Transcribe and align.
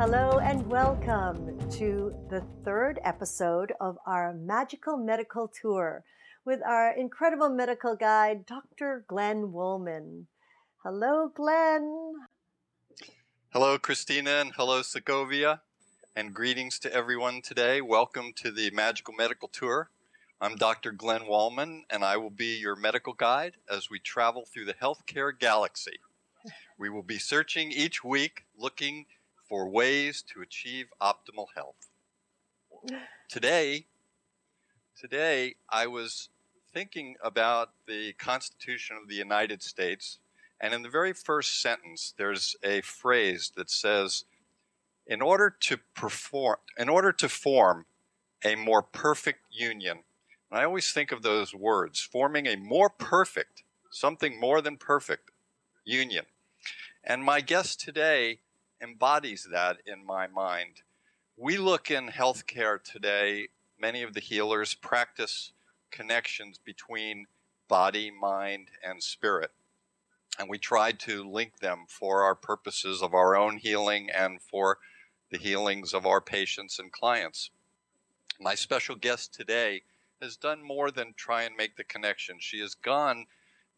Hello 0.00 0.38
and 0.38 0.66
welcome 0.66 1.58
to 1.72 2.14
the 2.30 2.42
third 2.64 2.98
episode 3.04 3.74
of 3.82 3.98
our 4.06 4.32
magical 4.32 4.96
medical 4.96 5.46
tour 5.46 6.04
with 6.46 6.60
our 6.66 6.96
incredible 6.96 7.50
medical 7.50 7.96
guide, 7.96 8.46
Dr. 8.46 9.04
Glenn 9.06 9.52
Woolman. 9.52 10.26
Hello, 10.82 11.28
Glenn. 11.28 12.14
Hello, 13.50 13.76
Christina, 13.76 14.40
and 14.40 14.52
hello, 14.56 14.80
Segovia, 14.80 15.60
and 16.16 16.32
greetings 16.32 16.78
to 16.78 16.94
everyone 16.94 17.42
today. 17.42 17.82
Welcome 17.82 18.32
to 18.36 18.50
the 18.50 18.70
Magical 18.70 19.12
Medical 19.12 19.48
Tour. 19.48 19.90
I'm 20.40 20.56
Dr. 20.56 20.92
Glenn 20.92 21.26
Wallman, 21.26 21.82
and 21.90 22.06
I 22.06 22.16
will 22.16 22.30
be 22.30 22.56
your 22.56 22.74
medical 22.74 23.12
guide 23.12 23.56
as 23.70 23.90
we 23.90 23.98
travel 23.98 24.46
through 24.46 24.64
the 24.64 24.72
healthcare 24.72 25.38
galaxy. 25.38 25.98
We 26.78 26.88
will 26.88 27.02
be 27.02 27.18
searching 27.18 27.70
each 27.70 28.02
week, 28.02 28.46
looking 28.56 29.04
for 29.50 29.68
ways 29.68 30.22
to 30.22 30.40
achieve 30.40 30.86
optimal 31.02 31.48
health. 31.56 31.88
Today, 33.28 33.84
today 34.96 35.56
I 35.68 35.88
was 35.88 36.28
thinking 36.72 37.16
about 37.22 37.72
the 37.86 38.12
Constitution 38.12 38.96
of 38.96 39.08
the 39.08 39.16
United 39.16 39.60
States, 39.60 40.20
and 40.60 40.72
in 40.72 40.82
the 40.82 40.88
very 40.88 41.12
first 41.12 41.60
sentence, 41.60 42.14
there's 42.16 42.54
a 42.62 42.80
phrase 42.82 43.50
that 43.56 43.68
says, 43.68 44.24
"In 45.04 45.20
order 45.20 45.50
to 45.50 45.78
perform, 45.94 46.58
in 46.78 46.88
order 46.88 47.12
to 47.12 47.28
form 47.28 47.86
a 48.44 48.54
more 48.54 48.82
perfect 48.82 49.40
union." 49.50 50.04
And 50.48 50.60
I 50.60 50.64
always 50.64 50.92
think 50.92 51.10
of 51.10 51.22
those 51.22 51.52
words, 51.52 52.00
forming 52.00 52.46
a 52.46 52.56
more 52.56 52.88
perfect, 52.88 53.64
something 53.90 54.38
more 54.38 54.60
than 54.60 54.76
perfect 54.76 55.32
union. 55.84 56.26
And 57.02 57.24
my 57.24 57.40
guest 57.40 57.80
today 57.80 58.40
embodies 58.80 59.48
that 59.50 59.78
in 59.86 60.04
my 60.04 60.26
mind. 60.26 60.82
We 61.36 61.56
look 61.56 61.90
in 61.90 62.08
healthcare 62.08 62.82
today, 62.82 63.48
many 63.78 64.02
of 64.02 64.14
the 64.14 64.20
healers 64.20 64.74
practice 64.74 65.52
connections 65.90 66.58
between 66.62 67.26
body, 67.68 68.10
mind, 68.10 68.68
and 68.84 69.02
spirit. 69.02 69.50
And 70.38 70.48
we 70.48 70.58
try 70.58 70.92
to 70.92 71.28
link 71.28 71.58
them 71.60 71.84
for 71.88 72.22
our 72.22 72.34
purposes 72.34 73.02
of 73.02 73.14
our 73.14 73.36
own 73.36 73.58
healing 73.58 74.08
and 74.10 74.40
for 74.40 74.78
the 75.30 75.38
healings 75.38 75.92
of 75.94 76.06
our 76.06 76.20
patients 76.20 76.78
and 76.78 76.90
clients. 76.90 77.50
My 78.40 78.54
special 78.54 78.96
guest 78.96 79.34
today 79.34 79.82
has 80.20 80.36
done 80.36 80.62
more 80.62 80.90
than 80.90 81.14
try 81.16 81.42
and 81.42 81.56
make 81.56 81.76
the 81.76 81.84
connection. 81.84 82.36
She 82.38 82.60
has 82.60 82.74
gone 82.74 83.26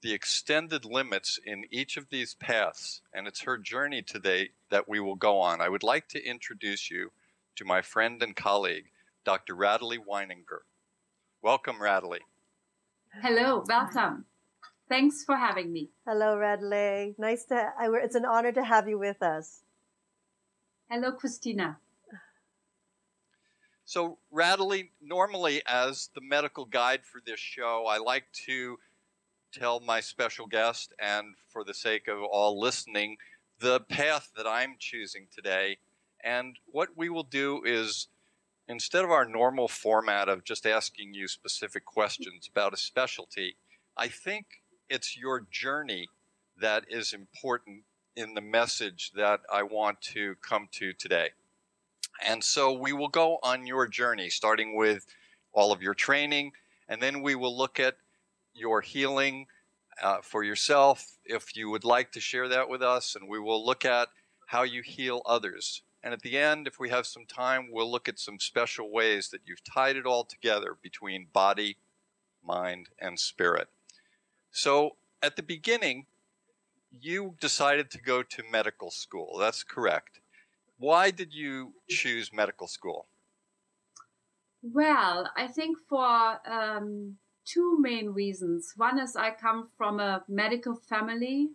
the 0.03 0.13
extended 0.13 0.85
limits 0.85 1.39
in 1.45 1.65
each 1.71 1.97
of 1.97 2.09
these 2.11 2.35
paths, 2.35 3.03
and 3.15 3.29
it's 3.29 3.43
her 3.43 3.57
journey 3.57 4.03
today 4.03 4.51
that 4.69 4.89
we 4.89 4.99
will 4.99 5.15
go 5.15 5.39
on. 5.39 5.61
I 5.61 5.69
would 5.69 5.85
like 5.85 6.09
to 6.09 6.25
introduce 6.25 6.91
you 6.91 7.13
to 7.57 7.65
my 7.65 7.83
friend 7.83 8.21
and 8.21 8.35
colleague, 8.35 8.87
Dr. 9.25 9.55
Radley 9.55 9.99
Weininger. 9.99 10.63
Welcome, 11.41 11.81
Radley. 11.81 12.21
Hello, 13.23 13.65
welcome. 13.69 14.25
Thanks 14.89 15.25
for 15.25 15.37
having 15.37 15.73
me. 15.73 15.91
Hello, 16.07 16.37
Radley. 16.37 17.15
Nice 17.17 17.45
to. 17.45 17.55
I, 17.55 17.89
it's 18.03 18.17
an 18.17 18.25
honor 18.25 18.53
to 18.53 18.65
have 18.65 18.89
you 18.89 18.99
with 18.99 19.23
us. 19.23 19.63
Hello, 20.91 21.13
Christina. 21.13 21.79
So, 23.85 24.19
Radley, 24.31 24.91
normally 25.01 25.63
as 25.67 26.11
the 26.15 26.21
medical 26.23 26.65
guide 26.65 27.05
for 27.05 27.21
this 27.25 27.39
show, 27.39 27.87
I 27.89 27.99
like 27.99 28.25
to 28.47 28.79
tell 29.53 29.81
my 29.81 30.01
special 30.01 30.47
guest 30.47 30.93
and 30.99 31.35
for 31.49 31.63
the 31.65 31.75
sake 31.75 32.09
of 32.09 32.19
all 32.23 32.59
listening 32.59 33.17
the 33.61 33.81
path 33.81 34.31
that 34.37 34.47
I'm 34.47 34.77
choosing 34.79 35.27
today. 35.35 35.79
And 36.25 36.59
what 36.67 36.91
we 36.97 37.09
will 37.09 37.23
do 37.23 37.63
is 37.65 38.09
instead 38.69 39.05
of 39.05 39.11
our 39.11 39.25
normal 39.25 39.69
format 39.69 40.29
of 40.29 40.45
just 40.45 40.67
asking 40.67 41.15
you 41.15 41.29
specific 41.29 41.85
questions 41.85 42.49
about 42.51 42.73
a 42.73 42.77
specialty, 42.77 43.57
I 43.97 44.09
think 44.09 44.47
it's 44.89 45.17
your 45.17 45.47
journey 45.51 46.09
that 46.61 46.85
is 46.89 47.13
important 47.13 47.83
in 48.17 48.35
the 48.35 48.41
message 48.41 49.13
that 49.15 49.41
I 49.53 49.63
want 49.63 50.01
to 50.13 50.35
come 50.43 50.69
to 50.73 50.93
today. 50.93 51.31
And 52.25 52.43
so 52.43 52.73
we 52.73 52.93
will 52.93 53.09
go 53.09 53.39
on 53.43 53.67
your 53.67 53.87
journey, 53.87 54.29
starting 54.29 54.77
with 54.77 55.07
all 55.53 55.73
of 55.73 55.83
your 55.83 55.95
training, 55.95 56.53
and 56.89 57.01
then 57.01 57.23
we 57.23 57.35
will 57.35 57.57
look 57.57 57.81
at 57.81 57.97
your 58.55 58.81
healing 58.81 59.47
uh, 60.03 60.19
for 60.23 60.43
yourself 60.43 61.19
if 61.25 61.57
you 61.57 61.71
would 61.71 61.85
like 61.85 62.13
to 62.13 62.21
share 62.21 62.49
that 62.49 62.69
with 62.69 62.83
us, 62.83 63.15
and 63.15 63.29
we 63.29 63.39
will 63.39 63.65
look 63.65 63.85
at 63.85 64.09
how 64.47 64.63
you 64.63 64.83
heal 64.83 65.23
others. 65.27 65.83
And 66.03 66.13
at 66.13 66.23
the 66.23 66.37
end, 66.37 66.67
if 66.67 66.81
we 66.81 66.91
have 66.91 67.07
some 67.07 67.27
time, 67.27 67.69
we'll 67.71 67.91
look 67.91 68.09
at 68.09 68.19
some 68.19 68.41
special 68.41 68.91
ways 68.91 69.29
that 69.31 69.43
you've 69.47 69.63
tied 69.63 69.97
it 69.97 70.07
all 70.07 70.25
together 70.25 70.77
between 70.83 71.29
body, 71.33 71.77
mind, 72.45 72.89
and 73.01 73.19
spirit. 73.19 73.69
So 74.51 74.97
at 75.23 75.37
the 75.37 75.43
beginning, 75.43 76.07
you 77.01 77.37
decided 77.41 77.91
to 77.93 78.03
go 78.03 78.23
to 78.23 78.43
medical 78.51 78.91
school. 78.91 79.39
That's 79.39 79.63
correct. 79.63 80.21
Why 80.79 81.11
did 81.11 81.33
you 81.33 81.75
choose 81.89 82.33
medical 82.33 82.67
school? 82.67 83.07
Well, 84.63 85.31
I 85.37 85.47
think 85.47 85.79
for 85.89 86.41
um, 86.47 87.17
two 87.45 87.79
main 87.81 88.11
reasons. 88.11 88.75
One 88.77 88.99
is 88.99 89.17
I 89.17 89.31
come 89.31 89.69
from 89.77 90.01
a 90.01 90.25
medical 90.29 90.75
family, 90.75 91.51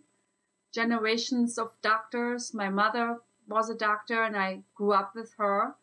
generations 0.72 1.58
of 1.58 1.72
doctors. 1.82 2.52
My 2.54 2.68
mother 2.68 3.18
was 3.46 3.70
a 3.70 3.74
doctor 3.74 4.22
and 4.22 4.36
I 4.36 4.62
grew 4.74 4.92
up 4.92 5.14
with 5.14 5.34
her. 5.38 5.74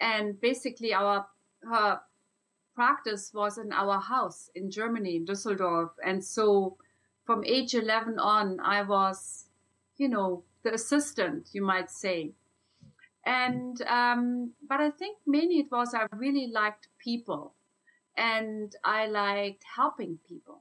And 0.00 0.40
basically 0.40 0.94
our, 0.94 1.26
her 1.62 2.00
practice 2.74 3.32
was 3.34 3.58
in 3.58 3.72
our 3.72 4.00
house 4.00 4.50
in 4.54 4.70
Germany, 4.70 5.16
in 5.16 5.26
Düsseldorf. 5.26 5.90
And 6.04 6.24
so 6.24 6.76
from 7.24 7.44
age 7.44 7.74
11 7.74 8.18
on, 8.18 8.60
I 8.60 8.82
was, 8.82 9.46
you 9.96 10.08
know, 10.08 10.44
the 10.62 10.74
assistant, 10.74 11.48
you 11.52 11.62
might 11.62 11.90
say. 11.90 12.32
And, 13.24 13.82
um, 13.82 14.52
but 14.66 14.80
I 14.80 14.90
think 14.90 15.18
mainly 15.26 15.58
it 15.58 15.70
was 15.70 15.94
I 15.94 16.06
really 16.16 16.46
liked 16.46 16.88
people 16.98 17.54
and 18.16 18.74
I 18.84 19.06
liked 19.06 19.64
helping 19.76 20.18
people. 20.28 20.60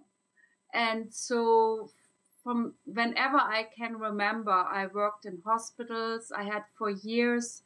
And 0.73 1.13
so 1.13 1.89
from 2.43 2.73
whenever 2.85 3.37
I 3.37 3.67
can 3.75 3.97
remember, 3.97 4.51
I 4.51 4.87
worked 4.87 5.25
in 5.25 5.39
hospitals. 5.43 6.31
I 6.35 6.43
had 6.43 6.63
for 6.77 6.89
years, 6.89 7.63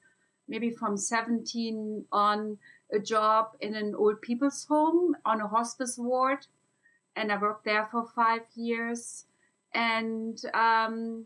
maybe 0.48 0.72
from 0.72 0.98
17 0.98 2.06
on, 2.12 2.58
a 2.92 3.00
job 3.00 3.56
in 3.60 3.76
an 3.76 3.96
old 3.96 4.22
people's 4.22 4.66
home 4.66 5.16
on 5.26 5.42
a 5.42 5.48
hospice 5.48 5.98
ward. 5.98 6.46
And 7.16 7.32
I 7.32 7.38
worked 7.38 7.66
there 7.66 7.88
for 7.92 8.06
five 8.16 8.42
years. 8.56 9.26
And 9.74 10.40
um, 10.54 11.26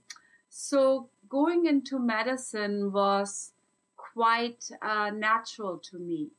so 0.50 1.10
going 1.30 1.66
into 1.66 2.00
medicine 2.00 2.92
was 2.92 3.52
quite 3.98 4.70
uh, 4.82 5.12
natural 5.12 5.78
to 5.78 5.98
me 5.98 6.30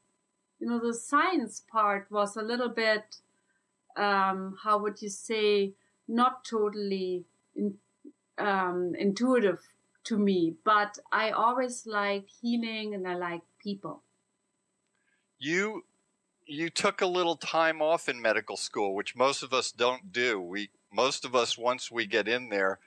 you 0.60 0.68
know, 0.68 0.78
the 0.78 0.94
science 0.94 1.62
part 1.70 2.10
was 2.10 2.36
a 2.36 2.42
little 2.42 2.68
bit, 2.68 3.16
um, 3.96 4.56
how 4.62 4.78
would 4.78 5.00
you 5.00 5.08
say, 5.08 5.72
not 6.06 6.44
totally 6.44 7.24
in, 7.54 7.74
um, 8.38 8.94
intuitive 8.98 9.60
to 10.04 10.18
me, 10.18 10.54
but 10.64 10.98
I 11.12 11.30
always 11.30 11.86
liked 11.86 12.32
healing 12.40 12.94
and 12.94 13.06
I 13.06 13.14
like 13.14 13.42
people. 13.62 14.02
You 15.38 15.84
you 16.50 16.70
took 16.70 17.02
a 17.02 17.06
little 17.06 17.36
time 17.36 17.82
off 17.82 18.08
in 18.08 18.22
medical 18.22 18.56
school, 18.56 18.94
which 18.94 19.14
most 19.14 19.42
of 19.42 19.52
us 19.52 19.70
don't 19.70 20.12
do. 20.12 20.40
We 20.40 20.70
most 20.90 21.24
of 21.24 21.34
us 21.34 21.58
once 21.58 21.90
we 21.90 22.06
get 22.06 22.26
in 22.26 22.48
there, 22.48 22.78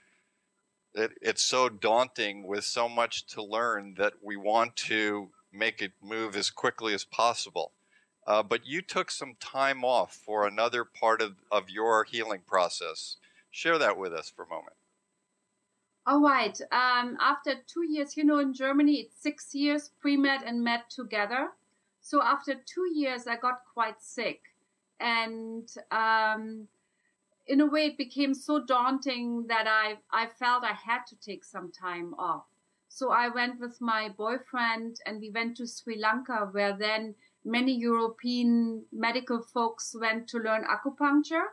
it, 0.96 1.12
it's 1.22 1.44
so 1.44 1.70
daunting 1.70 2.48
with 2.48 2.66
so 2.66 2.90
much 2.90 3.26
to 3.28 3.44
learn 3.44 3.96
that 3.98 4.14
we 4.22 4.36
want 4.36 4.76
to 4.78 5.30
make 5.54 5.82
it 5.82 5.92
move 6.02 6.36
as 6.36 6.50
quickly 6.50 6.94
as 6.94 7.04
possible. 7.04 7.72
Uh, 8.28 8.44
but 8.44 8.66
you 8.66 8.82
took 8.82 9.10
some 9.10 9.36
time 9.40 9.84
off 9.84 10.14
for 10.14 10.46
another 10.46 10.86
part 10.86 11.22
of, 11.22 11.36
of 11.52 11.70
your 11.70 12.04
healing 12.04 12.42
process. 12.46 13.18
Share 13.50 13.78
that 13.78 13.98
with 13.98 14.14
us 14.14 14.30
for 14.30 14.44
a 14.44 14.48
moment. 14.48 14.76
All 16.06 16.22
right. 16.22 16.60
Um, 16.72 17.18
after 17.20 17.56
two 17.68 17.86
years, 17.88 18.18
you 18.18 18.24
know, 18.24 18.40
in 18.40 18.54
Germany, 18.54 18.96
it's 18.96 19.22
six 19.22 19.54
years 19.54 19.92
pre 20.00 20.18
med 20.18 20.42
and 20.46 20.64
med 20.64 20.82
together. 20.90 21.50
So 22.02 22.24
after 22.24 22.56
two 22.56 22.90
years, 22.94 23.28
I 23.28 23.36
got 23.36 23.62
quite 23.74 24.02
sick. 24.02 24.42
And 25.00 25.70
um, 25.92 26.68
in 27.48 27.62
a 27.62 27.66
way, 27.66 27.88
it 27.88 27.98
became 27.98 28.34
so 28.34 28.64
daunting 28.64 29.48
that 29.48 29.68
I, 29.68 29.98
I 30.12 30.28
felt 30.28 30.64
I 30.64 30.74
had 30.74 31.06
to 31.08 31.16
take 31.16 31.44
some 31.44 31.72
time 31.72 32.16
off. 32.18 32.46
So 32.94 33.10
I 33.10 33.30
went 33.30 33.60
with 33.60 33.80
my 33.80 34.10
boyfriend 34.10 35.00
and 35.06 35.22
we 35.22 35.30
went 35.30 35.56
to 35.58 35.66
Sri 35.66 35.98
Lanka, 35.98 36.50
where 36.52 36.76
then 36.78 37.16
many 37.46 37.74
European 37.74 38.84
medical 38.92 39.42
folks 39.42 39.96
went 40.00 40.28
to 40.28 40.40
learn 40.40 40.66
acupuncture. 40.66 41.48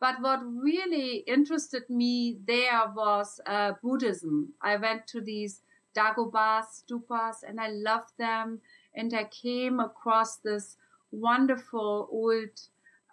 But 0.00 0.20
what 0.20 0.40
really 0.44 1.18
interested 1.18 1.88
me 1.88 2.38
there 2.46 2.82
was 2.94 3.40
uh, 3.46 3.74
Buddhism. 3.80 4.54
I 4.60 4.76
went 4.76 5.06
to 5.06 5.20
these 5.20 5.60
dagobas, 5.94 6.82
stupas, 6.82 7.44
and 7.46 7.60
I 7.60 7.68
loved 7.68 8.18
them. 8.18 8.60
And 8.92 9.14
I 9.14 9.24
came 9.24 9.78
across 9.78 10.36
this 10.36 10.76
wonderful 11.12 12.08
old 12.10 12.50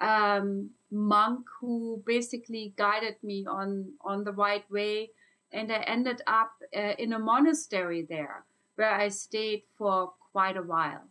um, 0.01 0.71
monk 0.89 1.45
who 1.61 2.01
basically 2.03 2.73
guided 2.77 3.17
me 3.21 3.45
on 3.45 3.93
on 4.01 4.23
the 4.23 4.33
right 4.33 4.69
way, 4.71 5.11
and 5.51 5.71
I 5.71 5.79
ended 5.81 6.21
up 6.27 6.51
uh, 6.75 6.93
in 6.97 7.13
a 7.13 7.19
monastery 7.19 8.05
there 8.07 8.43
where 8.75 8.91
I 8.91 9.09
stayed 9.09 9.63
for 9.77 10.13
quite 10.31 10.57
a 10.57 10.61
while. 10.61 11.03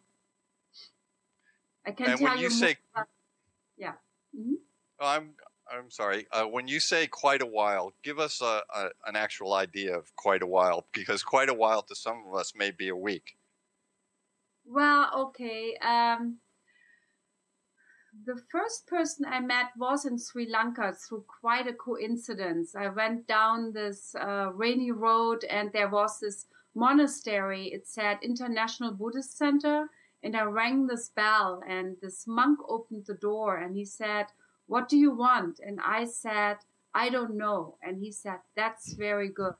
I 1.86 1.90
can 1.92 2.10
and 2.10 2.18
tell 2.18 2.28
when 2.28 2.38
you, 2.38 2.44
you 2.44 2.50
say, 2.50 2.76
more, 2.94 3.08
yeah. 3.76 3.92
Mm-hmm. 4.38 4.54
I'm 5.00 5.30
I'm 5.70 5.90
sorry. 5.90 6.26
Uh, 6.32 6.44
when 6.44 6.66
you 6.66 6.80
say 6.80 7.06
quite 7.06 7.42
a 7.42 7.46
while, 7.46 7.92
give 8.02 8.18
us 8.18 8.40
a, 8.40 8.62
a, 8.74 8.88
an 9.06 9.16
actual 9.16 9.52
idea 9.52 9.96
of 9.96 10.14
quite 10.16 10.42
a 10.42 10.46
while, 10.46 10.86
because 10.92 11.22
quite 11.22 11.48
a 11.48 11.54
while 11.54 11.82
to 11.82 11.94
some 11.94 12.24
of 12.26 12.34
us 12.34 12.54
may 12.56 12.70
be 12.70 12.88
a 12.88 12.96
week. 12.96 13.36
Well, 14.66 15.10
okay. 15.16 15.76
Um, 15.76 16.38
the 18.24 18.40
first 18.50 18.86
person 18.86 19.24
I 19.24 19.40
met 19.40 19.66
was 19.76 20.04
in 20.04 20.18
Sri 20.18 20.48
Lanka 20.48 20.92
through 20.92 21.24
quite 21.40 21.66
a 21.66 21.72
coincidence. 21.72 22.74
I 22.74 22.88
went 22.88 23.26
down 23.26 23.72
this 23.72 24.14
uh, 24.14 24.50
rainy 24.54 24.90
road 24.90 25.44
and 25.44 25.72
there 25.72 25.88
was 25.88 26.18
this 26.20 26.46
monastery. 26.74 27.66
It 27.66 27.86
said 27.86 28.18
International 28.22 28.92
Buddhist 28.92 29.36
Center. 29.36 29.90
And 30.22 30.36
I 30.36 30.42
rang 30.42 30.86
this 30.86 31.10
bell 31.10 31.62
and 31.68 31.96
this 32.02 32.26
monk 32.26 32.58
opened 32.68 33.06
the 33.06 33.14
door 33.14 33.58
and 33.58 33.76
he 33.76 33.84
said, 33.84 34.26
what 34.66 34.88
do 34.88 34.96
you 34.96 35.12
want? 35.12 35.60
And 35.64 35.78
I 35.80 36.06
said, 36.06 36.56
I 36.92 37.08
don't 37.08 37.36
know. 37.36 37.76
And 37.82 38.02
he 38.02 38.10
said, 38.10 38.38
that's 38.56 38.94
very 38.94 39.28
good. 39.28 39.54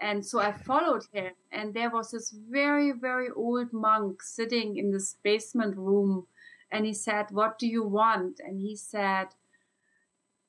And 0.00 0.24
so 0.24 0.38
I 0.38 0.52
followed 0.52 1.02
him 1.12 1.32
and 1.50 1.74
there 1.74 1.90
was 1.90 2.12
this 2.12 2.30
very, 2.30 2.92
very 2.92 3.30
old 3.30 3.72
monk 3.72 4.22
sitting 4.22 4.76
in 4.76 4.92
this 4.92 5.16
basement 5.24 5.76
room 5.76 6.28
and 6.70 6.84
he 6.84 6.92
said, 6.92 7.26
What 7.30 7.58
do 7.58 7.66
you 7.66 7.82
want? 7.82 8.40
And 8.40 8.60
he 8.60 8.76
said, 8.76 9.28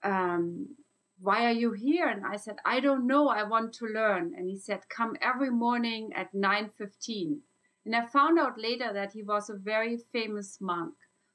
um, 0.03 0.75
Why 1.19 1.45
are 1.45 1.53
you 1.53 1.71
here? 1.71 2.07
And 2.07 2.25
I 2.25 2.35
said, 2.35 2.57
I 2.65 2.79
don't 2.79 3.07
know. 3.07 3.29
I 3.29 3.43
want 3.43 3.73
to 3.73 3.85
learn. 3.85 4.33
And 4.35 4.49
he 4.49 4.57
said, 4.57 4.89
Come 4.89 5.15
every 5.21 5.49
morning 5.49 6.11
at 6.15 6.33
9.15. 6.33 7.39
And 7.85 7.95
I 7.95 8.05
found 8.05 8.37
out 8.37 8.59
later 8.59 8.91
that 8.93 9.13
he 9.13 9.23
was 9.23 9.49
a 9.49 9.55
very 9.55 9.97
famous 10.11 10.59
monk. 10.59 10.93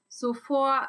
So 0.09 0.35
for 0.35 0.87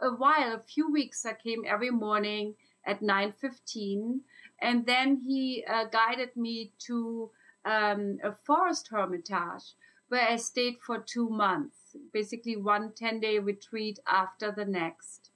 a 0.00 0.10
while, 0.10 0.54
a 0.54 0.62
few 0.62 0.90
weeks, 0.90 1.26
I 1.26 1.34
came 1.34 1.64
every 1.66 1.90
morning 1.90 2.54
at 2.86 3.00
9.15. 3.00 4.20
And 4.60 4.86
then 4.86 5.16
he 5.16 5.64
uh, 5.68 5.86
guided 5.86 6.36
me 6.36 6.72
to 6.86 7.30
um, 7.64 8.18
a 8.22 8.32
forest 8.32 8.88
hermitage 8.90 9.74
where 10.08 10.28
I 10.28 10.36
stayed 10.36 10.76
for 10.84 10.98
two 10.98 11.28
months 11.28 11.81
basically 12.12 12.56
one 12.56 12.92
10 12.94 13.20
day 13.20 13.38
retreat 13.38 13.98
after 14.06 14.52
the 14.52 14.64
next. 14.64 15.30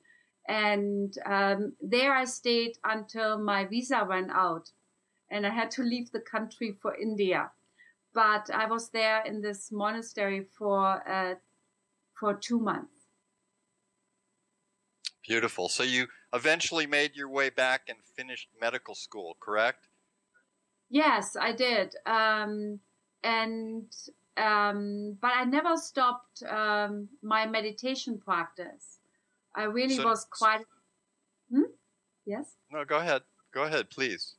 And 0.49 1.17
um, 1.27 1.73
there 1.81 2.15
I 2.15 2.25
stayed 2.25 2.79
until 2.85 3.39
my 3.39 3.65
visa 3.65 4.05
ran 4.05 4.31
out 4.31 4.71
and 5.31 5.47
I 5.47 5.51
had 5.51 5.71
to 5.73 5.83
leave 5.83 6.13
the 6.13 6.21
country 6.21 6.77
for 6.81 6.95
India. 6.95 7.51
But 8.15 8.49
I 8.51 8.67
was 8.67 8.91
there 8.91 9.23
in 9.25 9.43
this 9.43 9.71
monastery 9.73 10.47
for, 10.57 11.07
uh, 11.09 11.35
for 12.19 12.35
two 12.35 12.61
months. 12.61 12.93
Beautiful. 15.27 15.69
So 15.69 15.83
you 15.83 16.07
eventually 16.33 16.87
made 16.87 17.17
your 17.17 17.29
way 17.29 17.51
back 17.51 17.83
and 17.89 17.99
finished 18.17 18.49
medical 18.61 18.95
school, 18.95 19.37
correct? 19.41 19.89
Yes, 20.89 21.37
I 21.39 21.53
did. 21.53 21.97
Um, 22.07 22.79
and 23.25 23.93
um, 24.37 25.17
but 25.21 25.33
I 25.35 25.45
never 25.45 25.77
stopped 25.77 26.43
um, 26.43 27.09
my 27.23 27.47
meditation 27.47 28.19
practice. 28.19 28.99
I 29.55 29.65
really 29.65 29.97
so, 29.97 30.05
was 30.05 30.27
quite. 30.31 30.65
Hmm? 31.51 31.71
Yes. 32.27 32.57
No, 32.71 32.85
go 32.85 32.99
ahead. 32.99 33.23
Go 33.53 33.65
ahead, 33.65 33.91
please. 33.91 34.35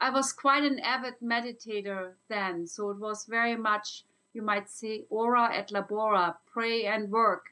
I 0.00 0.10
was 0.10 0.32
quite 0.32 0.62
an 0.62 0.78
avid 0.78 1.14
meditator 1.22 2.12
then, 2.28 2.66
so 2.66 2.90
it 2.90 2.98
was 2.98 3.26
very 3.26 3.56
much, 3.56 4.04
you 4.32 4.42
might 4.42 4.70
say, 4.70 5.04
ora 5.10 5.50
et 5.52 5.70
labora, 5.70 6.36
pray 6.46 6.86
and 6.86 7.10
work. 7.10 7.46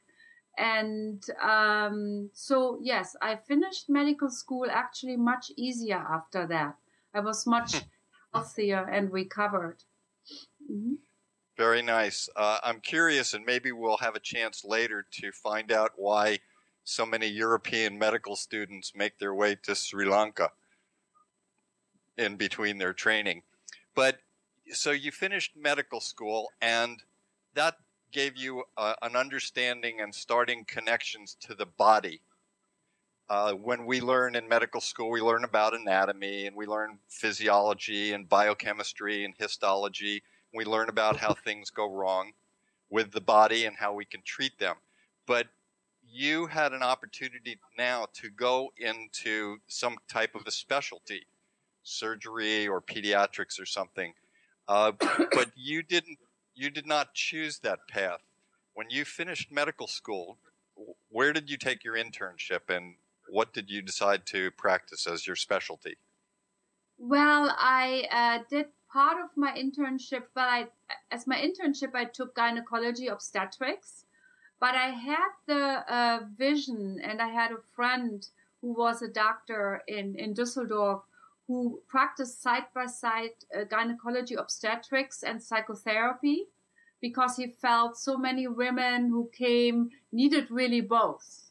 And 0.57 1.23
um, 1.43 2.31
so, 2.33 2.79
yes, 2.81 3.17
I 3.21 3.37
finished 3.37 3.91
medical 3.91 4.31
school 4.31 4.67
actually 4.71 5.17
much 5.17 5.51
easier 5.57 5.99
after 5.99 6.47
that. 6.47 6.77
I 7.13 7.21
was 7.21 7.47
much 7.47 7.83
healthier 8.33 8.89
and 8.91 9.13
recovered. 9.13 9.83
Mm-hmm. 10.71 10.95
Very 11.57 11.81
nice. 11.81 12.29
Uh, 12.37 12.59
I'm 12.63 12.81
curious, 12.81 13.33
and 13.33 13.45
maybe 13.47 13.73
we'll 13.73 13.97
have 13.97 14.15
a 14.15 14.21
chance 14.21 14.63
later 14.63 15.07
to 15.13 15.33
find 15.33 15.73
out 15.73 15.93
why 15.97 16.41
so 16.85 17.07
many 17.07 17.29
European 17.29 17.99
medical 17.99 18.37
students 18.37 18.93
make 18.95 19.19
their 19.19 19.35
way 19.35 19.57
to 19.63 19.75
Sri 19.75 20.05
Lanka 20.05 20.51
in 22.19 22.37
between 22.37 22.77
their 22.77 22.93
training. 22.93 23.43
But 23.95 24.19
so 24.71 24.91
you 24.91 25.11
finished 25.11 25.57
medical 25.57 26.01
school, 26.01 26.51
and 26.61 27.03
that 27.55 27.77
gave 28.13 28.37
you 28.37 28.65
uh, 28.77 28.95
an 29.01 29.17
understanding 29.17 30.01
and 30.01 30.15
starting 30.15 30.65
connections 30.67 31.37
to 31.41 31.55
the 31.55 31.67
body. 31.67 32.21
Uh, 33.29 33.53
when 33.53 33.87
we 33.87 34.01
learn 34.01 34.37
in 34.37 34.47
medical 34.47 34.81
school, 34.81 35.11
we 35.11 35.23
learn 35.23 35.43
about 35.43 35.75
anatomy 35.75 36.47
and 36.47 36.55
we 36.55 36.67
learn 36.67 36.99
physiology 37.09 38.13
and 38.13 38.29
biochemistry 38.29 39.25
and 39.25 39.35
histology 39.39 40.23
we 40.55 40.65
learn 40.65 40.89
about 40.89 41.17
how 41.17 41.35
things 41.35 41.71
go 41.71 41.91
wrong 41.91 42.33
with 42.91 43.13
the 43.13 43.21
body 43.21 43.65
and 43.65 43.77
how 43.77 43.93
we 43.93 44.05
can 44.05 44.23
treat 44.25 44.59
them. 44.59 44.77
But 45.27 45.49
you 46.09 46.47
had 46.47 46.73
an 46.73 46.83
opportunity 46.83 47.59
now 47.77 48.07
to 48.15 48.31
go 48.31 48.73
into 48.79 49.59
some 49.67 49.97
type 50.09 50.35
of 50.35 50.47
a 50.47 50.51
specialty, 50.51 51.27
surgery 51.83 52.67
or 52.67 52.81
pediatrics 52.81 53.61
or 53.61 53.67
something. 53.67 54.13
Uh, 54.69 54.93
but 55.33 55.51
you 55.55 55.83
didn't. 55.83 56.19
You 56.55 56.71
did 56.71 56.87
not 56.87 57.13
choose 57.13 57.59
that 57.59 57.81
path. 57.89 58.23
When 58.75 58.87
you 58.89 59.05
finished 59.05 59.53
medical 59.53 59.87
school, 59.87 60.39
where 61.11 61.33
did 61.33 61.51
you 61.51 61.59
take 61.59 61.85
your 61.85 61.95
internship, 61.97 62.69
and 62.69 62.95
what 63.29 63.53
did 63.53 63.71
you 63.71 63.83
decide 63.83 64.27
to 64.27 64.51
practice 64.53 65.07
as 65.07 65.27
your 65.27 65.37
specialty? 65.37 65.97
Well, 66.99 67.55
I 67.59 68.07
uh, 68.11 68.45
did 68.49 68.67
part 68.97 69.23
of 69.23 69.29
my 69.37 69.53
internship, 69.53 70.23
but 70.35 70.49
I, 70.49 70.69
as 71.13 71.27
my 71.27 71.37
internship, 71.37 71.95
I 71.95 72.07
took 72.07 72.35
gynecology 72.35 73.09
obstetrics, 73.09 74.07
but 74.59 74.75
I 74.75 74.89
had 74.89 75.33
the 75.47 75.95
uh, 75.95 76.21
vision 76.39 76.99
and 77.05 77.21
I 77.21 77.29
had 77.29 77.53
a 77.53 77.61
friend 77.75 78.27
who 78.63 78.73
was 78.73 79.03
a 79.03 79.09
doctor 79.09 79.83
in, 79.87 80.17
in 80.17 80.33
Düsseldorf 80.33 81.03
who 81.47 81.83
practiced 81.87 82.43
side 82.43 82.69
by 82.75 82.87
side 82.87 83.37
uh, 83.55 83.65
gynecology 83.65 84.35
obstetrics 84.35 85.23
and 85.23 85.43
psychotherapy 85.43 86.47
because 87.03 87.37
he 87.37 87.49
felt 87.49 87.99
so 87.99 88.17
many 88.17 88.49
women 88.49 89.11
who 89.11 89.29
came 89.31 89.91
needed 90.11 90.51
really 90.51 90.81
both. 90.81 91.51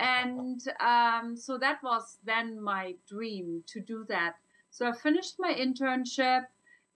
And 0.00 0.60
um, 0.80 1.36
so 1.36 1.58
that 1.58 1.80
was 1.84 2.18
then 2.24 2.60
my 2.60 2.96
dream 3.08 3.62
to 3.68 3.78
do 3.78 4.04
that. 4.08 4.34
So 4.72 4.88
I 4.88 4.92
finished 4.92 5.36
my 5.38 5.54
internship 5.54 6.46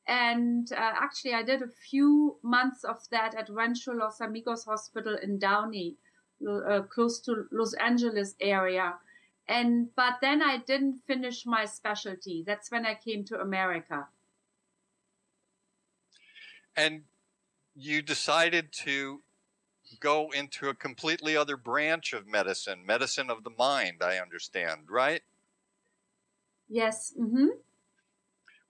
and 0.06 0.70
uh, 0.72 0.76
actually, 0.76 1.34
I 1.34 1.42
did 1.42 1.62
a 1.62 1.68
few 1.68 2.36
months 2.42 2.84
of 2.84 2.98
that 3.10 3.34
at 3.34 3.48
Rancho 3.48 3.92
Los 3.92 4.20
Amigos 4.20 4.64
Hospital 4.64 5.16
in 5.20 5.38
Downey, 5.38 5.96
uh, 6.48 6.82
close 6.82 7.18
to 7.20 7.46
Los 7.50 7.74
Angeles 7.74 8.36
area. 8.40 8.94
And 9.48 9.88
but 9.96 10.14
then 10.20 10.42
I 10.42 10.58
didn't 10.58 11.00
finish 11.06 11.44
my 11.44 11.64
specialty. 11.64 12.44
That's 12.46 12.70
when 12.70 12.86
I 12.86 12.94
came 12.94 13.24
to 13.24 13.40
America. 13.40 14.06
And 16.76 17.02
you 17.74 18.02
decided 18.02 18.72
to 18.84 19.22
go 20.00 20.30
into 20.30 20.68
a 20.68 20.74
completely 20.74 21.36
other 21.36 21.56
branch 21.56 22.12
of 22.12 22.26
medicine, 22.26 22.84
medicine 22.84 23.30
of 23.30 23.44
the 23.44 23.50
mind, 23.50 24.02
I 24.02 24.18
understand, 24.18 24.82
right? 24.88 25.22
Yes. 26.68 27.14
Mm-hmm. 27.18 27.46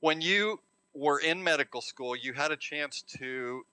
When 0.00 0.20
you 0.20 0.60
were 0.96 1.18
in 1.18 1.42
medical 1.42 1.80
school, 1.80 2.16
you 2.16 2.32
had 2.32 2.50
a 2.50 2.56
chance 2.56 3.02
to 3.18 3.64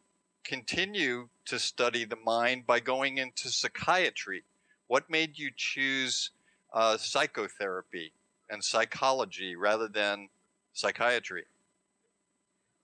continue 0.44 1.30
to 1.46 1.58
study 1.58 2.04
the 2.04 2.18
mind 2.18 2.68
by 2.68 2.80
going 2.80 3.18
into 3.18 3.50
psychiatry. 3.50 4.44
What 4.88 5.10
made 5.10 5.40
you 5.40 5.50
choose 5.56 6.32
uh, 6.74 6.98
psychotherapy 6.98 8.12
and 8.50 8.64
psychology 8.64 9.56
rather 9.56 9.88
than 9.88 10.28
psychiatry? 10.74 11.46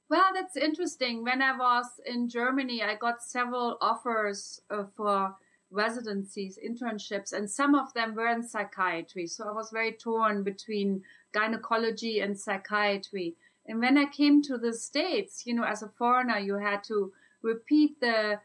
Well, 0.09 0.31
that's 0.33 0.55
interesting. 0.55 1.23
When 1.23 1.41
I 1.41 1.55
was 1.55 1.85
in 2.05 2.29
Germany, 2.29 2.81
I 2.81 2.95
got 2.95 3.21
several 3.21 3.77
offers 3.81 4.61
uh, 4.71 4.85
for 4.95 5.35
residencies, 5.69 6.57
internships, 6.57 7.33
and 7.33 7.49
some 7.49 7.75
of 7.75 7.93
them 7.93 8.15
were 8.15 8.27
in 8.27 8.41
psychiatry. 8.41 9.27
So 9.27 9.47
I 9.47 9.51
was 9.51 9.69
very 9.69 9.91
torn 9.91 10.43
between 10.43 11.03
gynecology 11.31 12.21
and 12.21 12.39
psychiatry. 12.39 13.35
And 13.69 13.79
when 13.79 13.99
I 13.99 14.05
came 14.05 14.41
to 14.43 14.57
the 14.57 14.73
States, 14.73 15.45
you 15.45 15.53
know, 15.53 15.63
as 15.63 15.83
a 15.83 15.89
foreigner, 15.89 16.39
you 16.39 16.55
had 16.55 16.83
to 16.85 17.13
repeat 17.43 17.99
the 18.01 18.39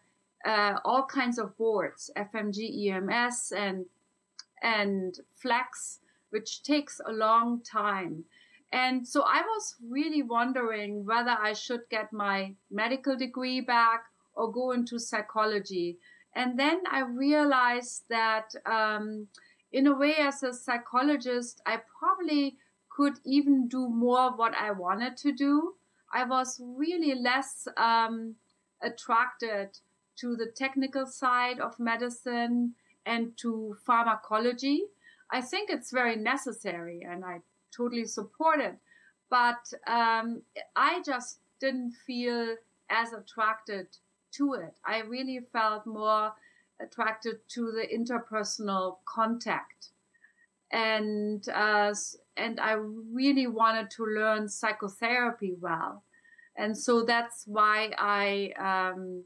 uh, 0.45 0.77
all 0.85 1.07
kinds 1.07 1.39
of 1.39 1.57
boards, 1.57 2.11
FMGEMS, 2.15 3.53
and 3.57 3.87
and 4.63 5.19
Flex, 5.35 6.01
which 6.29 6.63
takes 6.63 7.01
a 7.07 7.11
long 7.11 7.63
time. 7.63 8.25
And 8.71 9.09
so 9.09 9.23
I 9.23 9.41
was 9.41 9.77
really 9.89 10.23
wondering 10.23 11.07
whether 11.07 11.31
I 11.31 11.55
should 11.55 11.89
get 11.91 12.13
my 12.13 12.55
medical 12.71 13.17
degree 13.17 13.63
back 13.63 14.05
or 14.35 14.53
go 14.53 14.73
into 14.73 14.99
psychology. 14.99 15.99
And 16.35 16.59
then 16.59 16.83
I 16.91 17.01
realized 17.01 18.03
that, 18.11 18.55
um, 18.67 19.29
in 19.73 19.87
a 19.87 19.95
way, 19.95 20.17
as 20.19 20.43
a 20.43 20.53
psychologist, 20.53 21.63
I 21.65 21.81
probably 21.99 22.57
could 22.95 23.19
even 23.25 23.67
do 23.69 23.89
more 23.89 24.37
what 24.37 24.55
I 24.55 24.71
wanted 24.71 25.17
to 25.19 25.33
do. 25.33 25.75
I 26.13 26.25
was 26.25 26.61
really 26.63 27.15
less 27.15 27.67
um, 27.77 28.37
attracted 28.83 29.79
to 30.17 30.37
the 30.37 30.47
technical 30.47 31.07
side 31.07 31.59
of 31.59 31.81
medicine 31.81 32.75
and 33.05 33.37
to 33.39 33.77
pharmacology. 33.85 34.85
I 35.31 35.41
think 35.41 35.71
it's 35.71 35.91
very 35.91 36.15
necessary 36.17 37.05
and 37.09 37.25
I 37.25 37.41
totally 37.77 38.05
support 38.05 38.61
it. 38.61 38.77
But 39.29 39.73
um, 39.89 40.43
I 40.77 41.03
just 41.05 41.41
didn't 41.61 41.95
feel 42.07 42.55
as 42.91 43.13
attracted 43.13 43.89
to 44.33 44.55
it. 44.55 44.75
I 44.87 45.01
really 45.01 45.41
felt 45.53 45.85
more 45.87 46.33
attracted 46.81 47.41
to 47.49 47.73
the 47.73 47.87
interpersonal 47.93 48.99
contact. 49.05 49.89
And, 50.71 51.49
uh, 51.49 51.95
and 52.37 52.61
I 52.61 52.73
really 52.73 53.47
wanted 53.47 53.91
to 53.93 54.05
learn 54.05 54.49
psychotherapy 54.49 55.55
well. 55.61 56.03
And 56.57 56.77
so 56.77 57.03
that's 57.03 57.45
why 57.47 57.93
I 57.99 58.53
um, 58.59 59.25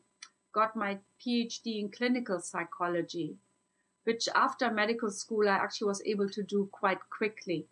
got 0.52 0.76
my 0.76 0.98
PhD 1.20 1.80
in 1.80 1.90
clinical 1.90 2.40
psychology, 2.40 3.36
which 4.04 4.28
after 4.34 4.70
medical 4.70 5.10
school 5.10 5.48
I 5.48 5.54
actually 5.54 5.88
was 5.88 6.02
able 6.06 6.28
to 6.30 6.42
do 6.42 6.68
quite 6.72 6.98
quickly. 7.10 7.66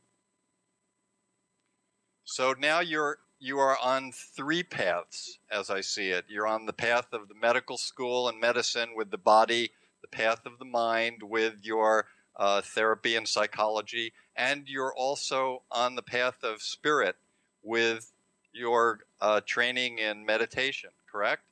So 2.24 2.54
now 2.58 2.80
you're 2.80 3.18
you 3.38 3.58
are 3.58 3.76
on 3.82 4.12
three 4.12 4.62
paths 4.62 5.38
as 5.50 5.68
I 5.70 5.82
see 5.82 6.08
it. 6.08 6.24
You're 6.28 6.46
on 6.46 6.66
the 6.66 6.72
path 6.72 7.08
of 7.12 7.28
the 7.28 7.34
medical 7.34 7.76
school 7.76 8.28
and 8.28 8.40
medicine 8.40 8.90
with 8.96 9.10
the 9.10 9.18
body, 9.18 9.72
the 10.00 10.08
path 10.08 10.46
of 10.46 10.58
the 10.58 10.64
mind 10.64 11.22
with 11.22 11.56
your 11.62 12.06
uh, 12.36 12.62
therapy 12.62 13.14
and 13.16 13.28
psychology, 13.28 14.12
and 14.36 14.68
you're 14.68 14.94
also 14.94 15.62
on 15.70 15.94
the 15.94 16.02
path 16.02 16.42
of 16.42 16.62
spirit 16.62 17.16
with 17.62 18.12
your 18.52 19.00
uh, 19.20 19.40
training 19.46 19.98
in 19.98 20.24
meditation, 20.24 20.90
correct? 21.10 21.42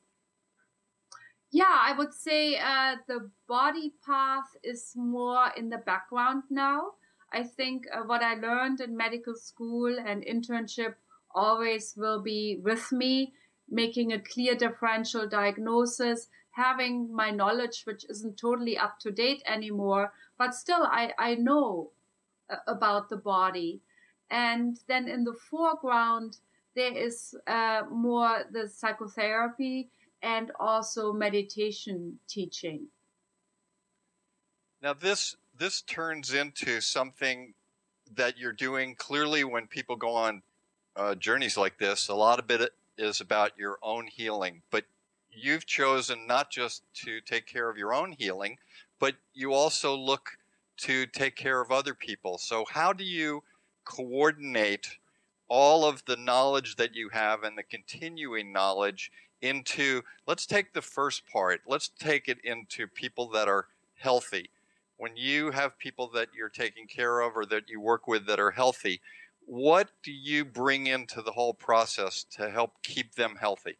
Yeah, 1.51 1.65
I 1.69 1.93
would 1.97 2.13
say 2.13 2.57
uh, 2.57 2.95
the 3.07 3.29
body 3.47 3.93
path 4.05 4.57
is 4.63 4.91
more 4.95 5.51
in 5.55 5.69
the 5.69 5.77
background 5.77 6.43
now. 6.49 6.91
I 7.31 7.43
think 7.43 7.85
uh, 7.93 8.01
what 8.01 8.21
I 8.23 8.35
learned 8.35 8.81
in 8.81 8.97
medical 8.97 9.35
school 9.35 9.97
and 9.99 10.23
internship 10.25 10.95
always 11.33 11.93
will 11.97 12.21
be 12.21 12.59
with 12.63 12.91
me, 12.91 13.33
making 13.69 14.13
a 14.13 14.19
clear 14.19 14.55
differential 14.55 15.27
diagnosis, 15.27 16.27
having 16.51 17.13
my 17.13 17.31
knowledge, 17.31 17.83
which 17.85 18.05
isn't 18.09 18.37
totally 18.37 18.77
up 18.77 18.99
to 18.99 19.11
date 19.11 19.43
anymore, 19.45 20.13
but 20.37 20.55
still 20.55 20.83
I, 20.83 21.11
I 21.19 21.35
know 21.35 21.91
about 22.67 23.09
the 23.09 23.17
body. 23.17 23.81
And 24.29 24.77
then 24.87 25.07
in 25.07 25.23
the 25.23 25.33
foreground, 25.33 26.37
there 26.75 26.95
is 26.95 27.35
uh, 27.47 27.83
more 27.89 28.43
the 28.51 28.67
psychotherapy 28.67 29.89
and 30.21 30.51
also 30.59 31.13
meditation 31.13 32.19
teaching. 32.27 32.87
Now 34.81 34.93
this 34.93 35.35
this 35.57 35.81
turns 35.81 36.33
into 36.33 36.81
something 36.81 37.53
that 38.15 38.37
you're 38.37 38.51
doing 38.51 38.95
clearly 38.95 39.43
when 39.43 39.67
people 39.67 39.95
go 39.95 40.13
on 40.13 40.41
uh, 40.95 41.15
journeys 41.15 41.57
like 41.57 41.77
this. 41.77 42.09
A 42.09 42.15
lot 42.15 42.39
of 42.39 42.51
it 42.51 42.73
is 42.97 43.21
about 43.21 43.51
your 43.57 43.77
own 43.81 44.07
healing, 44.07 44.61
but 44.69 44.85
you've 45.31 45.65
chosen 45.65 46.27
not 46.27 46.51
just 46.51 46.83
to 47.05 47.21
take 47.21 47.45
care 47.45 47.69
of 47.69 47.77
your 47.77 47.93
own 47.93 48.11
healing, 48.11 48.57
but 48.99 49.15
you 49.33 49.53
also 49.53 49.95
look 49.95 50.29
to 50.77 51.05
take 51.05 51.35
care 51.35 51.61
of 51.61 51.71
other 51.71 51.93
people. 51.93 52.37
So 52.37 52.65
how 52.69 52.93
do 52.93 53.03
you 53.03 53.43
coordinate 53.83 54.97
all 55.47 55.85
of 55.85 56.03
the 56.05 56.17
knowledge 56.17 56.75
that 56.75 56.95
you 56.95 57.09
have 57.09 57.43
and 57.43 57.57
the 57.57 57.63
continuing 57.63 58.51
knowledge 58.51 59.11
into 59.41 60.01
let's 60.25 60.45
take 60.45 60.73
the 60.73 60.81
first 60.81 61.23
part. 61.27 61.61
Let's 61.67 61.89
take 61.99 62.27
it 62.27 62.39
into 62.43 62.87
people 62.87 63.29
that 63.29 63.47
are 63.47 63.67
healthy. 63.95 64.49
When 64.97 65.15
you 65.15 65.51
have 65.51 65.77
people 65.77 66.09
that 66.15 66.29
you're 66.35 66.49
taking 66.49 66.87
care 66.87 67.19
of 67.19 67.37
or 67.37 67.45
that 67.47 67.69
you 67.69 67.79
work 67.79 68.07
with 68.07 68.25
that 68.27 68.39
are 68.39 68.51
healthy 68.51 69.01
what 69.45 69.89
do 70.03 70.11
you 70.11 70.43
bring 70.43 70.87
into 70.87 71.21
the 71.21 71.31
whole 71.31 71.53
process 71.53 72.23
to 72.31 72.49
help 72.49 72.81
keep 72.83 73.15
them 73.15 73.37
healthy? 73.39 73.77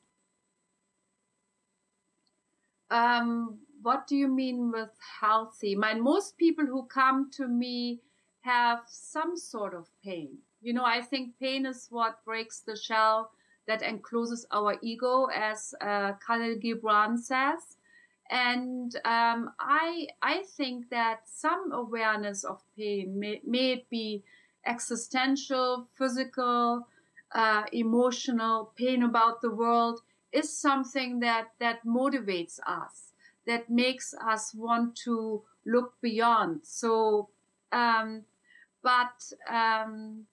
Um, 2.92 3.58
what 3.86 4.08
do 4.08 4.16
you 4.16 4.28
mean 4.28 4.72
with 4.72 4.90
healthy? 5.22 5.76
Most 5.76 6.38
people 6.38 6.66
who 6.66 6.86
come 6.86 7.30
to 7.34 7.48
me 7.48 8.02
have 8.42 8.80
some 8.88 9.38
sort 9.38 9.76
of 9.76 9.90
pain. 10.04 10.40
You 10.62 10.74
know, 10.74 10.84
I 10.84 11.02
think 11.02 11.38
pain 11.40 11.68
is 11.68 11.88
what 11.92 12.26
breaks 12.26 12.62
the 12.62 12.76
shell 12.76 13.30
that 13.68 13.84
encloses 13.84 14.48
our 14.52 14.78
ego, 14.82 15.26
as 15.26 15.76
uh, 15.82 16.14
Kahlil 16.14 16.60
Gibran 16.64 17.20
says. 17.20 17.78
And 18.32 18.96
um, 19.06 19.52
I 19.60 20.08
I 20.22 20.44
think 20.58 20.90
that 20.90 21.20
some 21.28 21.72
awareness 21.72 22.44
of 22.44 22.64
pain, 22.76 23.20
may, 23.20 23.40
may 23.46 23.74
it 23.74 23.90
be 23.90 24.24
existential, 24.66 25.88
physical, 25.96 26.88
uh, 27.36 27.64
emotional, 27.72 28.72
pain 28.76 29.04
about 29.04 29.42
the 29.42 29.52
world, 29.52 30.02
is 30.32 30.52
something 30.52 31.20
that 31.20 31.50
that 31.60 31.86
motivates 31.86 32.60
us, 32.66 33.14
that 33.48 33.70
makes 33.70 34.14
us 34.14 34.54
want 34.54 34.96
to 34.96 35.44
look 35.66 35.94
beyond. 36.02 36.62
So, 36.64 37.30
um, 37.72 38.24
but 38.82 39.32
um, 39.50 40.26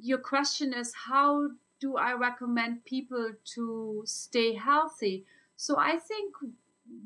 your 0.00 0.18
question 0.18 0.72
is 0.72 0.92
how 0.94 1.48
do 1.80 1.96
I 1.96 2.14
recommend 2.14 2.84
people 2.84 3.32
to 3.54 4.02
stay 4.04 4.54
healthy? 4.54 5.24
So 5.56 5.76
I 5.78 5.96
think 5.96 6.34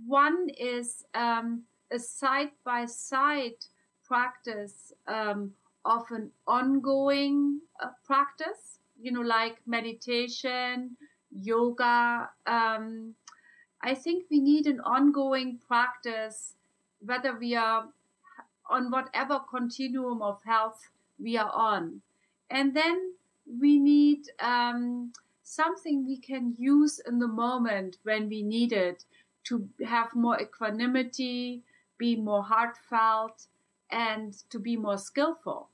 one 0.07 0.49
is 0.59 1.05
um, 1.15 1.63
a 1.91 1.99
side 1.99 2.51
by 2.65 2.87
side 2.87 3.65
practice 4.05 4.93
um, 5.07 5.53
of 5.85 6.05
an 6.11 6.31
ongoing 6.47 7.61
uh, 7.81 7.89
practice, 8.05 8.79
you 9.01 9.13
know, 9.13 9.23
like 9.23 9.57
meditation, 9.67 10.97
yoga. 11.31 12.31
Um, 12.47 13.15
I 13.83 13.95
think 13.95 14.27
we 14.31 14.39
need 14.39 14.67
an 14.67 14.81
ongoing 14.81 15.59
practice, 15.67 16.55
whether 17.05 17.37
we 17.37 17.57
are 17.57 17.89
on 18.71 18.91
whatever 18.91 19.41
continuum 19.41 20.23
of 20.23 20.41
health 20.45 20.91
we 21.19 21.37
are 21.37 21.51
on. 21.51 22.03
And 22.49 22.75
then 22.75 23.15
we 23.61 23.79
need 23.79 24.29
um, 24.41 25.13
something 25.43 26.07
we 26.07 26.17
can 26.17 26.55
use 26.59 27.01
in 27.07 27.19
the 27.19 27.29
moment 27.29 27.99
when 28.05 28.29
we 28.29 28.43
need 28.43 28.73
it 28.73 29.05
to 29.45 29.69
have 29.85 30.15
more 30.15 30.41
equanimity, 30.41 31.63
be 31.99 32.15
more 32.15 32.45
heartfelt, 32.45 33.47
and 33.91 34.33
to 34.51 34.59
be 34.59 34.77
more 34.77 34.99
skillful. 34.99 35.69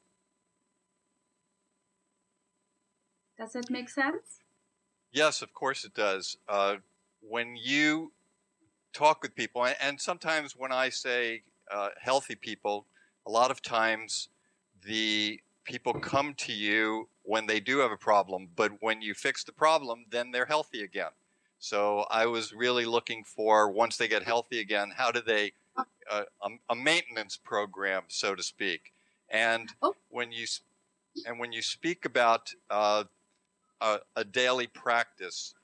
Does 3.38 3.52
that 3.52 3.70
make 3.70 3.88
sense? 3.88 4.40
Yes, 5.12 5.42
of 5.42 5.52
course 5.52 5.84
it 5.84 5.94
does. 5.94 6.38
Uh, 6.48 6.76
when 7.20 7.56
you 7.56 8.12
talk 8.92 9.22
with 9.22 9.34
people, 9.34 9.66
and 9.80 10.00
sometimes 10.00 10.56
when 10.56 10.72
I 10.72 10.88
say 10.88 11.42
uh, 11.70 11.90
healthy 12.00 12.34
people, 12.34 12.86
a 13.26 13.30
lot 13.30 13.50
of 13.50 13.62
times 13.62 14.28
the 14.84 15.40
people 15.64 15.92
come 15.92 16.34
to 16.34 16.52
you 16.52 17.08
when 17.22 17.46
they 17.46 17.60
do 17.60 17.78
have 17.78 17.92
a 17.92 17.96
problem, 17.96 18.48
but 18.56 18.72
when 18.80 19.02
you 19.02 19.12
fix 19.14 19.44
the 19.44 19.52
problem, 19.52 20.06
then 20.10 20.30
they're 20.30 20.46
healthy 20.46 20.82
again. 20.82 21.10
So 21.58 22.06
I 22.10 22.26
was 22.26 22.52
really 22.52 22.86
looking 22.86 23.24
for 23.24 23.70
once 23.70 23.96
they 23.96 24.08
get 24.08 24.22
healthy 24.22 24.60
again, 24.60 24.92
how 24.96 25.10
do 25.10 25.20
they 25.20 25.52
uh, 26.10 26.22
a, 26.42 26.50
a, 26.70 26.74
maintenance 26.74 27.36
program, 27.36 28.02
so 28.08 28.34
to 28.34 28.42
speak. 28.42 28.92
And 29.28 29.68
oh. 29.82 29.94
when 30.08 30.32
you 30.32 30.46
and 31.26 31.38
when 31.38 31.52
you 31.52 31.62
speak 31.62 32.04
about 32.04 32.54
uh, 32.70 33.04
a, 33.80 33.98
a 34.16 34.24
daily 34.24 34.66
practice, 34.66 35.54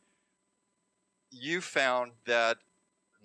you 1.35 1.61
found 1.61 2.12
that 2.26 2.59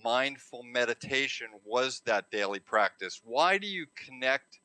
mindful 0.03 0.63
meditation 0.63 1.47
was 1.63 2.01
that 2.05 2.31
daily 2.31 2.59
practice. 2.59 3.21
Why 3.23 3.57
do 3.57 3.67
you 3.67 3.85
connect 3.95 4.59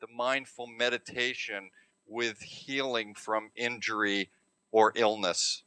the 0.00 0.06
mindful 0.14 0.66
meditation 0.66 1.70
with 2.06 2.40
healing 2.40 3.14
from 3.14 3.50
injury 3.56 4.30
or 4.70 4.92
illness? 4.94 5.64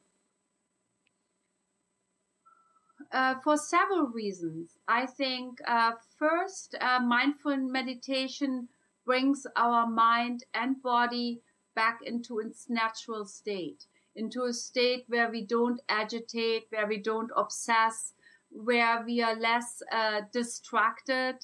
Uh, 3.12 3.36
for 3.43 3.57
several 3.57 4.07
reasons. 4.07 4.77
I 4.88 5.05
think 5.05 5.60
uh, 5.67 5.93
first, 6.17 6.75
uh, 6.81 7.00
mindful 7.00 7.57
meditation 7.57 8.67
brings 9.05 9.48
our 9.55 9.88
mind 9.88 10.43
and 10.53 10.81
body 10.81 11.41
back 11.74 12.00
into 12.03 12.39
its 12.39 12.69
natural 12.69 13.25
state, 13.25 13.86
into 14.17 14.43
a 14.43 14.53
state 14.53 15.05
where 15.07 15.29
we 15.29 15.45
don't 15.45 15.81
agitate, 15.88 16.63
where 16.69 16.88
we 16.88 16.97
don't 16.97 17.31
obsess, 17.36 18.13
where 18.50 19.03
we 19.05 19.21
are 19.21 19.36
less 19.36 19.81
uh, 19.91 20.21
distracted 20.33 21.36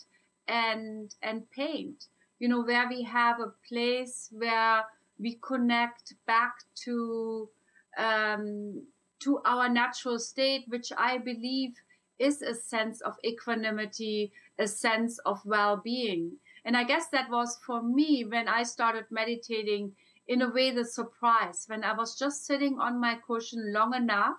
and 0.48 1.16
and 1.22 1.50
pained. 1.52 2.06
You 2.40 2.50
know, 2.50 2.64
where 2.64 2.90
we 2.90 3.04
have 3.04 3.40
a 3.40 3.54
place 3.70 4.30
where 4.32 4.84
we 5.20 5.40
connect 5.42 6.16
back 6.26 6.56
to 6.84 7.50
um, 7.98 8.84
to 9.20 9.40
our 9.46 9.70
natural 9.70 10.20
state, 10.20 10.66
which 10.68 10.92
I 10.98 11.18
believe 11.18 11.76
is 12.20 12.42
a 12.42 12.54
sense 12.54 13.02
of 13.02 13.16
equanimity, 13.24 14.32
a 14.60 14.68
sense 14.68 15.20
of 15.20 15.40
well-being. 15.46 16.34
And 16.66 16.78
I 16.78 16.84
guess 16.84 17.08
that 17.10 17.30
was 17.30 17.58
for 17.66 17.82
me 17.82 18.24
when 18.24 18.48
I 18.48 18.64
started 18.64 19.06
meditating 19.10 19.94
in 20.28 20.42
a 20.42 20.50
way 20.50 20.72
the 20.72 20.86
surprise 20.86 21.66
when 21.68 21.84
I 21.84 21.94
was 21.94 22.18
just 22.18 22.46
sitting 22.46 22.80
on 22.80 23.00
my 23.00 23.16
cushion 23.28 23.74
long 23.74 23.94
enough, 23.94 24.38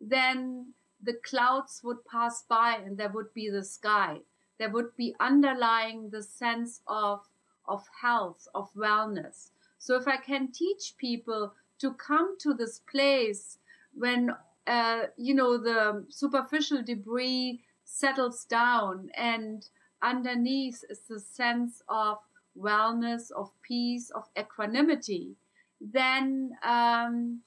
then 0.00 0.74
the 1.02 1.14
clouds 1.24 1.80
would 1.84 2.04
pass 2.04 2.44
by 2.48 2.76
and 2.76 2.96
there 2.96 3.10
would 3.10 3.32
be 3.34 3.48
the 3.50 3.64
sky. 3.64 4.18
There 4.58 4.70
would 4.70 4.96
be 4.96 5.14
underlying 5.20 6.10
the 6.10 6.22
sense 6.22 6.80
of, 6.86 7.20
of 7.66 7.84
health, 8.00 8.46
of 8.54 8.72
wellness. 8.74 9.50
So 9.78 9.96
if 9.96 10.06
I 10.06 10.16
can 10.16 10.52
teach 10.52 10.94
people 10.98 11.54
to 11.80 11.94
come 11.94 12.38
to 12.38 12.54
this 12.54 12.78
place 12.78 13.58
when 13.94 14.30
uh, 14.66 15.02
you 15.16 15.34
know 15.34 15.58
the 15.58 16.06
superficial 16.08 16.82
debris 16.82 17.60
settles 17.84 18.44
down 18.44 19.10
and 19.16 19.66
underneath 20.00 20.84
is 20.88 21.00
the 21.08 21.18
sense 21.18 21.82
of 21.88 22.18
wellness 22.58 23.30
of 23.32 23.50
peace 23.62 24.10
of 24.10 24.28
equanimity 24.38 25.36
then 25.90 26.52
um, 26.62 27.40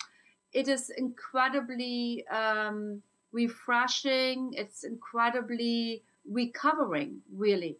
it 0.51 0.67
is 0.67 0.89
incredibly 0.89 2.25
um, 2.27 3.01
refreshing. 3.31 4.53
It's 4.53 4.83
incredibly 4.83 6.03
recovering 6.29 7.21
really. 7.33 7.77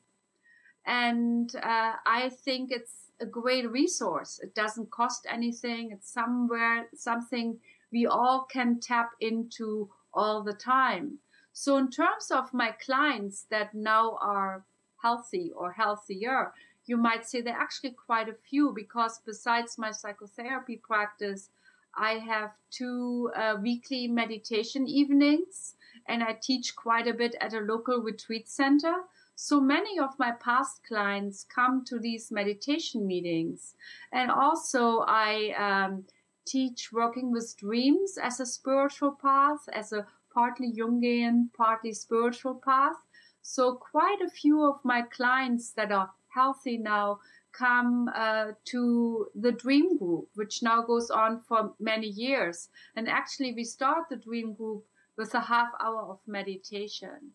And 0.86 1.54
uh, 1.56 1.94
i 2.06 2.30
think 2.44 2.72
it's 2.72 3.12
a 3.20 3.26
great 3.26 3.70
resource. 3.72 4.40
It 4.44 4.54
doesn't 4.54 4.92
cost 4.92 5.26
anything. 5.30 5.92
It's 5.92 6.12
somewhere 6.12 6.88
something 6.94 7.58
we 7.92 8.06
all 8.06 8.46
can 8.52 8.80
tap 8.80 9.12
into 9.20 9.90
all 10.14 10.44
the 10.44 10.54
time. 10.54 11.20
So 11.54 11.78
in 11.78 11.90
terms 11.90 12.30
of 12.30 12.54
my 12.54 12.72
clients 12.72 13.46
that 13.50 13.74
now 13.74 14.18
are 14.22 14.66
healthy 15.02 15.54
or 15.56 15.72
healthier, 15.72 16.52
you 16.88 16.98
might 16.98 17.26
say 17.26 17.42
there 17.42 17.56
are 17.56 17.62
actually 17.62 17.96
quite 18.06 18.30
a 18.30 18.36
few 18.50 18.72
because 18.74 19.20
besides 19.26 19.78
my 19.78 19.92
psychotherapy 19.92 20.78
practice, 20.78 21.50
I 21.98 22.14
have 22.20 22.52
two 22.72 23.32
uh, 23.36 23.56
weekly 23.62 24.08
meditation 24.08 24.88
evenings 24.88 25.76
and 26.08 26.24
I 26.24 26.38
teach 26.42 26.76
quite 26.76 27.08
a 27.08 27.14
bit 27.14 27.36
at 27.40 27.54
a 27.54 27.60
local 27.60 28.02
retreat 28.02 28.50
center. 28.50 28.94
So 29.36 29.60
many 29.60 30.00
of 30.00 30.18
my 30.20 30.32
past 30.32 30.82
clients 30.88 31.46
come 31.54 31.84
to 31.86 32.00
these 32.00 32.32
meditation 32.32 33.06
meetings. 33.08 33.76
And 34.12 34.30
also 34.30 35.06
I 35.08 35.54
um, 35.58 36.06
teach 36.46 36.92
working 36.92 37.32
with 37.32 37.58
dreams 37.58 38.18
as 38.22 38.40
a 38.40 38.46
spiritual 38.46 39.12
path, 39.12 39.68
as 39.74 39.92
a 39.92 40.08
partly 40.34 40.74
Jungian, 40.74 41.48
partly 41.56 41.94
spiritual 41.94 42.56
path. 42.56 42.96
So 43.42 43.76
quite 43.76 44.22
a 44.26 44.30
few 44.30 44.64
of 44.64 44.84
my 44.84 45.02
clients 45.02 45.72
that 45.74 45.92
are 45.92 46.12
healthy 46.36 46.78
now 46.78 47.20
come 47.52 48.10
uh, 48.14 48.52
to 48.66 49.28
the 49.34 49.52
dream 49.52 49.98
group, 49.98 50.28
which 50.36 50.62
now 50.62 50.84
goes 50.84 51.10
on 51.10 51.40
for 51.48 51.74
many 51.80 52.08
years. 52.08 52.70
And 52.96 53.08
actually, 53.08 53.54
we 53.54 53.64
start 53.64 54.10
the 54.10 54.18
dream 54.18 54.54
group 54.54 54.84
with 55.18 55.34
a 55.34 55.40
half 55.40 55.70
hour 55.82 56.02
of 56.02 56.20
meditation. 56.28 57.32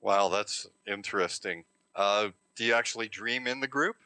Wow, 0.00 0.28
that's 0.28 0.68
interesting. 0.86 1.64
Uh, 1.96 2.28
do 2.54 2.64
you 2.64 2.74
actually 2.74 3.08
dream 3.08 3.48
in 3.48 3.60
the 3.60 3.66
group? 3.66 3.96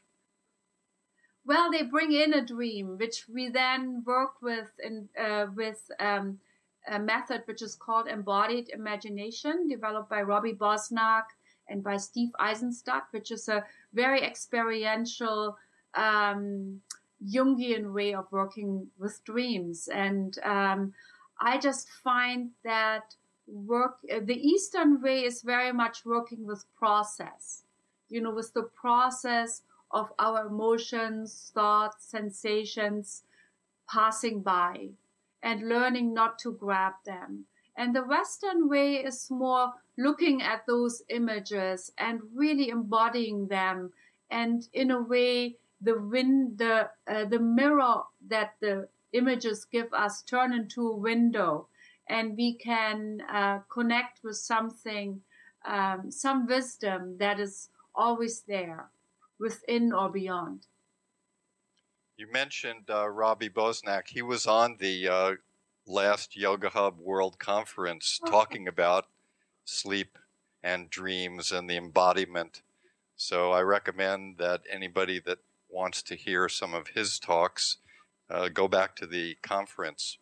well, 1.50 1.70
they 1.70 1.82
bring 1.82 2.12
in 2.12 2.34
a 2.34 2.46
dream, 2.46 2.96
which 2.98 3.24
we 3.28 3.48
then 3.48 4.04
work 4.06 4.40
with 4.40 4.70
in, 4.78 5.08
uh, 5.18 5.46
with 5.56 5.90
um, 5.98 6.38
a 6.88 6.98
method 6.98 7.42
which 7.46 7.60
is 7.60 7.74
called 7.74 8.06
embodied 8.06 8.68
imagination, 8.68 9.66
developed 9.68 10.10
by 10.10 10.22
Robbie 10.22 10.54
Bosnak 10.54 11.24
and 11.70 11.82
by 11.82 11.96
Steve 11.96 12.30
Aizenstat, 12.40 13.02
which 13.12 13.30
is 13.30 13.48
a 13.48 13.64
very 13.94 14.22
experiential 14.22 15.56
um, 15.94 16.80
Jungian 17.24 17.92
way 17.92 18.14
of 18.14 18.26
working 18.30 18.86
with 18.98 19.22
dreams. 19.24 19.88
And 19.88 20.38
um, 20.44 20.92
I 21.40 21.58
just 21.58 21.88
find 22.04 22.50
that 22.64 23.14
work, 23.46 23.98
uh, 24.12 24.20
the 24.22 24.46
Eastern 24.46 25.00
way 25.02 25.24
is 25.24 25.42
very 25.42 25.72
much 25.72 26.04
working 26.04 26.46
with 26.46 26.64
process, 26.78 27.62
you 28.08 28.20
know, 28.20 28.34
with 28.34 28.52
the 28.54 28.62
process 28.62 29.62
of 29.90 30.12
our 30.18 30.46
emotions, 30.46 31.50
thoughts, 31.54 32.06
sensations 32.06 33.22
passing 33.88 34.40
by 34.40 34.88
and 35.42 35.68
learning 35.68 36.14
not 36.14 36.38
to 36.38 36.52
grab 36.52 36.92
them. 37.04 37.44
And 37.76 37.94
the 37.94 38.04
Western 38.04 38.68
way 38.68 38.96
is 38.96 39.30
more 39.30 39.72
looking 39.96 40.42
at 40.42 40.66
those 40.66 41.02
images 41.08 41.92
and 41.98 42.20
really 42.34 42.68
embodying 42.68 43.48
them. 43.48 43.92
And 44.30 44.66
in 44.72 44.90
a 44.90 45.00
way, 45.00 45.56
the 45.80 45.98
wind, 45.98 46.58
the, 46.58 46.90
uh, 47.06 47.24
the 47.24 47.38
mirror 47.38 48.02
that 48.28 48.54
the 48.60 48.88
images 49.12 49.64
give 49.64 49.92
us 49.92 50.22
turn 50.22 50.52
into 50.52 50.88
a 50.88 50.96
window 50.96 51.68
and 52.08 52.36
we 52.36 52.54
can 52.54 53.22
uh, 53.32 53.60
connect 53.72 54.20
with 54.24 54.36
something, 54.36 55.20
um, 55.64 56.10
some 56.10 56.46
wisdom 56.46 57.16
that 57.18 57.38
is 57.38 57.68
always 57.94 58.40
there 58.42 58.90
within 59.38 59.92
or 59.92 60.10
beyond. 60.10 60.66
You 62.16 62.30
mentioned 62.30 62.90
uh, 62.90 63.08
Robbie 63.08 63.48
Bosnak. 63.48 64.08
He 64.08 64.22
was 64.22 64.46
on 64.46 64.76
the 64.78 65.08
uh, 65.08 65.32
last 65.86 66.36
Yoga 66.36 66.70
Hub 66.70 66.98
World 66.98 67.38
Conference 67.38 68.20
oh. 68.22 68.30
talking 68.30 68.68
about 68.68 69.06
sleep 69.64 70.18
and 70.62 70.90
dreams 70.90 71.52
and 71.52 71.68
the 71.68 71.76
embodiment. 71.76 72.62
So 73.16 73.52
I 73.52 73.62
recommend 73.62 74.38
that 74.38 74.62
anybody 74.70 75.20
that 75.26 75.38
wants 75.68 76.02
to 76.02 76.14
hear 76.14 76.48
some 76.48 76.74
of 76.74 76.88
his 76.88 77.18
talks 77.18 77.78
uh, 78.28 78.48
go 78.48 78.68
back 78.68 78.96
to 78.96 79.06
the 79.06 79.36
conference, 79.42 80.18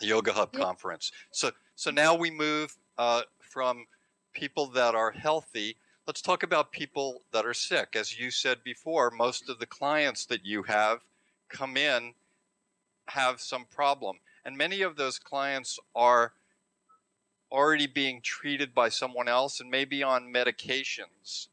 the 0.00 0.06
Yoga 0.06 0.32
Hub 0.32 0.50
yep. 0.52 0.62
conference. 0.62 1.12
So 1.30 1.52
so 1.74 1.90
now 1.90 2.14
we 2.14 2.30
move 2.30 2.76
uh, 2.98 3.22
from 3.40 3.86
people 4.34 4.66
that 4.68 4.94
are 4.94 5.10
healthy 5.10 5.76
let's 6.06 6.22
talk 6.22 6.42
about 6.42 6.72
people 6.72 7.22
that 7.32 7.46
are 7.46 7.54
sick. 7.54 7.94
As 7.94 8.18
you 8.18 8.30
said 8.30 8.62
before, 8.64 9.10
most 9.10 9.48
of 9.48 9.58
the 9.58 9.66
clients 9.66 10.26
that 10.26 10.44
you 10.44 10.62
have 10.64 11.00
come 11.48 11.76
in 11.76 12.14
have 13.06 13.40
some 13.40 13.64
problem. 13.66 14.18
And 14.44 14.56
many 14.56 14.82
of 14.82 14.96
those 14.96 15.18
clients 15.18 15.78
are 15.94 16.32
already 17.50 17.86
being 17.86 18.20
treated 18.22 18.74
by 18.74 18.88
someone 18.88 19.28
else 19.28 19.60
and 19.60 19.70
maybe 19.70 20.02
on 20.02 20.32
medications, 20.32 21.48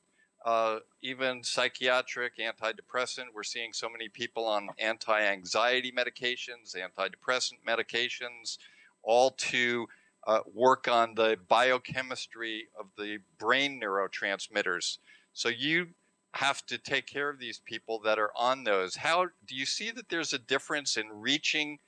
uh, 0.46 0.80
even 1.02 1.44
psychiatric, 1.44 2.38
antidepressant. 2.38 3.26
We're 3.34 3.44
seeing 3.44 3.74
so 3.74 3.90
many 3.90 4.08
people 4.08 4.46
on 4.46 4.70
anti 4.80 5.22
anxiety 5.22 5.92
medications, 5.92 6.76
antidepressant 6.76 7.60
medications, 7.68 8.58
all 9.04 9.32
to 9.32 9.88
uh, 10.26 10.40
work 10.54 10.88
on 10.88 11.16
the 11.16 11.38
biochemistry 11.48 12.68
of 12.80 12.88
the 12.98 13.20
brain 13.38 13.80
neurotransmitters. 13.82 14.98
So 15.34 15.50
you 15.50 15.90
have 16.34 16.66
to 16.68 16.78
take 16.78 17.08
care 17.08 17.30
of 17.30 17.40
these 17.40 17.60
people 17.60 18.00
that 18.00 18.20
are 18.20 18.32
on 18.36 18.64
those. 18.64 18.98
How 18.98 19.28
do 19.46 19.56
you 19.56 19.66
see 19.66 19.92
that 19.92 20.10
there's 20.10 20.34
a 20.34 20.40
difference 20.40 20.96
in 20.96 21.08
reaching 21.10 21.80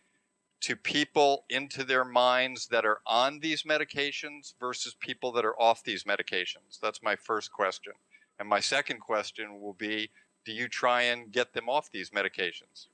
to 0.61 0.75
people 0.75 1.45
into 1.49 1.83
their 1.83 2.05
minds 2.05 2.67
that 2.67 2.85
are 2.85 3.01
on 3.05 3.39
these 3.39 3.63
medications 3.63 4.53
versus 4.59 4.95
people 4.99 5.31
that 5.31 5.45
are 5.45 5.59
off 5.59 5.83
these 5.83 6.03
medications? 6.03 6.79
That's 6.81 7.01
my 7.03 7.15
first 7.15 7.51
question. 7.51 7.93
And 8.39 8.47
my 8.47 8.59
second 8.59 8.99
question 8.99 9.59
will 9.59 9.73
be 9.73 10.09
do 10.45 10.51
you 10.51 10.67
try 10.67 11.03
and 11.03 11.31
get 11.31 11.53
them 11.53 11.69
off 11.69 11.91
these 11.91 12.09
medications? 12.11 12.87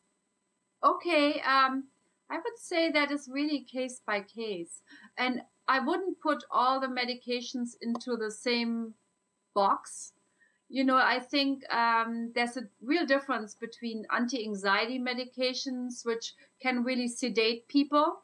Okay, 0.84 1.42
um, 1.42 1.86
I 2.30 2.36
would 2.36 2.58
say 2.58 2.92
that 2.92 3.12
is 3.12 3.30
really 3.32 3.62
case 3.62 4.02
by 4.06 4.22
case. 4.22 4.82
And 5.18 5.42
I 5.68 5.80
wouldn't 5.80 6.20
put 6.22 6.44
all 6.52 6.80
the 6.80 6.88
medications 6.88 7.72
into 7.82 8.18
the 8.18 8.32
same 8.32 8.94
box. 9.54 10.14
You 10.70 10.84
know, 10.84 10.98
I 10.98 11.20
think 11.20 11.64
um, 11.72 12.32
there's 12.36 12.58
a 12.58 12.68
real 12.82 13.06
difference 13.06 13.56
between 13.56 14.06
anti-anxiety 14.12 15.00
medications, 15.00 16.06
which 16.06 16.34
can 16.62 16.84
really 16.84 17.08
sedate 17.08 17.68
people, 17.68 18.20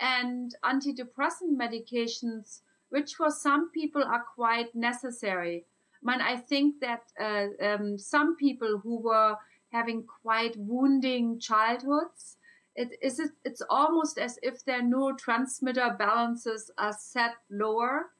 and 0.00 0.54
antidepressant 0.64 1.56
medications, 1.56 2.60
which 2.88 3.14
for 3.14 3.30
some 3.30 3.70
people 3.70 4.02
are 4.02 4.24
quite 4.34 4.74
necessary. 4.74 5.64
I 6.02 6.10
mean, 6.10 6.20
I 6.20 6.36
think 6.36 6.80
that 6.80 7.02
uh, 7.20 7.64
um, 7.64 7.98
some 7.98 8.36
people 8.36 8.80
who 8.82 8.98
were 8.98 9.36
having 9.70 10.04
quite 10.04 10.56
wounding 10.56 11.38
childhoods, 11.38 12.36
it 12.74 12.96
is 13.02 13.20
it's 13.44 13.62
almost 13.68 14.18
as 14.18 14.38
if 14.42 14.64
their 14.64 14.82
neurotransmitter 14.82 15.98
balances 15.98 16.70
are 16.78 16.94
set 16.98 17.34
lower 17.50 18.10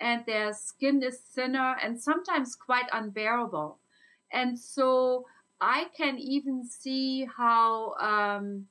and 0.00 0.24
their 0.26 0.52
skin 0.52 1.02
is 1.02 1.18
thinner 1.18 1.76
and 1.82 2.00
sometimes 2.00 2.56
quite 2.56 2.86
unbearable. 2.92 3.78
And 4.32 4.58
so 4.58 5.26
I 5.60 5.86
can 5.96 6.18
even 6.18 6.64
see 6.64 7.26
how 7.36 7.94
um, 7.94 8.66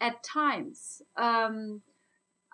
at 0.00 0.22
times 0.22 1.02
um, 1.16 1.82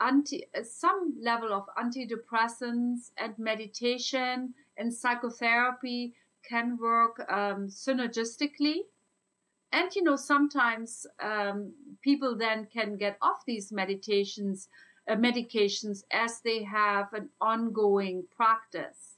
anti 0.00 0.44
some 0.64 1.14
level 1.20 1.52
of 1.52 1.66
antidepressants 1.78 3.10
and 3.16 3.38
meditation 3.38 4.54
and 4.76 4.92
psychotherapy 4.92 6.14
can 6.48 6.76
work 6.78 7.24
um, 7.30 7.68
synergistically. 7.68 8.78
And 9.70 9.94
you 9.94 10.02
know, 10.02 10.16
sometimes 10.16 11.06
um, 11.20 11.72
people 12.02 12.36
then 12.36 12.66
can 12.66 12.96
get 12.96 13.16
off 13.22 13.44
these 13.46 13.70
meditations 13.72 14.68
medications 15.10 16.04
as 16.10 16.40
they 16.40 16.62
have 16.62 17.12
an 17.12 17.28
ongoing 17.40 18.24
practice. 18.34 19.16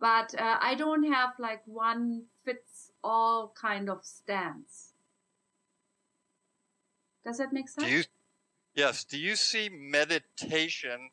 But 0.00 0.34
uh, 0.38 0.56
I 0.60 0.74
don't 0.74 1.12
have 1.12 1.30
like 1.38 1.62
one 1.66 2.24
fits 2.44 2.90
all 3.04 3.52
kind 3.60 3.90
of 3.90 4.04
stance. 4.04 4.92
Does 7.24 7.38
that 7.38 7.52
make 7.52 7.68
sense? 7.68 7.86
Do 7.86 7.92
you, 7.92 8.04
yes. 8.74 9.04
Do 9.04 9.18
you 9.18 9.36
see 9.36 9.68
meditation 9.68 11.10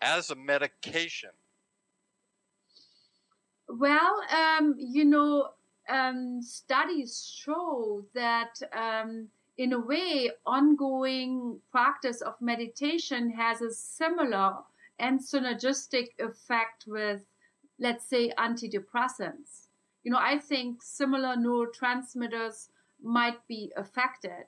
as 0.00 0.30
a 0.30 0.34
medication? 0.34 1.30
Well, 3.68 4.20
um, 4.30 4.74
you 4.78 5.04
know, 5.04 5.50
um, 5.88 6.42
studies 6.42 7.24
show 7.24 8.04
that 8.14 8.60
um, 8.72 9.28
in 9.56 9.72
a 9.72 9.78
way, 9.78 10.30
ongoing 10.44 11.60
practice 11.70 12.20
of 12.20 12.34
meditation 12.40 13.30
has 13.30 13.62
a 13.62 13.70
similar 13.70 14.56
and 14.98 15.20
synergistic 15.20 16.08
effect 16.18 16.84
with, 16.86 17.24
let's 17.78 18.04
say, 18.04 18.32
antidepressants. 18.38 19.68
You 20.02 20.12
know, 20.12 20.18
I 20.20 20.38
think 20.38 20.82
similar 20.82 21.36
neurotransmitters 21.36 22.68
might 23.02 23.46
be 23.46 23.72
affected. 23.76 24.46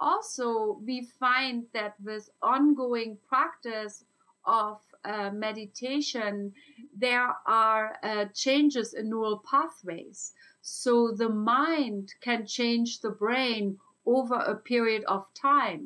Also, 0.00 0.80
we 0.84 1.02
find 1.02 1.66
that 1.72 1.94
with 2.02 2.30
ongoing 2.42 3.18
practice 3.28 4.04
of 4.44 4.80
uh, 5.04 5.30
meditation, 5.30 6.52
there 6.96 7.34
are 7.46 7.96
uh, 8.02 8.24
changes 8.34 8.94
in 8.94 9.10
neural 9.10 9.42
pathways. 9.48 10.32
So 10.62 11.12
the 11.12 11.28
mind 11.28 12.14
can 12.20 12.46
change 12.46 13.00
the 13.00 13.10
brain 13.10 13.78
over 14.16 14.34
a 14.34 14.56
period 14.56 15.04
of 15.04 15.22
time. 15.34 15.82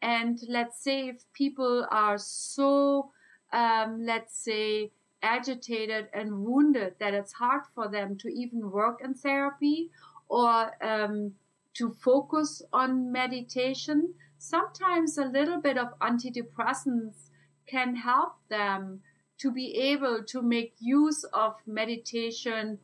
And 0.00 0.38
let's 0.48 0.78
say 0.82 1.08
if 1.08 1.24
people 1.32 1.86
are 1.90 2.18
so, 2.18 3.10
um, 3.52 4.04
let's 4.04 4.36
say, 4.48 4.92
agitated 5.22 6.08
and 6.12 6.44
wounded 6.44 6.94
that 7.00 7.14
it's 7.14 7.32
hard 7.32 7.62
for 7.74 7.88
them 7.88 8.16
to 8.18 8.28
even 8.28 8.70
work 8.70 9.00
in 9.02 9.14
therapy 9.14 9.90
or 10.28 10.56
um, 10.84 11.32
to 11.74 11.90
focus 11.90 12.62
on 12.72 13.10
meditation, 13.10 14.14
sometimes 14.38 15.18
a 15.18 15.24
little 15.24 15.60
bit 15.60 15.78
of 15.78 15.98
antidepressants 16.00 17.30
can 17.66 17.96
help 17.96 18.34
them 18.48 19.00
to 19.38 19.50
be 19.50 19.76
able 19.76 20.22
to 20.24 20.40
make 20.42 20.74
use 20.78 21.24
of 21.32 21.54
meditation 21.66 22.78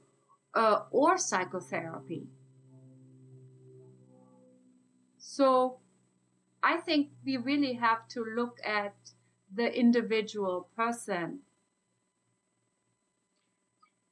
uh, 0.55 0.81
or 0.91 1.17
psychotherapy. 1.17 2.27
So 5.33 5.79
I 6.63 6.77
think 6.77 7.09
we 7.25 7.39
really 7.39 7.73
have 7.73 8.07
to 8.09 8.23
look 8.23 8.61
at 8.63 8.95
the 9.51 9.75
individual 9.75 10.69
person. 10.77 11.41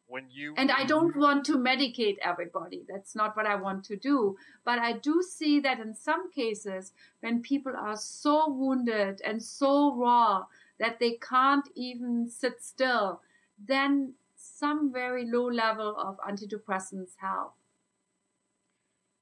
When 0.07 0.31
you 0.31 0.55
and 0.57 0.71
I 0.71 0.85
don't 0.85 1.15
want 1.15 1.45
to 1.45 1.59
medicate 1.59 2.17
everybody. 2.23 2.87
That's 2.89 3.15
not 3.15 3.37
what 3.37 3.45
I 3.45 3.57
want 3.57 3.85
to 3.85 3.97
do. 3.97 4.39
But 4.65 4.79
I 4.79 4.95
do 4.95 5.23
see 5.23 5.61
that 5.61 5.79
in 5.79 5.95
some 5.95 6.33
cases, 6.33 6.93
when 7.21 7.43
people 7.43 7.77
are 7.77 7.99
so 7.99 8.49
wounded 8.49 9.21
and 9.21 9.43
so 9.43 9.95
raw 9.95 10.47
that 10.79 11.01
they 11.01 11.19
can't 11.19 11.69
even 11.75 12.31
sit 12.31 12.63
still, 12.63 13.21
then 13.59 14.15
some 14.37 14.91
very 14.91 15.27
low 15.31 15.51
level 15.51 15.95
of 15.99 16.19
antidepressants 16.21 17.17
help. 17.19 17.53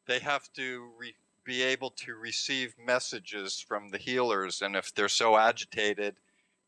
They 0.07 0.21
have 0.21 0.51
to 0.55 0.93
re- 0.97 1.17
be 1.49 1.63
able 1.63 1.89
to 1.89 2.15
receive 2.15 2.75
messages 2.79 3.59
from 3.59 3.89
the 3.89 3.97
healers. 3.97 4.61
And 4.61 4.77
if 4.77 4.95
they're 4.95 5.09
so 5.09 5.39
agitated 5.39 6.17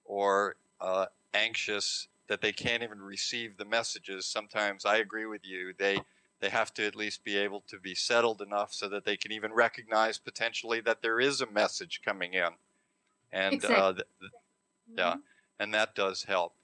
or 0.07 0.57
uh, 0.81 1.07
anxious 1.35 2.09
that 2.29 2.40
they 2.40 2.51
can't 2.51 2.83
even 2.83 3.03
receive 3.03 3.59
the 3.59 3.66
messages, 3.66 4.25
sometimes 4.25 4.87
I 4.87 4.97
agree 4.97 5.27
with 5.27 5.43
you. 5.45 5.75
They 5.79 6.01
they 6.40 6.49
have 6.49 6.73
to 6.73 6.87
at 6.87 6.97
least 6.97 7.23
be 7.23 7.37
able 7.37 7.62
to 7.69 7.79
be 7.79 7.95
settled 7.95 8.40
enough 8.40 8.73
so 8.73 8.88
that 8.88 9.05
they 9.05 9.19
can 9.19 9.31
even 9.31 9.53
recognize 9.53 10.16
potentially 10.16 10.81
that 10.81 11.03
there 11.03 11.21
is 11.21 11.43
a 11.43 11.51
message 11.51 12.01
coming 12.03 12.33
in. 12.33 12.49
And 13.31 13.57
exactly. 13.57 13.77
uh, 13.77 13.93
th- 13.93 14.07
th- 14.19 14.33
yeah, 14.97 15.14
and 15.59 15.75
that 15.75 15.95
does 15.95 16.25
help. 16.25 16.55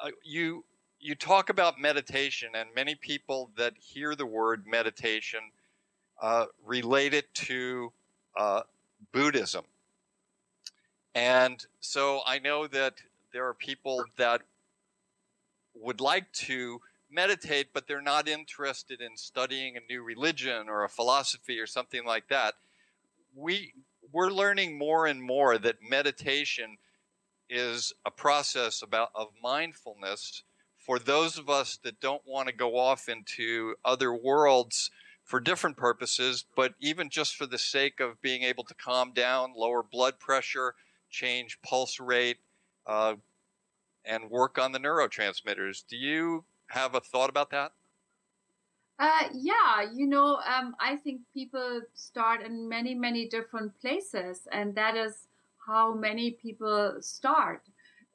Uh, 0.00 0.10
you 0.22 0.64
you 1.00 1.16
talk 1.16 1.50
about 1.50 1.80
meditation, 1.80 2.50
and 2.54 2.68
many 2.76 2.94
people 2.94 3.50
that 3.56 3.74
hear 3.80 4.14
the 4.14 4.26
word 4.26 4.64
meditation 4.64 5.40
uh, 6.20 6.46
related 6.64 7.24
to 7.34 7.92
uh, 8.36 8.62
Buddhism. 9.12 9.64
And 11.14 11.64
so 11.80 12.20
I 12.26 12.38
know 12.38 12.66
that 12.66 12.94
there 13.32 13.46
are 13.46 13.54
people 13.54 14.04
that 14.16 14.42
would 15.74 16.00
like 16.00 16.32
to 16.32 16.80
meditate, 17.10 17.68
but 17.72 17.86
they're 17.86 18.02
not 18.02 18.28
interested 18.28 19.00
in 19.00 19.16
studying 19.16 19.76
a 19.76 19.92
new 19.92 20.02
religion 20.02 20.68
or 20.68 20.84
a 20.84 20.88
philosophy 20.88 21.60
or 21.60 21.66
something 21.66 22.04
like 22.04 22.28
that. 22.28 22.54
We 23.34 23.72
we're 24.12 24.30
learning 24.30 24.78
more 24.78 25.06
and 25.06 25.22
more 25.22 25.58
that 25.58 25.76
meditation 25.88 26.76
is 27.48 27.92
a 28.04 28.10
process 28.10 28.82
about 28.82 29.10
of 29.14 29.28
mindfulness 29.42 30.42
for 30.78 30.98
those 30.98 31.38
of 31.38 31.48
us 31.48 31.78
that 31.82 32.00
don't 32.00 32.22
want 32.26 32.48
to 32.48 32.54
go 32.54 32.76
off 32.76 33.08
into 33.08 33.74
other 33.84 34.12
worlds 34.12 34.90
for 35.24 35.40
different 35.40 35.76
purposes, 35.76 36.44
but 36.54 36.74
even 36.80 37.08
just 37.08 37.34
for 37.34 37.46
the 37.46 37.58
sake 37.58 37.98
of 37.98 38.20
being 38.20 38.42
able 38.42 38.64
to 38.64 38.74
calm 38.74 39.12
down, 39.12 39.54
lower 39.56 39.82
blood 39.82 40.20
pressure, 40.20 40.74
change 41.10 41.58
pulse 41.62 41.98
rate, 41.98 42.38
uh, 42.86 43.14
and 44.04 44.30
work 44.30 44.58
on 44.58 44.72
the 44.72 44.78
neurotransmitters. 44.78 45.84
Do 45.88 45.96
you 45.96 46.44
have 46.68 46.94
a 46.94 47.00
thought 47.00 47.30
about 47.30 47.50
that? 47.50 47.72
Uh, 48.98 49.28
yeah, 49.32 49.90
you 49.92 50.06
know, 50.06 50.38
um, 50.46 50.76
I 50.78 50.96
think 50.96 51.22
people 51.32 51.80
start 51.94 52.42
in 52.42 52.68
many, 52.68 52.94
many 52.94 53.26
different 53.26 53.72
places, 53.80 54.46
and 54.52 54.74
that 54.76 54.96
is 54.96 55.26
how 55.66 55.94
many 55.94 56.32
people 56.32 56.96
start 57.00 57.62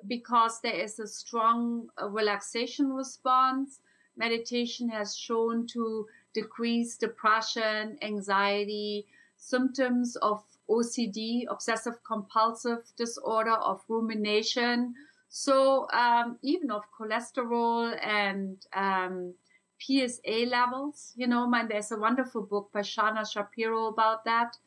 because 0.08 0.62
there 0.62 0.74
is 0.74 1.00
a 1.00 1.08
strong 1.08 1.90
uh, 2.02 2.08
relaxation 2.08 2.94
response. 2.94 3.80
Meditation 4.16 4.88
has 4.90 5.18
shown 5.18 5.68
to 5.68 6.08
decrease 6.34 6.98
depression, 6.98 7.98
anxiety, 8.02 9.06
symptoms 9.38 10.16
of 10.18 10.44
OCD, 10.70 11.46
obsessive 11.50 12.04
compulsive 12.04 12.84
disorder, 12.96 13.54
of 13.54 13.82
rumination. 13.88 14.94
So 15.30 15.88
um, 15.92 16.38
even 16.42 16.72
of 16.72 16.84
cholesterol 16.98 17.98
and 18.06 18.58
um, 18.74 19.34
PSA 19.80 20.46
levels, 20.48 21.14
you 21.16 21.28
know, 21.28 21.48
man, 21.48 21.68
there's 21.70 21.92
a 21.92 21.98
wonderful 21.98 22.42
book 22.44 22.70
by 22.74 22.82
Shauna 22.82 23.30
Shapiro 23.32 23.88
about 23.88 24.26
that. 24.26 24.58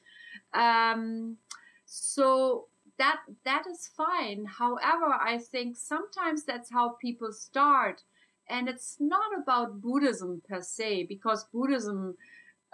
Um, 0.55 1.37
so 1.87 2.67
that 2.99 3.21
that 3.45 3.65
is 3.71 3.91
fine. 3.97 4.45
However, 4.45 5.13
I 5.13 5.39
think 5.39 5.77
sometimes 5.77 6.45
that's 6.45 6.71
how 6.71 6.91
people 7.01 7.33
start 7.33 8.03
and 8.53 8.69
it's 8.69 8.97
not 9.01 9.31
about 9.43 9.81
Buddhism 9.81 10.43
per 10.49 10.61
se, 10.61 11.05
because 11.05 11.45
Buddhism, 11.53 12.17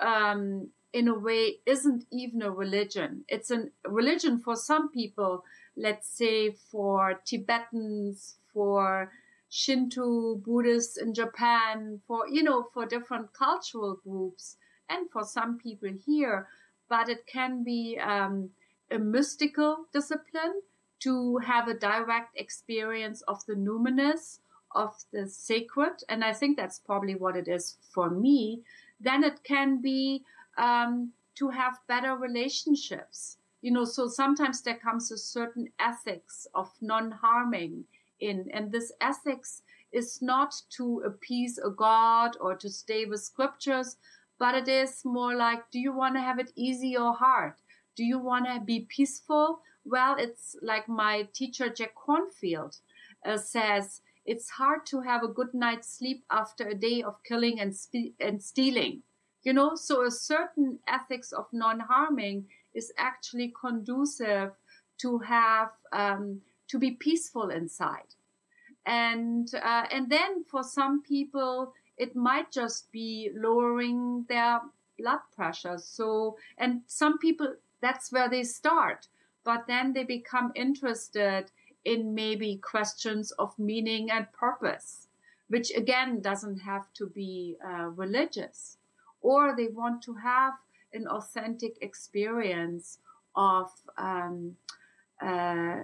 um, 0.00 0.70
in 0.92 1.06
a 1.06 1.18
way, 1.26 1.42
isn't 1.64 2.04
even 2.10 2.42
a 2.42 2.50
religion. 2.50 3.24
It's 3.28 3.50
a 3.50 3.66
religion 3.86 4.38
for 4.38 4.56
some 4.56 4.90
people, 4.90 5.44
let's 5.76 6.08
say 6.08 6.50
for 6.70 7.20
Tibetans, 7.24 8.36
for 8.52 9.12
Shinto 9.48 10.34
Buddhists 10.34 10.96
in 10.98 11.14
Japan, 11.14 12.00
for, 12.06 12.26
you 12.28 12.42
know, 12.42 12.66
for 12.74 12.84
different 12.84 13.32
cultural 13.32 14.00
groups 14.04 14.56
and 14.90 15.08
for 15.10 15.24
some 15.24 15.58
people 15.58 15.90
here. 16.06 16.48
But 16.88 17.08
it 17.08 17.26
can 17.26 17.62
be 17.62 17.98
um, 18.02 18.50
a 18.90 18.98
mystical 18.98 19.86
discipline 19.92 20.62
to 21.00 21.38
have 21.38 21.68
a 21.68 21.78
direct 21.78 22.32
experience 22.36 23.22
of 23.22 23.46
the 23.46 23.54
numinous, 23.54 24.40
of 24.72 24.94
the 25.12 25.26
sacred. 25.26 26.02
And 26.08 26.24
I 26.24 26.32
think 26.32 26.56
that's 26.56 26.78
probably 26.78 27.14
what 27.14 27.36
it 27.36 27.48
is 27.48 27.76
for 27.92 28.10
me. 28.10 28.62
Then 29.00 29.24
it 29.24 29.42
can 29.44 29.80
be 29.80 30.22
um, 30.56 31.12
to 31.36 31.50
have 31.50 31.78
better 31.86 32.16
relationships. 32.16 33.36
You 33.62 33.72
know, 33.72 33.84
so 33.84 34.08
sometimes 34.08 34.62
there 34.62 34.76
comes 34.76 35.10
a 35.10 35.18
certain 35.18 35.68
ethics 35.80 36.46
of 36.54 36.70
non-harming 36.80 37.84
in, 38.20 38.48
and 38.52 38.70
this 38.70 38.92
ethics 39.00 39.62
is 39.92 40.20
not 40.22 40.54
to 40.70 41.02
appease 41.04 41.58
a 41.58 41.70
god 41.70 42.36
or 42.40 42.54
to 42.54 42.68
stay 42.68 43.04
with 43.04 43.20
scriptures, 43.20 43.96
but 44.38 44.54
it 44.54 44.68
is 44.68 45.04
more 45.04 45.34
like, 45.34 45.70
do 45.70 45.80
you 45.80 45.92
want 45.92 46.14
to 46.14 46.20
have 46.20 46.38
it 46.38 46.52
easy 46.54 46.96
or 46.96 47.14
hard? 47.14 47.54
Do 47.96 48.04
you 48.04 48.18
want 48.18 48.46
to 48.46 48.60
be 48.60 48.86
peaceful? 48.88 49.60
Well, 49.84 50.16
it's 50.18 50.56
like 50.62 50.88
my 50.88 51.26
teacher, 51.32 51.68
Jack 51.68 51.94
Kornfield 51.96 52.78
uh, 53.24 53.38
says, 53.38 54.02
it's 54.28 54.50
hard 54.50 54.84
to 54.86 55.00
have 55.00 55.22
a 55.22 55.34
good 55.38 55.54
night's 55.54 55.88
sleep 55.88 56.22
after 56.30 56.68
a 56.68 56.74
day 56.74 57.02
of 57.02 57.22
killing 57.24 57.58
and, 57.58 57.74
spe- 57.74 58.14
and 58.20 58.42
stealing. 58.42 59.02
You 59.42 59.54
know, 59.54 59.74
so 59.74 60.04
a 60.04 60.10
certain 60.10 60.80
ethics 60.86 61.32
of 61.32 61.46
non-harming 61.50 62.46
is 62.74 62.92
actually 62.98 63.54
conducive 63.58 64.50
to 64.98 65.18
have, 65.20 65.70
um, 65.92 66.42
to 66.68 66.78
be 66.78 66.90
peaceful 66.90 67.48
inside. 67.48 68.14
And, 68.84 69.48
uh, 69.54 69.86
and 69.90 70.10
then 70.10 70.44
for 70.44 70.62
some 70.62 71.00
people, 71.02 71.72
it 71.96 72.14
might 72.14 72.52
just 72.52 72.92
be 72.92 73.30
lowering 73.34 74.26
their 74.28 74.60
blood 74.98 75.20
pressure. 75.34 75.78
So, 75.78 76.36
and 76.58 76.82
some 76.86 77.16
people, 77.18 77.54
that's 77.80 78.12
where 78.12 78.28
they 78.28 78.42
start, 78.42 79.08
but 79.44 79.66
then 79.66 79.94
they 79.94 80.04
become 80.04 80.52
interested 80.54 81.50
in 81.84 82.14
maybe 82.14 82.56
questions 82.56 83.30
of 83.32 83.58
meaning 83.58 84.10
and 84.10 84.32
purpose, 84.32 85.08
which 85.48 85.70
again 85.76 86.20
doesn't 86.20 86.58
have 86.58 86.92
to 86.94 87.06
be 87.06 87.56
uh, 87.64 87.88
religious, 87.88 88.78
or 89.20 89.54
they 89.56 89.68
want 89.68 90.02
to 90.02 90.14
have 90.14 90.54
an 90.92 91.06
authentic 91.06 91.76
experience 91.80 92.98
of, 93.36 93.70
um, 93.96 94.56
uh, 95.22 95.82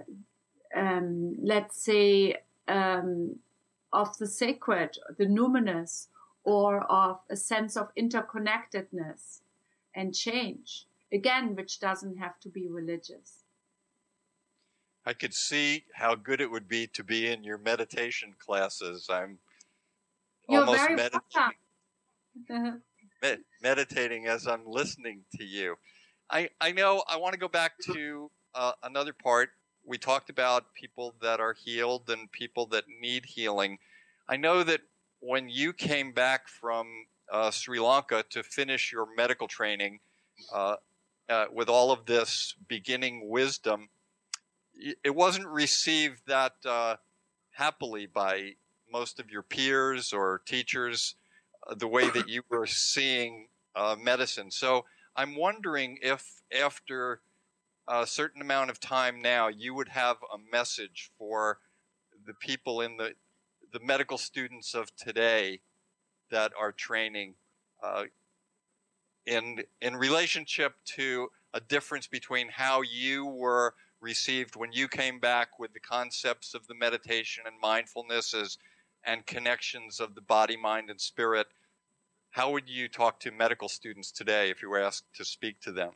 um, 0.75 1.35
let's 1.41 1.81
say, 1.81 2.35
um, 2.67 3.35
of 3.93 4.17
the 4.17 4.27
sacred, 4.27 4.97
the 5.17 5.25
numinous, 5.25 6.07
or 6.43 6.83
of 6.91 7.19
a 7.29 7.35
sense 7.35 7.77
of 7.77 7.93
interconnectedness 7.95 9.39
and 9.95 10.13
change. 10.13 10.85
Again, 11.11 11.55
which 11.55 11.79
doesn't 11.79 12.17
have 12.17 12.39
to 12.41 12.49
be 12.49 12.67
religious. 12.67 13.44
I 15.05 15.13
could 15.13 15.33
see 15.33 15.83
how 15.93 16.15
good 16.15 16.41
it 16.41 16.49
would 16.49 16.67
be 16.67 16.87
to 16.87 17.03
be 17.03 17.27
in 17.27 17.43
your 17.43 17.59
meditation 17.59 18.33
classes. 18.39 19.07
I'm 19.09 19.37
You're 20.49 20.61
almost 20.61 20.89
meditating, 20.89 21.59
med- 23.21 23.43
meditating 23.61 24.27
as 24.27 24.47
I'm 24.47 24.65
listening 24.65 25.21
to 25.37 25.43
you. 25.43 25.75
I, 26.29 26.49
I 26.59 26.71
know 26.71 27.03
I 27.07 27.17
want 27.17 27.33
to 27.33 27.39
go 27.39 27.47
back 27.47 27.77
to 27.93 28.31
uh, 28.55 28.71
another 28.83 29.13
part. 29.13 29.51
We 29.85 29.99
talked 29.99 30.31
about 30.31 30.73
people 30.73 31.13
that 31.21 31.39
are 31.39 31.53
healed 31.53 32.09
and 32.09 32.31
people 32.31 32.65
that 32.67 32.85
need 32.99 33.25
healing. 33.25 33.77
I 34.27 34.37
know 34.37 34.63
that 34.63 34.81
when 35.19 35.49
you 35.49 35.71
came 35.71 36.13
back 36.13 36.47
from 36.47 36.87
uh, 37.31 37.51
Sri 37.51 37.79
Lanka 37.79 38.23
to 38.31 38.41
finish 38.41 38.91
your 38.91 39.07
medical 39.15 39.47
training 39.47 39.99
uh, 40.53 40.75
uh 41.29 41.45
with 41.51 41.69
all 41.69 41.91
of 41.91 42.05
this 42.05 42.55
beginning 42.67 43.29
wisdom, 43.29 43.89
it 44.77 45.15
wasn't 45.15 45.47
received 45.47 46.21
that 46.27 46.53
uh, 46.65 46.95
happily 47.51 48.05
by 48.05 48.55
most 48.91 49.19
of 49.19 49.31
your 49.31 49.41
peers 49.41 50.13
or 50.13 50.41
teachers 50.45 51.15
uh, 51.67 51.75
the 51.75 51.87
way 51.87 52.09
that 52.09 52.29
you 52.29 52.41
were 52.49 52.67
seeing 52.67 53.47
uh, 53.75 53.95
medicine. 53.99 54.51
So 54.51 54.85
I'm 55.15 55.35
wondering 55.35 55.97
if 56.01 56.41
after 56.57 57.21
a 57.87 58.05
certain 58.05 58.41
amount 58.41 58.69
of 58.69 58.79
time 58.79 59.21
now, 59.21 59.47
you 59.47 59.73
would 59.73 59.89
have 59.89 60.17
a 60.33 60.37
message 60.51 61.11
for 61.17 61.59
the 62.25 62.33
people 62.33 62.81
in 62.81 62.97
the 62.97 63.13
the 63.71 63.79
medical 63.81 64.17
students 64.17 64.73
of 64.73 64.95
today 64.95 65.59
that 66.31 66.53
are 66.57 66.71
training 66.71 67.33
uh, 67.83 68.05
in 69.25 69.63
in 69.81 69.95
relationship 69.95 70.75
to 70.85 71.29
a 71.53 71.59
difference 71.59 72.07
between 72.07 72.49
how 72.49 72.81
you 72.81 73.25
were 73.25 73.73
received 74.05 74.55
when 74.55 74.71
you 74.71 74.87
came 74.87 75.19
back 75.19 75.57
with 75.57 75.73
the 75.73 75.79
concepts 75.79 76.53
of 76.53 76.67
the 76.67 76.75
meditation 76.75 77.43
and 77.47 77.59
mindfulnesses 77.59 78.59
and 79.03 79.25
connections 79.25 79.99
of 79.99 80.13
the 80.13 80.21
body, 80.21 80.55
mind, 80.55 80.91
and 80.91 81.01
spirit. 81.01 81.47
How 82.29 82.51
would 82.51 82.69
you 82.69 82.87
talk 82.87 83.19
to 83.21 83.31
medical 83.31 83.67
students 83.67 84.11
today 84.11 84.51
if 84.51 84.61
you 84.61 84.69
were 84.69 84.79
asked 84.79 85.05
to 85.15 85.25
speak 85.25 85.59
to 85.61 85.71
them? 85.71 85.93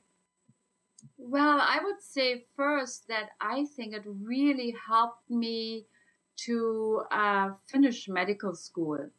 Well, 1.17 1.59
I 1.61 1.77
would 1.83 2.01
say 2.01 2.45
first 2.55 3.07
that 3.09 3.29
I 3.39 3.65
think 3.75 3.93
it 3.93 4.03
really 4.05 4.75
helped 4.87 5.29
me 5.29 5.85
to 6.47 7.03
uh, 7.11 7.49
finish 7.67 8.07
medical 8.09 8.55
school. 8.55 9.09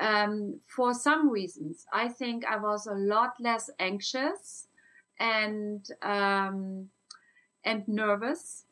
Um, 0.00 0.60
for 0.66 0.94
some 0.94 1.28
reasons, 1.28 1.84
I 1.92 2.08
think 2.08 2.46
I 2.46 2.56
was 2.56 2.86
a 2.86 2.94
lot 2.94 3.34
less 3.38 3.68
anxious 3.78 4.68
and 5.20 5.86
um, 6.02 6.88
and 7.68 7.86
nervous. 7.86 8.64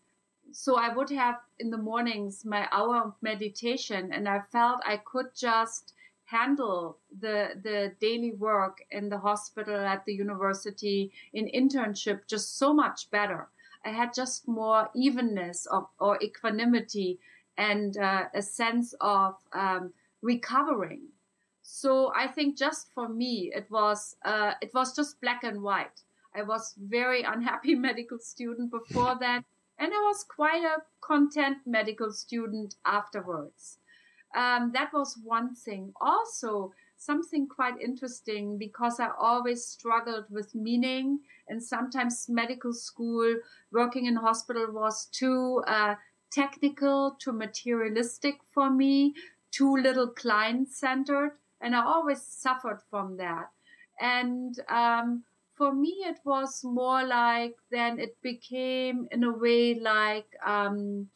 So 0.52 0.76
I 0.76 0.88
would 0.94 1.10
have 1.10 1.36
in 1.60 1.70
the 1.70 1.84
mornings 1.90 2.44
my 2.44 2.66
hour 2.72 2.96
of 2.96 3.14
meditation 3.20 4.12
and 4.12 4.26
I 4.26 4.40
felt 4.50 4.80
I 4.86 4.96
could 4.96 5.34
just 5.34 5.92
handle 6.24 6.96
the, 7.20 7.50
the 7.62 7.92
daily 8.00 8.32
work 8.32 8.78
in 8.90 9.08
the 9.08 9.18
hospital 9.18 9.76
at 9.76 10.04
the 10.06 10.14
university 10.14 11.12
in 11.34 11.46
internship 11.54 12.26
just 12.26 12.58
so 12.58 12.72
much 12.72 13.10
better. 13.10 13.48
I 13.84 13.90
had 13.90 14.14
just 14.14 14.48
more 14.48 14.88
evenness 14.94 15.66
of, 15.66 15.86
or 16.00 16.18
equanimity 16.22 17.18
and 17.58 17.96
uh, 17.98 18.24
a 18.34 18.42
sense 18.42 18.94
of 19.00 19.34
um, 19.52 19.92
recovering. 20.22 21.02
So 21.62 22.12
I 22.16 22.28
think 22.28 22.56
just 22.56 22.92
for 22.94 23.08
me, 23.08 23.52
it 23.54 23.66
was 23.70 24.16
uh, 24.24 24.52
it 24.62 24.72
was 24.72 24.94
just 24.94 25.20
black 25.20 25.42
and 25.44 25.62
white. 25.62 26.02
I 26.36 26.42
was 26.42 26.74
very 26.78 27.22
unhappy 27.22 27.74
medical 27.88 28.18
student 28.18 28.70
before 28.70 29.16
that, 29.20 29.44
and 29.78 29.92
I 29.92 29.98
was 29.98 30.24
quite 30.24 30.64
a 30.64 30.82
content 31.00 31.58
medical 31.66 32.12
student 32.12 32.74
afterwards. 32.84 33.78
Um, 34.34 34.72
that 34.74 34.92
was 34.92 35.18
one 35.22 35.54
thing. 35.54 35.92
Also, 36.00 36.72
something 36.98 37.46
quite 37.46 37.80
interesting 37.80 38.58
because 38.58 39.00
I 39.00 39.08
always 39.18 39.64
struggled 39.64 40.24
with 40.30 40.54
meaning, 40.54 41.20
and 41.48 41.62
sometimes 41.62 42.26
medical 42.28 42.72
school, 42.72 43.36
working 43.72 44.06
in 44.06 44.16
hospital 44.16 44.66
was 44.72 45.06
too 45.06 45.62
uh, 45.66 45.94
technical, 46.30 47.16
too 47.18 47.32
materialistic 47.32 48.38
for 48.52 48.70
me, 48.70 49.14
too 49.52 49.76
little 49.76 50.08
client 50.08 50.68
centered, 50.68 51.32
and 51.60 51.74
I 51.74 51.84
always 51.84 52.22
suffered 52.22 52.80
from 52.90 53.16
that. 53.16 53.50
And 54.00 54.58
um, 54.68 55.24
for 55.56 55.74
me, 55.74 56.04
it 56.06 56.18
was 56.24 56.62
more 56.62 57.04
like 57.04 57.56
then 57.70 57.98
it 57.98 58.20
became 58.22 59.08
in 59.10 59.24
a 59.24 59.32
way 59.32 59.74
like 59.74 60.28
um, 60.44 61.08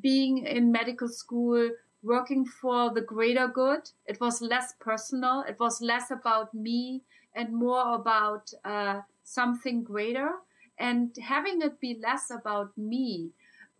being 0.00 0.38
in 0.46 0.72
medical 0.72 1.08
school, 1.08 1.70
working 2.02 2.44
for 2.44 2.92
the 2.92 3.00
greater 3.00 3.48
good. 3.48 3.90
It 4.06 4.20
was 4.20 4.42
less 4.42 4.74
personal. 4.80 5.44
It 5.48 5.58
was 5.60 5.80
less 5.80 6.10
about 6.10 6.52
me 6.54 7.02
and 7.34 7.52
more 7.52 7.94
about 7.94 8.50
uh, 8.64 9.00
something 9.24 9.84
greater. 9.84 10.30
And 10.78 11.16
having 11.22 11.62
it 11.62 11.80
be 11.80 11.98
less 12.00 12.30
about 12.30 12.76
me 12.76 13.30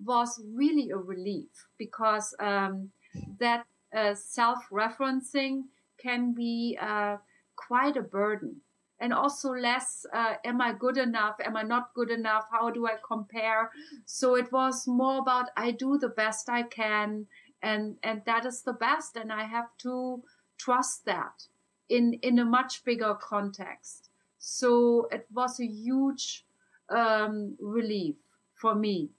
was 0.05 0.41
really 0.53 0.91
a 0.91 0.97
relief 0.97 1.67
because 1.77 2.35
um, 2.39 2.91
that 3.39 3.67
uh, 3.95 4.15
self-referencing 4.15 5.63
can 6.01 6.33
be 6.35 6.79
uh, 6.81 7.17
quite 7.57 7.97
a 7.97 8.03
burden 8.03 8.61
and 9.01 9.13
also 9.13 9.51
less 9.51 10.05
uh, 10.13 10.35
am 10.45 10.61
i 10.61 10.73
good 10.73 10.97
enough? 10.97 11.37
Am 11.45 11.57
i 11.57 11.63
not 11.63 11.95
good 11.95 12.11
enough? 12.11 12.47
How 12.51 12.71
do 12.71 12.87
i 12.87 12.97
compare? 13.07 13.71
So 14.07 14.35
it 14.35 14.51
was 14.53 14.87
more 14.87 15.19
about 15.19 15.51
i 15.57 15.71
do 15.71 15.99
the 15.99 16.09
best 16.09 16.49
i 16.49 16.63
can 16.63 17.27
and 17.63 17.97
and 18.03 18.23
that 18.27 18.47
is 18.47 18.63
the 18.63 18.73
best 18.73 19.17
and 19.17 19.33
i 19.33 19.45
have 19.45 19.77
to 19.79 20.23
trust 20.59 21.05
that 21.05 21.45
in 21.89 22.15
in 22.23 22.39
a 22.39 22.45
much 22.45 22.85
bigger 22.85 23.15
context. 23.15 24.11
So 24.39 25.09
it 25.11 25.27
was 25.33 25.61
a 25.61 25.67
huge 25.67 26.45
um, 26.89 27.57
relief 27.61 28.17
for 28.55 28.75
me 28.75 29.11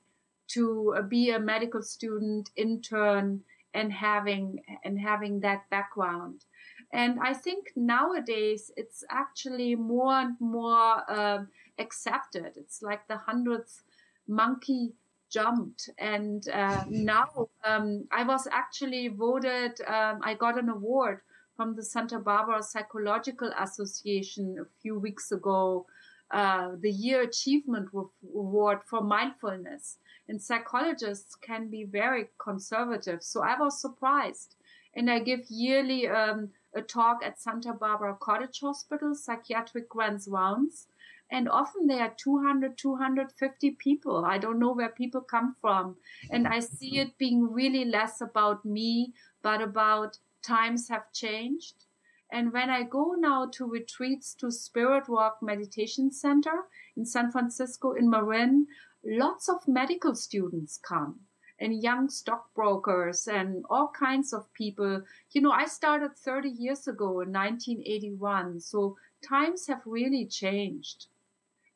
to 0.50 0.96
uh, 0.98 1.02
be 1.02 1.32
a 1.32 1.40
medical 1.40 1.82
student 1.82 2.50
intern 2.56 3.42
and 3.74 3.92
having 3.94 4.64
and 4.84 5.00
having 5.00 5.40
that 5.42 5.70
background. 5.70 6.46
And 6.92 7.20
I 7.20 7.34
think 7.34 7.68
nowadays 7.76 8.72
it's 8.76 9.04
actually 9.12 9.76
more 9.76 10.14
and 10.14 10.36
more 10.40 11.04
uh, 11.10 11.44
accepted. 11.78 12.54
It's 12.56 12.82
like 12.82 13.08
the 13.08 13.18
hundredth 13.18 13.84
monkey 14.28 14.94
jumped. 15.30 15.90
And 15.98 16.48
uh, 16.50 16.84
now 16.90 17.50
um, 17.64 18.08
I 18.12 18.24
was 18.24 18.48
actually 18.52 19.10
voted, 19.10 19.80
um, 19.88 20.20
I 20.24 20.34
got 20.34 20.58
an 20.58 20.70
award 20.70 21.22
from 21.56 21.76
the 21.76 21.84
Santa 21.84 22.20
Barbara 22.20 22.64
Psychological 22.64 23.52
Association 23.60 24.58
a 24.60 24.66
few 24.82 24.98
weeks 24.98 25.32
ago, 25.32 25.86
uh, 26.32 26.70
the 26.80 26.92
Year 26.92 27.22
Achievement 27.22 27.90
Award 27.94 28.80
for 28.86 29.02
Mindfulness. 29.02 29.98
And 30.28 30.42
psychologists 30.42 31.36
can 31.36 31.70
be 31.70 31.84
very 31.84 32.30
conservative. 32.38 33.22
So 33.24 33.44
I 33.44 33.60
was 33.60 33.82
surprised. 33.82 34.56
And 34.96 35.10
I 35.10 35.20
give 35.20 35.42
yearly 35.50 36.08
um, 36.08 36.50
a 36.74 36.82
talk 36.82 37.24
at 37.24 37.40
Santa 37.40 37.74
Barbara 37.74 38.16
Cottage 38.20 38.60
Hospital, 38.62 39.16
psychiatric 39.16 39.90
grand 39.90 40.22
rounds. 40.28 40.88
And 41.32 41.48
often 41.48 41.88
there 41.88 42.02
are 42.02 42.14
200, 42.18 42.78
250 42.78 43.72
people. 43.72 44.26
I 44.26 44.38
don't 44.38 44.60
know 44.60 44.74
where 44.74 44.90
people 44.90 45.22
come 45.22 45.56
from. 45.62 45.96
And 46.32 46.48
I 46.48 46.60
see 46.60 47.00
it 47.00 47.18
being 47.18 47.52
really 47.52 47.86
less 47.86 48.20
about 48.22 48.66
me, 48.66 49.14
but 49.42 49.62
about 49.62 50.18
times 50.42 50.90
have 50.90 51.12
changed. 51.14 51.86
And 52.32 52.54
when 52.54 52.70
I 52.70 52.84
go 52.84 53.16
now 53.18 53.48
to 53.54 53.66
retreats 53.66 54.34
to 54.36 54.52
Spirit 54.52 55.06
Rock 55.08 55.40
Meditation 55.42 56.12
Center 56.12 56.66
in 56.96 57.06
San 57.06 57.32
Francisco 57.32 57.94
in 57.94 58.10
Marin, 58.10 58.68
lots 59.04 59.50
of 59.50 59.68
medical 59.68 60.16
students 60.16 60.78
come 60.78 61.22
and 61.60 61.84
young 61.84 62.10
stockbrokers 62.10 63.28
and 63.28 63.64
all 63.70 63.90
kinds 63.90 64.34
of 64.34 64.52
people. 64.54 65.02
You 65.32 65.42
know, 65.42 65.52
I 65.52 65.66
started 65.66 66.16
30 66.16 66.50
years 66.50 66.88
ago 66.88 67.22
in 67.22 67.32
1981, 67.32 68.62
so 68.62 68.98
times 69.28 69.68
have 69.68 69.82
really 69.86 70.26
changed. 70.26 71.08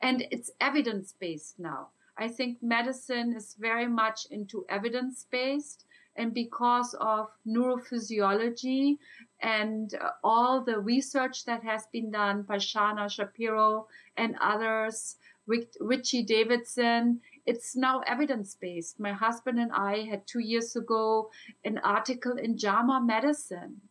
And 0.02 0.26
it's 0.32 0.52
evidence 0.60 1.13
based 1.19 1.60
now. 1.60 1.89
I 2.17 2.28
think 2.28 2.62
medicine 2.62 3.34
is 3.36 3.56
very 3.60 3.88
much 3.88 4.28
into 4.30 4.65
evidence 4.69 5.26
based. 5.32 5.86
And 6.15 6.34
because 6.34 6.93
of 7.00 7.30
neurophysiology 7.48 8.98
and 9.39 9.96
uh, 9.96 10.12
all 10.24 10.63
the 10.63 10.80
research 10.80 11.46
that 11.46 11.63
has 11.63 11.88
been 11.91 12.12
done 12.12 12.43
by 12.43 12.58
Shauna 12.58 13.10
Shapiro 13.10 13.88
and 14.15 14.36
others, 14.39 15.15
Richie 15.48 16.24
Davidson, 16.24 17.19
it's 17.45 17.75
now 17.75 18.01
evidence 18.08 18.56
based. 18.60 18.99
My 18.99 19.13
husband 19.13 19.60
and 19.60 19.71
I 19.71 20.03
had 20.10 20.25
two 20.25 20.39
years 20.39 20.75
ago 20.75 21.29
an 21.65 21.77
article 21.79 22.38
in 22.38 22.58
JAMA 22.58 23.01
Medicine 23.06 23.82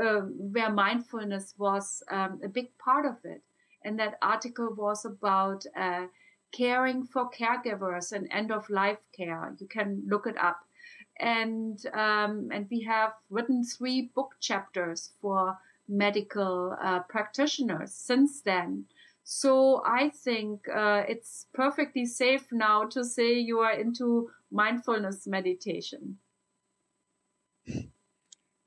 uh, 0.00 0.20
where 0.52 0.70
mindfulness 0.70 1.54
was 1.58 2.02
um, 2.10 2.40
a 2.44 2.48
big 2.48 2.76
part 2.78 3.06
of 3.06 3.16
it. 3.24 3.42
And 3.84 3.98
that 3.98 4.18
article 4.22 4.74
was 4.76 5.04
about 5.04 5.64
uh, 5.76 6.06
caring 6.52 7.04
for 7.04 7.30
caregivers 7.30 8.12
and 8.12 8.28
end 8.30 8.52
of 8.52 8.68
life 8.70 8.98
care. 9.16 9.54
You 9.58 9.66
can 9.66 10.02
look 10.06 10.26
it 10.26 10.36
up. 10.38 10.60
And, 11.20 11.78
um, 11.94 12.48
and 12.52 12.66
we 12.70 12.82
have 12.82 13.12
written 13.30 13.64
three 13.64 14.10
book 14.14 14.34
chapters 14.40 15.10
for 15.20 15.56
medical 15.88 16.76
uh, 16.80 17.00
practitioners 17.08 17.94
since 17.94 18.42
then. 18.42 18.84
So 19.30 19.82
I 19.84 20.08
think 20.08 20.66
uh, 20.74 21.02
it's 21.06 21.48
perfectly 21.52 22.06
safe 22.06 22.46
now 22.50 22.84
to 22.84 23.04
say 23.04 23.38
you 23.38 23.58
are 23.58 23.74
into 23.74 24.30
mindfulness 24.50 25.26
meditation. 25.26 26.16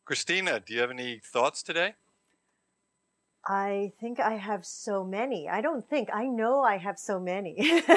Christina, 0.05 0.59
do 0.59 0.75
you 0.75 0.81
have 0.81 0.91
any 0.91 1.19
thoughts 1.33 1.63
today? 1.63 1.95
I 3.43 3.93
think 3.99 4.19
I 4.19 4.35
have 4.35 4.63
so 4.63 5.03
many. 5.03 5.49
I 5.49 5.61
don't 5.61 5.83
think 5.89 6.09
I 6.13 6.25
know 6.25 6.61
I 6.61 6.77
have 6.77 6.99
so 6.99 7.19
many. 7.19 7.55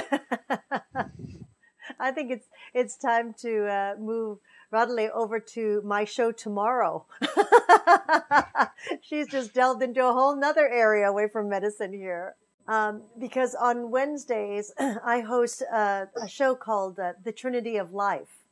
I 2.00 2.12
think 2.12 2.31
it's 2.33 2.48
it's 2.72 2.96
time 2.96 3.35
to 3.40 3.66
uh, 3.66 3.94
move 4.00 4.38
Radhule 4.72 5.11
over 5.11 5.38
to 5.38 5.83
my 5.85 6.07
show 6.07 6.33
tomorrow. 6.33 7.05
She's 9.03 9.29
just 9.29 9.53
delved 9.53 9.83
into 9.83 10.03
a 10.03 10.14
whole 10.14 10.35
nother 10.35 10.66
area 10.66 11.11
away 11.11 11.29
from 11.31 11.50
medicine 11.50 11.92
here. 11.92 12.37
Um, 12.66 13.03
because 13.18 13.55
on 13.55 13.90
Wednesdays 13.90 14.72
I 15.05 15.20
host 15.20 15.62
a, 15.62 16.09
a 16.22 16.29
show 16.29 16.55
called 16.55 16.98
uh, 16.98 17.12
The 17.22 17.33
Trinity 17.33 17.77
of 17.77 17.92
Life, 17.92 18.44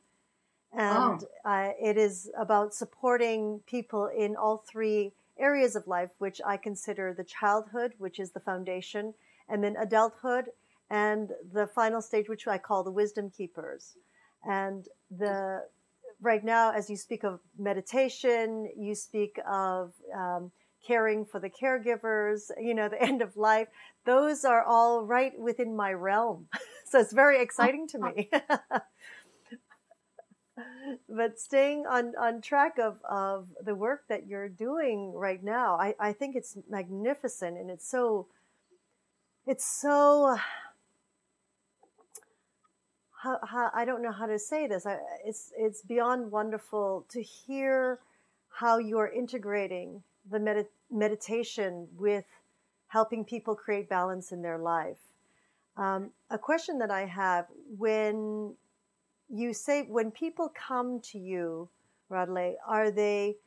and 0.71 1.23
oh. 1.45 1.49
uh, 1.49 1.71
it 1.81 1.97
is 1.97 2.29
about 2.37 2.73
supporting 2.73 3.61
people 3.65 4.07
in 4.07 4.35
all 4.35 4.57
three 4.57 5.13
areas 5.39 5.75
of 5.75 5.87
life, 5.87 6.09
which 6.19 6.41
I 6.45 6.57
consider 6.57 7.13
the 7.13 7.23
childhood, 7.23 7.93
which 7.97 8.19
is 8.19 8.31
the 8.31 8.39
foundation, 8.39 9.13
and 9.49 9.63
then 9.63 9.75
adulthood, 9.77 10.49
and 10.89 11.31
the 11.51 11.67
final 11.67 12.01
stage, 12.01 12.29
which 12.29 12.47
I 12.47 12.57
call 12.57 12.83
the 12.83 12.91
wisdom 12.91 13.29
keepers. 13.29 13.97
And 14.47 14.87
the 15.09 15.63
right 16.21 16.43
now, 16.43 16.71
as 16.71 16.89
you 16.89 16.95
speak 16.95 17.23
of 17.23 17.39
meditation, 17.57 18.69
you 18.77 18.95
speak 18.95 19.39
of 19.47 19.93
um, 20.15 20.51
caring 20.85 21.25
for 21.25 21.39
the 21.39 21.49
caregivers, 21.49 22.51
you 22.61 22.73
know, 22.73 22.89
the 22.89 23.01
end 23.09 23.21
of 23.21 23.37
life. 23.37 23.67
Those 24.05 24.43
are 24.45 24.63
all 24.63 25.03
right 25.05 25.37
within 25.39 25.75
my 25.75 25.93
realm. 25.93 26.47
so 26.85 26.99
it's 26.99 27.13
very 27.13 27.41
exciting 27.41 27.87
to 27.89 27.99
me. 27.99 28.29
but 31.09 31.39
staying 31.39 31.85
on, 31.87 32.13
on 32.19 32.41
track 32.41 32.77
of, 32.77 32.99
of 33.09 33.47
the 33.63 33.75
work 33.75 34.03
that 34.09 34.27
you're 34.27 34.49
doing 34.49 35.13
right 35.13 35.43
now, 35.43 35.75
I, 35.75 35.95
I 35.99 36.13
think 36.13 36.35
it's 36.35 36.57
magnificent 36.69 37.57
and 37.57 37.69
it's 37.69 37.89
so, 37.89 38.27
it's 39.47 39.65
so, 39.65 40.37
how, 43.23 43.39
how, 43.41 43.71
I 43.73 43.85
don't 43.85 44.03
know 44.03 44.11
how 44.11 44.25
to 44.25 44.37
say 44.37 44.67
this. 44.67 44.85
I, 44.85 44.97
it's, 45.25 45.53
it's 45.57 45.81
beyond 45.81 46.29
wonderful 46.29 47.05
to 47.09 47.21
hear 47.21 47.99
how 48.49 48.77
you're 48.77 49.07
integrating 49.07 50.03
the 50.29 50.39
med- 50.39 50.67
meditation 50.91 51.87
with 51.97 52.25
helping 52.87 53.25
people 53.25 53.55
create 53.55 53.89
balance 53.89 54.31
in 54.31 54.41
their 54.41 54.57
life. 54.57 54.99
Um, 55.77 56.11
a 56.29 56.37
question 56.37 56.77
that 56.79 56.91
I 56.91 57.05
have 57.05 57.47
when 57.77 58.55
you 59.29 59.53
say, 59.53 59.83
when 59.83 60.11
people 60.11 60.51
come 60.53 60.99
to 61.11 61.17
you, 61.17 61.69
Radhule, 62.11 62.53
are 62.67 62.91
they 62.91 63.37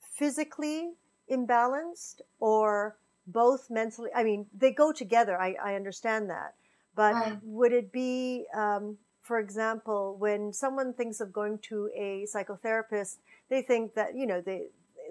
physically 0.00 0.92
imbalanced 1.30 2.20
or 2.38 2.96
both 3.26 3.68
mentally? 3.70 4.10
I 4.14 4.22
mean, 4.22 4.46
they 4.56 4.70
go 4.70 4.92
together. 4.92 5.40
I, 5.40 5.56
I 5.62 5.74
understand 5.74 6.30
that. 6.30 6.54
But 6.94 7.14
right. 7.14 7.38
would 7.42 7.72
it 7.72 7.90
be, 7.90 8.44
um, 8.54 8.98
for 9.20 9.38
example, 9.38 10.16
when 10.18 10.52
someone 10.52 10.92
thinks 10.92 11.20
of 11.20 11.32
going 11.32 11.58
to 11.70 11.90
a 11.96 12.26
psychotherapist, 12.32 13.16
they 13.48 13.62
think 13.62 13.94
that, 13.94 14.14
you 14.14 14.26
know, 14.26 14.40
they, 14.40 14.66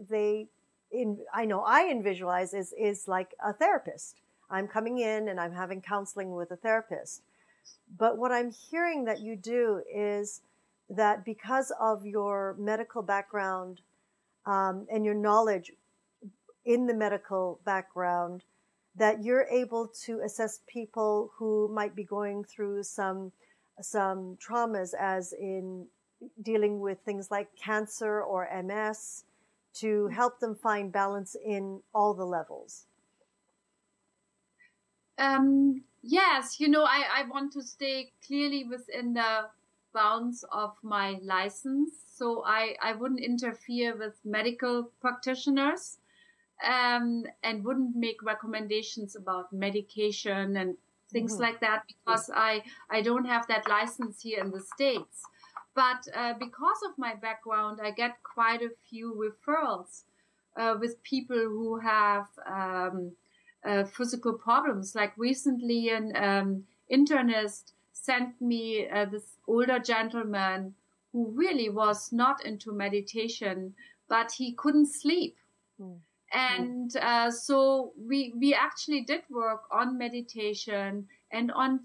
they 0.10 0.48
in, 0.92 1.20
I 1.34 1.46
know 1.46 1.62
I 1.62 1.84
in 1.84 2.04
visualize 2.04 2.54
is, 2.54 2.74
is 2.78 3.08
like 3.08 3.34
a 3.44 3.54
therapist. 3.54 4.22
I'm 4.50 4.68
coming 4.68 5.00
in 5.00 5.30
and 5.30 5.40
I'm 5.40 5.54
having 5.54 5.82
counseling 5.82 6.36
with 6.36 6.52
a 6.52 6.58
therapist. 6.58 7.22
But 7.98 8.18
what 8.18 8.32
I'm 8.32 8.52
hearing 8.52 9.06
that 9.06 9.22
you 9.22 9.36
do 9.36 9.82
is 9.94 10.42
that 10.90 11.24
because 11.24 11.72
of 11.80 12.06
your 12.06 12.56
medical 12.60 13.02
background 13.02 13.82
um, 14.46 14.88
and 14.92 15.06
your 15.06 15.14
knowledge 15.14 15.72
in 16.66 16.86
the 16.86 16.94
medical 16.94 17.60
background, 17.66 18.44
that 18.96 19.24
you're 19.24 19.48
able 19.50 19.88
to 20.04 20.20
assess 20.20 20.60
people 20.68 21.32
who 21.38 21.70
might 21.74 21.96
be 21.96 22.04
going 22.04 22.44
through 22.44 22.84
some 22.84 23.32
some 23.80 24.38
traumas, 24.38 24.94
as 25.00 25.34
in 25.34 25.88
dealing 26.44 26.80
with 26.80 27.00
things 27.00 27.32
like 27.32 27.48
cancer 27.56 28.22
or 28.22 28.48
MS, 28.64 29.24
to 29.76 30.08
help 30.08 30.40
them 30.40 30.56
find 30.56 30.92
balance 30.92 31.36
in 31.36 31.82
all 31.94 32.14
the 32.14 32.26
levels? 32.26 32.86
Um, 35.18 35.84
yes, 36.02 36.60
you 36.60 36.68
know, 36.68 36.84
I, 36.84 37.04
I 37.18 37.30
want 37.30 37.54
to 37.54 37.62
stay 37.62 38.12
clearly 38.26 38.64
within 38.64 39.14
the 39.14 39.50
bounds 39.94 40.44
of 40.52 40.76
my 40.82 41.18
license. 41.22 41.92
So 42.16 42.44
I, 42.46 42.76
I 42.82 42.94
wouldn't 42.94 43.20
interfere 43.20 43.96
with 43.98 44.16
medical 44.26 44.92
practitioners 45.00 45.98
um, 46.66 47.26
and 47.44 47.64
wouldn't 47.64 47.96
make 47.96 48.24
recommendations 48.24 49.16
about 49.16 49.52
medication 49.52 50.58
and 50.58 50.78
things 51.12 51.34
mm-hmm. 51.34 51.44
like 51.44 51.60
that 51.62 51.84
because 51.88 52.30
I, 52.34 52.64
I 52.90 53.02
don't 53.02 53.26
have 53.26 53.48
that 53.48 53.68
license 53.68 54.22
here 54.22 54.40
in 54.40 54.52
the 54.52 54.62
States. 54.62 55.24
But 55.74 56.08
uh, 56.16 56.34
because 56.34 56.82
of 56.86 56.98
my 56.98 57.16
background, 57.16 57.80
I 57.82 57.92
get 57.92 58.22
quite 58.24 58.62
a 58.62 58.76
few 58.90 59.14
referrals 59.16 60.04
uh, 60.58 60.76
with 60.80 61.02
people 61.04 61.38
who 61.38 61.80
have 61.80 62.28
um, 62.46 63.14
uh, 63.66 63.86
physical 63.86 64.34
problems. 64.34 64.96
Like 64.96 65.14
recently, 65.18 65.90
an 65.90 66.14
um, 66.16 66.64
internist 66.92 67.72
sent 67.94 68.42
me 68.42 68.90
uh, 68.90 69.06
this 69.06 69.38
older 69.48 69.80
gentleman 69.80 70.74
who 71.14 71.32
really 71.36 71.70
was 71.70 72.12
not 72.12 72.46
into 72.46 72.72
meditation, 72.72 73.74
but 74.10 74.32
he 74.32 74.54
couldn't 74.54 74.88
sleep. 74.88 75.38
Mm. 75.80 76.00
And 76.34 76.96
uh, 76.96 77.30
so 77.30 77.92
we 77.98 78.34
we 78.38 78.54
actually 78.54 79.02
did 79.02 79.24
work 79.30 79.64
on 79.70 79.98
meditation 79.98 81.08
and 81.32 81.52
on 81.52 81.82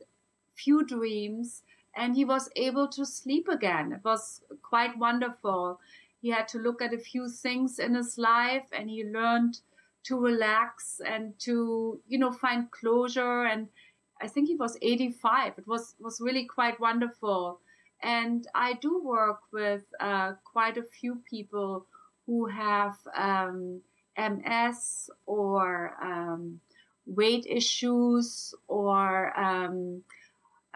few 0.54 0.84
dreams, 0.84 1.62
and 1.96 2.14
he 2.14 2.24
was 2.24 2.50
able 2.56 2.88
to 2.88 3.04
sleep 3.04 3.48
again. 3.48 3.92
It 3.92 4.04
was 4.04 4.42
quite 4.62 4.98
wonderful. 4.98 5.80
He 6.20 6.30
had 6.30 6.48
to 6.48 6.58
look 6.58 6.82
at 6.82 6.94
a 6.94 6.98
few 6.98 7.28
things 7.28 7.78
in 7.78 7.94
his 7.94 8.18
life, 8.18 8.66
and 8.72 8.90
he 8.90 9.04
learned 9.04 9.60
to 10.04 10.20
relax 10.20 11.00
and 11.04 11.36
to 11.40 12.00
you 12.06 12.18
know 12.18 12.30
find 12.30 12.70
closure 12.70 13.44
and 13.44 13.68
I 14.20 14.28
think 14.28 14.48
he 14.48 14.56
was 14.56 14.78
85. 14.80 15.58
It 15.58 15.66
was 15.66 15.94
was 16.00 16.20
really 16.20 16.44
quite 16.44 16.80
wonderful. 16.80 17.60
And 18.02 18.46
I 18.54 18.74
do 18.74 19.02
work 19.02 19.40
with 19.52 19.84
uh, 20.00 20.34
quite 20.44 20.76
a 20.76 20.82
few 20.82 21.22
people 21.28 21.86
who 22.26 22.46
have 22.46 22.96
um, 23.14 23.80
MS 24.18 25.10
or 25.26 25.96
um, 26.02 26.60
weight 27.06 27.46
issues 27.48 28.54
or 28.68 29.38
um, 29.38 30.02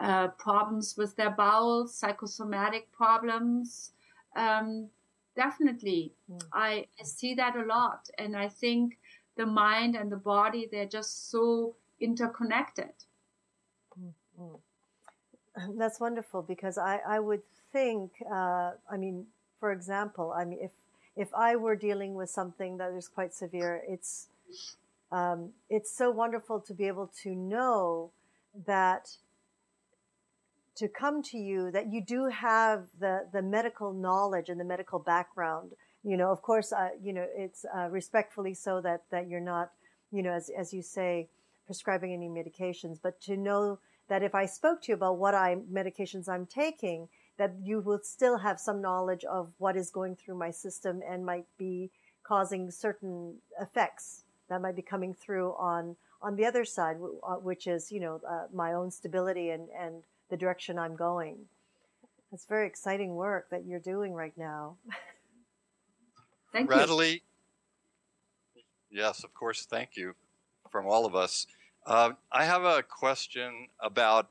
uh, 0.01 0.27
problems 0.29 0.97
with 0.97 1.15
their 1.15 1.29
bowels, 1.29 1.93
psychosomatic 1.93 2.91
problems. 2.91 3.91
Um, 4.35 4.89
definitely, 5.35 6.11
mm. 6.31 6.41
I, 6.53 6.87
I 6.99 7.03
see 7.03 7.35
that 7.35 7.55
a 7.55 7.63
lot. 7.63 8.09
And 8.17 8.35
I 8.35 8.47
think 8.49 8.97
the 9.37 9.45
mind 9.45 9.95
and 9.95 10.11
the 10.11 10.17
body, 10.17 10.67
they're 10.71 10.85
just 10.85 11.29
so 11.29 11.75
interconnected. 11.99 12.93
Mm-hmm. 13.99 15.77
That's 15.77 15.99
wonderful 15.99 16.41
because 16.41 16.77
I, 16.77 16.99
I 17.07 17.19
would 17.19 17.41
think, 17.71 18.11
uh, 18.31 18.71
I 18.89 18.97
mean, 18.97 19.27
for 19.59 19.71
example, 19.71 20.33
I 20.35 20.45
mean, 20.45 20.59
if, 20.61 20.71
if 21.15 21.33
I 21.33 21.55
were 21.55 21.75
dealing 21.75 22.15
with 22.15 22.29
something 22.29 22.77
that 22.77 22.91
is 22.93 23.07
quite 23.07 23.33
severe, 23.33 23.81
it's, 23.87 24.27
um, 25.11 25.49
it's 25.69 25.95
so 25.95 26.09
wonderful 26.09 26.59
to 26.61 26.73
be 26.73 26.87
able 26.87 27.11
to 27.21 27.35
know 27.35 28.11
that 28.65 29.17
to 30.75 30.87
come 30.87 31.21
to 31.23 31.37
you 31.37 31.71
that 31.71 31.91
you 31.91 32.03
do 32.03 32.27
have 32.27 32.85
the, 32.99 33.27
the 33.33 33.41
medical 33.41 33.93
knowledge 33.93 34.49
and 34.49 34.59
the 34.59 34.65
medical 34.65 34.99
background. 34.99 35.71
You 36.03 36.17
know, 36.17 36.31
of 36.31 36.41
course, 36.41 36.71
uh, 36.71 36.89
you 37.01 37.13
know, 37.13 37.25
it's 37.35 37.65
uh, 37.75 37.89
respectfully 37.89 38.53
so 38.53 38.81
that, 38.81 39.03
that 39.11 39.27
you're 39.27 39.39
not, 39.39 39.71
you 40.11 40.23
know, 40.23 40.31
as, 40.31 40.49
as 40.57 40.73
you 40.73 40.81
say, 40.81 41.29
prescribing 41.65 42.13
any 42.13 42.27
medications, 42.27 42.97
but 43.01 43.21
to 43.21 43.37
know 43.37 43.79
that 44.09 44.23
if 44.23 44.35
I 44.35 44.45
spoke 44.45 44.81
to 44.83 44.91
you 44.91 44.95
about 44.95 45.17
what 45.17 45.35
I 45.35 45.57
medications 45.71 46.27
I'm 46.27 46.45
taking, 46.45 47.07
that 47.37 47.53
you 47.63 47.79
will 47.79 47.99
still 48.03 48.37
have 48.37 48.59
some 48.59 48.81
knowledge 48.81 49.23
of 49.25 49.51
what 49.57 49.77
is 49.77 49.89
going 49.89 50.15
through 50.15 50.37
my 50.37 50.51
system 50.51 51.01
and 51.07 51.25
might 51.25 51.45
be 51.57 51.91
causing 52.23 52.69
certain 52.69 53.35
effects 53.59 54.23
that 54.49 54.61
might 54.61 54.75
be 54.75 54.81
coming 54.81 55.13
through 55.13 55.53
on 55.53 55.95
on 56.21 56.35
the 56.35 56.45
other 56.45 56.63
side, 56.63 56.97
uh, 57.23 57.35
which 57.35 57.67
is 57.67 57.91
you 57.91 57.99
know 57.99 58.21
uh, 58.29 58.47
my 58.53 58.73
own 58.73 58.91
stability 58.91 59.49
and 59.49 59.69
and 59.69 60.03
the 60.31 60.37
direction 60.37 60.79
I'm 60.79 60.95
going. 60.95 61.37
It's 62.31 62.45
very 62.45 62.65
exciting 62.65 63.13
work 63.13 63.49
that 63.51 63.65
you're 63.65 63.79
doing 63.79 64.13
right 64.13 64.35
now. 64.37 64.77
Thank 66.53 66.71
Radhule, 66.71 67.13
you. 67.13 67.19
Yes, 68.89 69.23
of 69.23 69.33
course. 69.33 69.65
Thank 69.65 69.95
you 69.95 70.15
from 70.71 70.87
all 70.87 71.05
of 71.05 71.15
us. 71.15 71.45
Uh, 71.85 72.11
I 72.31 72.45
have 72.45 72.63
a 72.63 72.81
question 72.81 73.67
about 73.79 74.29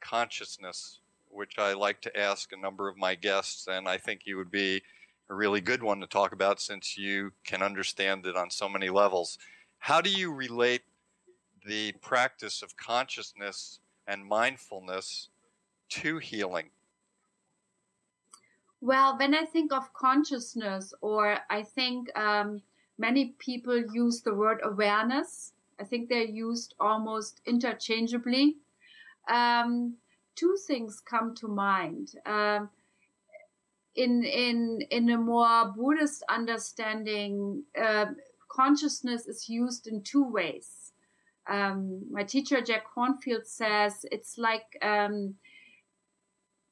consciousness, 0.00 1.00
which 1.30 1.58
I 1.58 1.72
like 1.72 2.02
to 2.02 2.18
ask 2.18 2.52
a 2.52 2.56
number 2.56 2.88
of 2.88 2.98
my 2.98 3.14
guests, 3.14 3.66
and 3.68 3.88
I 3.88 3.96
think 3.96 4.22
you 4.26 4.36
would 4.36 4.50
be 4.50 4.82
a 5.30 5.34
really 5.34 5.62
good 5.62 5.82
one 5.82 6.00
to 6.00 6.06
talk 6.06 6.32
about 6.32 6.60
since 6.60 6.98
you 6.98 7.32
can 7.44 7.62
understand 7.62 8.26
it 8.26 8.36
on 8.36 8.50
so 8.50 8.68
many 8.68 8.90
levels. 8.90 9.38
How 9.78 10.02
do 10.02 10.10
you 10.10 10.32
relate 10.32 10.82
the 11.64 11.92
practice 12.02 12.62
of 12.62 12.76
consciousness 12.76 13.80
and 14.10 14.26
mindfulness 14.26 15.28
to 15.88 16.18
healing? 16.18 16.70
Well, 18.80 19.16
when 19.16 19.34
I 19.34 19.44
think 19.44 19.72
of 19.72 19.92
consciousness, 19.92 20.92
or 21.00 21.38
I 21.48 21.62
think 21.62 22.08
um, 22.18 22.62
many 22.98 23.34
people 23.38 23.76
use 23.92 24.22
the 24.22 24.34
word 24.34 24.60
awareness, 24.64 25.52
I 25.78 25.84
think 25.84 26.08
they're 26.08 26.22
used 26.24 26.74
almost 26.80 27.40
interchangeably. 27.46 28.56
Um, 29.28 29.94
two 30.34 30.56
things 30.66 31.00
come 31.00 31.34
to 31.36 31.48
mind. 31.48 32.12
Um, 32.26 32.70
in 33.94 34.24
in 34.24 34.80
in 34.90 35.10
a 35.10 35.18
more 35.18 35.72
Buddhist 35.76 36.22
understanding, 36.28 37.64
uh, 37.80 38.06
consciousness 38.48 39.26
is 39.26 39.48
used 39.48 39.86
in 39.86 40.02
two 40.02 40.24
ways. 40.24 40.79
Um, 41.50 42.02
my 42.10 42.22
teacher 42.22 42.60
Jack 42.60 42.84
Kornfield 42.94 43.44
says 43.44 44.06
it's 44.12 44.38
like 44.38 44.78
um, 44.82 45.34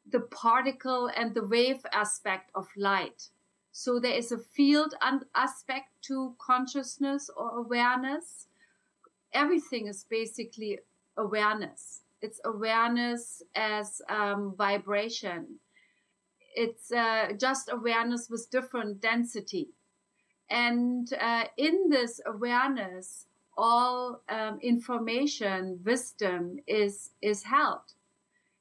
the 0.08 0.20
particle 0.20 1.10
and 1.14 1.34
the 1.34 1.44
wave 1.44 1.84
aspect 1.92 2.50
of 2.54 2.68
light. 2.76 3.30
So 3.72 3.98
there 3.98 4.14
is 4.14 4.32
a 4.32 4.38
field 4.38 4.94
aspect 5.34 5.88
to 6.02 6.34
consciousness 6.38 7.28
or 7.36 7.58
awareness, 7.58 8.46
everything 9.32 9.86
is 9.86 10.04
basically 10.04 10.78
awareness. 11.16 12.00
It's 12.20 12.40
awareness 12.44 13.42
as 13.54 14.02
um, 14.08 14.54
vibration. 14.56 15.60
It's 16.54 16.90
uh, 16.90 17.32
just 17.38 17.68
awareness 17.70 18.28
with 18.28 18.50
different 18.50 19.00
density. 19.00 19.68
And 20.50 21.12
uh, 21.12 21.44
in 21.56 21.90
this 21.90 22.20
awareness, 22.26 23.26
all 23.58 24.22
um, 24.28 24.58
information, 24.62 25.80
wisdom 25.84 26.58
is 26.66 27.10
is 27.20 27.42
held. 27.42 27.92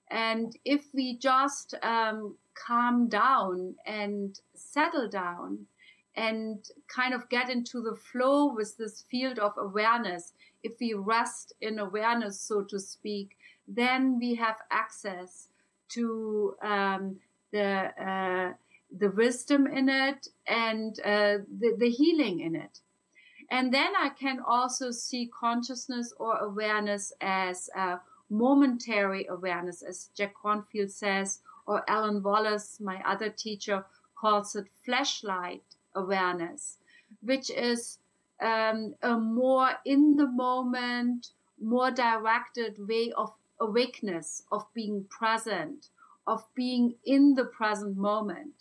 And 0.09 0.57
if 0.65 0.85
we 0.93 1.17
just 1.17 1.75
um, 1.83 2.35
calm 2.55 3.07
down 3.07 3.75
and 3.85 4.39
settle 4.55 5.07
down 5.07 5.67
and 6.15 6.65
kind 6.87 7.13
of 7.13 7.29
get 7.29 7.49
into 7.49 7.81
the 7.81 7.95
flow 7.95 8.53
with 8.53 8.75
this 8.77 9.03
field 9.11 9.37
of 9.37 9.53
awareness, 9.57 10.33
if 10.63 10.73
we 10.79 10.93
rest 10.93 11.53
in 11.61 11.77
awareness, 11.77 12.39
so 12.39 12.63
to 12.63 12.79
speak, 12.79 13.37
then 13.67 14.17
we 14.17 14.33
have 14.35 14.57
access 14.71 15.49
to 15.89 16.55
um, 16.63 17.17
the 17.51 17.91
uh, 18.03 18.53
the 18.99 19.11
wisdom 19.11 19.67
in 19.67 19.89
it 19.89 20.27
and 20.47 20.99
uh, 21.01 21.37
the, 21.59 21.75
the 21.77 21.89
healing 21.89 22.39
in 22.39 22.55
it. 22.55 22.79
And 23.49 23.73
then 23.73 23.93
I 23.97 24.09
can 24.09 24.39
also 24.45 24.91
see 24.91 25.27
consciousness 25.27 26.13
or 26.19 26.37
awareness 26.37 27.13
as 27.21 27.69
a 27.75 27.99
momentary 28.29 29.25
awareness, 29.27 29.81
as 29.81 30.09
Jack 30.15 30.33
Kornfield 30.43 30.91
says, 30.91 31.39
or 31.65 31.83
Alan 31.89 32.21
Wallace, 32.23 32.79
my 32.79 33.01
other 33.05 33.29
teacher, 33.29 33.85
calls 34.19 34.55
it 34.55 34.67
flashlight 34.83 35.63
awareness, 35.95 36.77
which 37.21 37.49
is 37.49 37.99
um, 38.41 38.95
a 39.01 39.17
more 39.17 39.71
in 39.85 40.17
the 40.17 40.27
moment, 40.27 41.27
more 41.61 41.91
directed 41.91 42.75
way 42.87 43.11
of 43.13 43.31
awakeness, 43.59 44.43
of 44.51 44.65
being 44.73 45.05
present, 45.09 45.87
of 46.25 46.43
being 46.53 46.95
in 47.05 47.35
the 47.35 47.45
present 47.45 47.97
moment. 47.97 48.53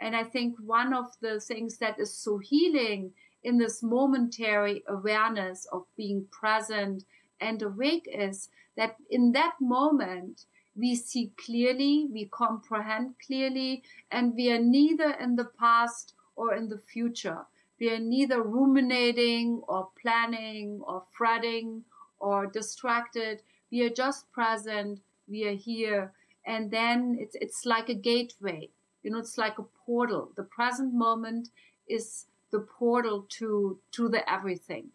And 0.00 0.16
I 0.16 0.24
think 0.24 0.56
one 0.64 0.94
of 0.94 1.12
the 1.20 1.40
things 1.40 1.76
that 1.78 2.00
is 2.00 2.12
so 2.12 2.38
healing 2.38 3.12
in 3.42 3.58
this 3.58 3.82
momentary 3.82 4.82
awareness 4.88 5.66
of 5.72 5.84
being 5.96 6.26
present 6.30 7.04
and 7.40 7.62
awake 7.62 8.08
is 8.12 8.48
that 8.76 8.96
in 9.10 9.32
that 9.32 9.54
moment, 9.60 10.44
we 10.76 10.94
see 10.94 11.32
clearly, 11.44 12.08
we 12.12 12.26
comprehend 12.26 13.14
clearly, 13.26 13.82
and 14.10 14.34
we 14.34 14.50
are 14.52 14.58
neither 14.58 15.12
in 15.12 15.36
the 15.36 15.50
past 15.58 16.14
or 16.36 16.54
in 16.54 16.68
the 16.68 16.78
future. 16.78 17.46
We 17.80 17.90
are 17.90 17.98
neither 17.98 18.42
ruminating 18.42 19.62
or 19.66 19.88
planning 20.00 20.80
or 20.82 21.04
fretting 21.10 21.84
or 22.18 22.46
distracted. 22.46 23.42
We 23.72 23.82
are 23.82 23.90
just 23.90 24.30
present. 24.32 25.00
We 25.28 25.46
are 25.48 25.54
here. 25.54 26.12
And 26.46 26.70
then 26.70 27.16
it's, 27.18 27.34
it's 27.40 27.64
like 27.64 27.88
a 27.88 27.94
gateway. 27.94 28.68
You 29.02 29.10
know, 29.10 29.18
it's 29.18 29.38
like 29.38 29.58
a 29.58 29.64
portal. 29.86 30.30
The 30.36 30.42
present 30.42 30.92
moment 30.92 31.48
is 31.88 32.26
the 32.50 32.60
portal 32.60 33.26
to, 33.28 33.78
to 33.92 34.08
the 34.08 34.28
everything. 34.30 34.88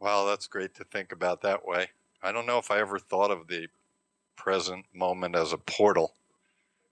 Wow, 0.00 0.26
that's 0.26 0.46
great 0.46 0.74
to 0.76 0.84
think 0.84 1.12
about 1.12 1.42
that 1.42 1.66
way. 1.66 1.88
I 2.22 2.32
don't 2.32 2.46
know 2.46 2.58
if 2.58 2.70
I 2.70 2.80
ever 2.80 2.98
thought 2.98 3.30
of 3.30 3.46
the 3.46 3.68
present 4.36 4.86
moment 4.92 5.36
as 5.36 5.52
a 5.52 5.58
portal. 5.58 6.14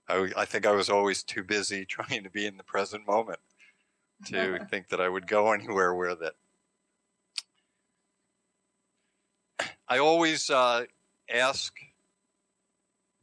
I, 0.07 0.29
I 0.37 0.45
think 0.45 0.65
I 0.65 0.71
was 0.71 0.89
always 0.89 1.23
too 1.23 1.43
busy 1.43 1.85
trying 1.89 2.23
to 2.23 2.29
be 2.29 2.45
in 2.45 2.57
the 2.57 2.63
present 2.63 3.07
moment 3.07 3.39
to 4.27 4.59
think 4.69 4.89
that 4.89 5.01
I 5.01 5.09
would 5.09 5.27
go 5.27 5.51
anywhere 5.51 5.93
with 5.93 6.21
it. 6.21 6.35
I 9.87 9.97
always 9.97 10.49
uh, 10.49 10.85
ask 11.29 11.73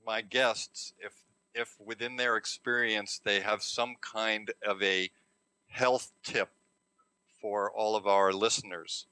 my 0.07 0.21
guests 0.21 0.93
if 0.99 1.13
if 1.55 1.75
within 1.85 2.17
their 2.17 2.37
experience 2.37 3.21
they 3.25 3.41
have 3.41 3.63
some 3.63 3.97
kind 4.01 4.53
of 4.67 4.83
a 4.83 5.11
health 5.69 6.13
tip 6.23 6.51
for 7.41 7.71
all 7.71 7.95
of 7.97 8.07
our 8.07 8.33
listeners, 8.33 9.07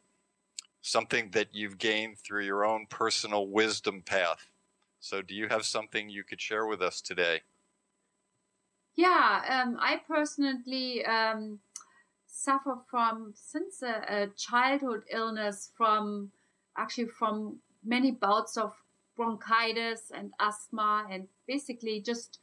something 0.80 1.30
that 1.30 1.48
you've 1.52 1.78
gained 1.78 2.18
through 2.18 2.44
your 2.44 2.64
own 2.64 2.86
personal 2.88 3.48
wisdom 3.48 4.02
path. 4.02 4.50
So, 5.00 5.22
do 5.22 5.34
you 5.34 5.48
have 5.48 5.64
something 5.64 6.08
you 6.08 6.24
could 6.24 6.40
share 6.40 6.66
with 6.66 6.82
us 6.82 7.00
today? 7.00 7.42
Yeah, 8.96 9.42
um, 9.48 9.76
I 9.78 10.00
personally 10.08 11.04
um, 11.04 11.60
suffer 12.26 12.78
from 12.90 13.32
since 13.34 13.82
a, 13.82 14.02
a, 14.08 14.26
childhood 14.36 15.02
illness 15.10 15.70
from 15.76 16.32
actually 16.78 17.08
from 17.08 17.58
many 17.84 18.10
bouts 18.10 18.56
of 18.56 18.72
bronchitis 19.16 20.10
and 20.14 20.32
asthma 20.40 21.06
and 21.10 21.28
basically 21.46 22.00
just 22.00 22.40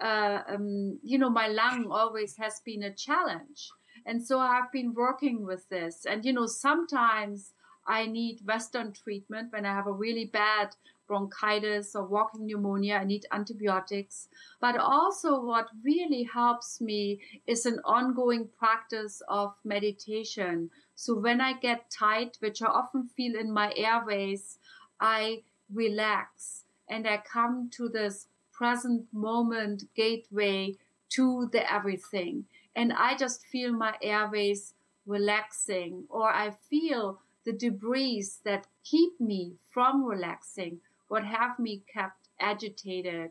uh, 0.00 0.40
um, 0.48 0.98
you 1.02 1.18
know 1.18 1.30
my 1.30 1.48
lung 1.48 1.86
always 1.90 2.36
has 2.36 2.60
been 2.64 2.82
a 2.84 2.94
challenge. 2.94 3.70
And 4.04 4.24
so 4.26 4.38
i've 4.38 4.72
been 4.72 4.94
working 4.94 5.44
with 5.44 5.68
this. 5.68 6.06
And 6.08 6.24
you 6.24 6.32
know 6.32 6.46
sometimes 6.46 7.52
i 7.86 8.06
need 8.06 8.40
western 8.46 8.92
treatment 8.92 9.52
when 9.52 9.66
i 9.66 9.72
have 9.72 9.88
a 9.88 9.92
really 9.92 10.26
bad 10.26 10.68
bronchitis 11.08 11.96
or 11.96 12.06
walking 12.06 12.46
pneumonia 12.46 12.96
i 12.96 13.04
need 13.04 13.26
antibiotics. 13.32 14.28
But 14.60 14.76
also 14.76 15.40
what 15.40 15.68
really 15.84 16.22
helps 16.22 16.80
me 16.80 17.20
is 17.46 17.66
an 17.66 17.80
ongoing 17.84 18.48
practice 18.58 19.20
of 19.28 19.54
meditation. 19.64 20.70
So 20.94 21.18
when 21.18 21.40
i 21.40 21.52
get 21.52 21.90
tight 21.90 22.36
which 22.40 22.62
i 22.62 22.66
often 22.66 23.08
feel 23.16 23.38
in 23.38 23.52
my 23.52 23.72
airways 23.76 24.58
i 25.00 25.42
relax 25.72 26.64
and 26.88 27.06
I 27.08 27.18
come 27.18 27.70
to 27.72 27.88
this 27.88 28.26
present 28.62 29.04
moment 29.12 29.82
gateway 29.96 30.72
to 31.08 31.48
the 31.50 31.62
everything. 31.78 32.44
And 32.76 32.92
I 32.92 33.16
just 33.16 33.44
feel 33.46 33.72
my 33.72 33.94
airways 34.00 34.74
relaxing, 35.04 36.04
or 36.08 36.32
I 36.32 36.52
feel 36.70 37.18
the 37.44 37.52
debris 37.52 38.24
that 38.44 38.68
keep 38.84 39.20
me 39.20 39.56
from 39.74 40.04
relaxing, 40.04 40.78
what 41.08 41.24
have 41.24 41.58
me 41.58 41.82
kept 41.92 42.28
agitated. 42.38 43.30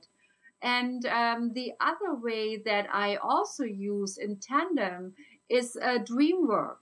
And 0.62 1.06
um, 1.06 1.54
the 1.54 1.72
other 1.80 2.14
way 2.14 2.58
that 2.66 2.88
I 2.92 3.16
also 3.16 3.64
use 3.64 4.18
in 4.18 4.36
tandem 4.36 5.14
is 5.48 5.78
uh, 5.82 6.00
dream 6.00 6.46
work. 6.46 6.82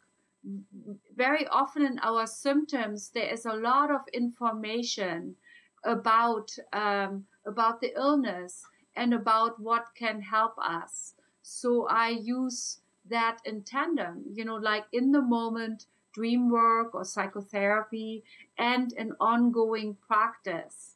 Very 1.16 1.46
often 1.48 1.84
in 1.86 2.00
our 2.00 2.26
symptoms, 2.26 3.12
there 3.14 3.32
is 3.32 3.46
a 3.46 3.54
lot 3.70 3.92
of 3.92 4.02
information 4.12 5.36
about 5.84 6.50
um, 6.74 7.26
about 7.46 7.82
the 7.82 7.94
illness 7.96 8.64
and 8.96 9.14
about 9.14 9.60
what 9.60 9.86
can 9.96 10.22
help 10.22 10.54
us. 10.58 11.14
So 11.42 11.88
I 11.88 12.10
use 12.10 12.80
that 13.10 13.40
in 13.46 13.64
tandem, 13.64 14.24
you 14.34 14.46
know, 14.46 14.58
like 14.58 14.86
in 14.92 15.12
the 15.12 15.22
moment 15.22 15.86
dream 16.14 16.50
work 16.50 16.96
or 16.96 17.06
psychotherapy 17.06 18.24
and 18.58 18.94
an 18.94 19.14
ongoing 19.20 19.96
practice. 20.08 20.96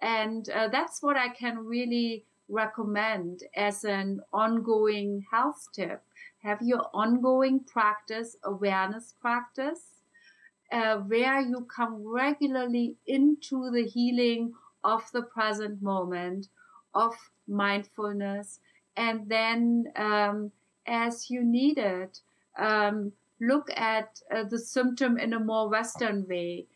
And 0.00 0.48
uh, 0.50 0.68
that's 0.68 1.02
what 1.02 1.16
I 1.16 1.28
can 1.28 1.58
really 1.58 2.24
recommend 2.48 3.44
as 3.56 3.84
an 3.84 4.20
ongoing 4.32 5.24
health 5.30 5.68
tip. 5.72 6.02
Have 6.42 6.62
your 6.62 6.86
ongoing 6.94 7.60
practice, 7.60 8.36
awareness 8.44 9.14
practice, 9.20 10.02
uh, 10.72 10.98
where 10.98 11.40
you 11.40 11.66
come 11.74 12.06
regularly 12.06 12.96
into 13.06 13.70
the 13.70 13.84
healing 13.84 14.52
of 14.84 15.10
the 15.12 15.22
present 15.22 15.82
moment, 15.82 16.48
of 16.94 17.14
mindfulness, 17.46 18.60
and 18.96 19.28
then 19.28 19.92
um, 19.96 20.50
as 20.86 21.30
you 21.30 21.44
need 21.44 21.78
it, 21.78 22.20
um, 22.58 23.12
look 23.40 23.70
at 23.76 24.20
uh, 24.34 24.44
the 24.44 24.58
symptom 24.58 25.18
in 25.18 25.32
a 25.32 25.40
more 25.40 25.68
Western 25.68 26.26
way 26.26 26.66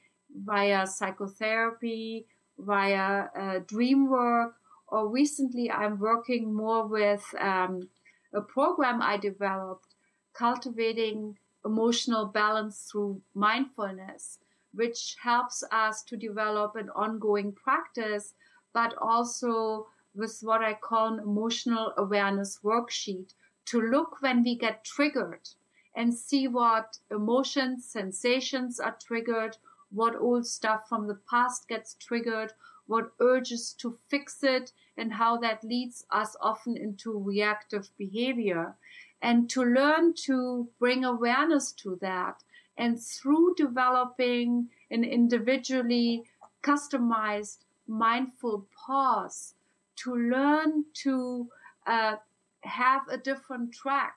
via 0.45 0.87
psychotherapy, 0.87 2.27
via 2.59 3.27
uh, 3.37 3.59
dream 3.67 4.09
work, 4.09 4.55
or 4.89 5.09
recently 5.09 5.71
I'm 5.71 5.99
working 5.99 6.55
more 6.55 6.87
with 6.87 7.25
um, 7.41 7.89
a 8.33 8.41
program 8.41 9.03
I 9.03 9.17
developed 9.17 9.95
cultivating 10.35 11.37
emotional 11.65 12.27
balance 12.27 12.89
through 12.91 13.21
mindfulness, 13.35 14.39
which 14.75 15.17
helps 15.23 15.63
us 15.71 16.03
to 16.05 16.17
develop 16.17 16.77
an 16.77 16.91
ongoing 16.91 17.53
practice, 17.53 18.35
but 18.73 18.95
also 18.99 19.87
with 20.15 20.39
what 20.43 20.63
I 20.63 20.75
call 20.75 21.15
an 21.15 21.21
emotional 21.21 21.93
awareness 21.97 22.59
worksheet 22.63 23.35
to 23.67 23.81
look 23.81 24.21
when 24.21 24.43
we 24.43 24.57
get 24.57 24.85
triggered 24.85 25.49
and 25.95 26.15
see 26.15 26.49
what 26.49 26.99
emotions, 27.11 27.85
sensations 27.85 28.81
are 28.81 28.97
triggered, 29.01 29.57
what 29.91 30.17
old 30.17 30.47
stuff 30.47 30.89
from 30.89 31.07
the 31.07 31.19
past 31.29 31.69
gets 31.69 31.95
triggered, 31.95 32.53
what 32.87 33.13
urges 33.21 33.75
to 33.75 33.99
fix 34.09 34.43
it, 34.43 34.73
and 34.97 35.13
how 35.13 35.37
that 35.39 35.63
leads 35.65 36.05
us 36.11 36.37
often 36.41 36.77
into 36.77 37.19
reactive 37.19 37.91
behavior 37.99 38.75
and 39.23 39.49
to 39.49 39.63
learn 39.63 40.13
to 40.15 40.69
bring 40.79 41.05
awareness 41.05 41.73
to 41.73 41.97
that. 42.01 42.43
And 42.77 43.01
through 43.01 43.55
developing 43.57 44.69
an 44.91 45.05
individually 45.05 46.25
customized 46.63 47.59
mindful 47.87 48.67
pause, 48.75 49.55
to 49.97 50.15
learn 50.15 50.85
to 50.95 51.49
uh, 51.87 52.17
have 52.63 53.03
a 53.09 53.19
different 53.19 53.73
track 53.73 54.17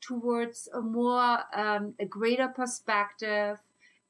towards 0.00 0.68
a 0.72 0.80
more, 0.80 1.40
um, 1.54 1.94
a 1.98 2.06
greater 2.06 2.48
perspective 2.48 3.58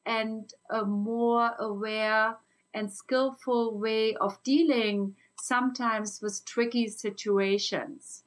and 0.04 0.52
a 0.70 0.84
more 0.84 1.52
aware 1.58 2.36
and 2.74 2.92
skillful 2.92 3.78
way 3.78 4.14
of 4.16 4.42
dealing 4.42 5.16
sometimes 5.40 6.20
with 6.20 6.44
tricky 6.44 6.88
situations. 6.88 8.24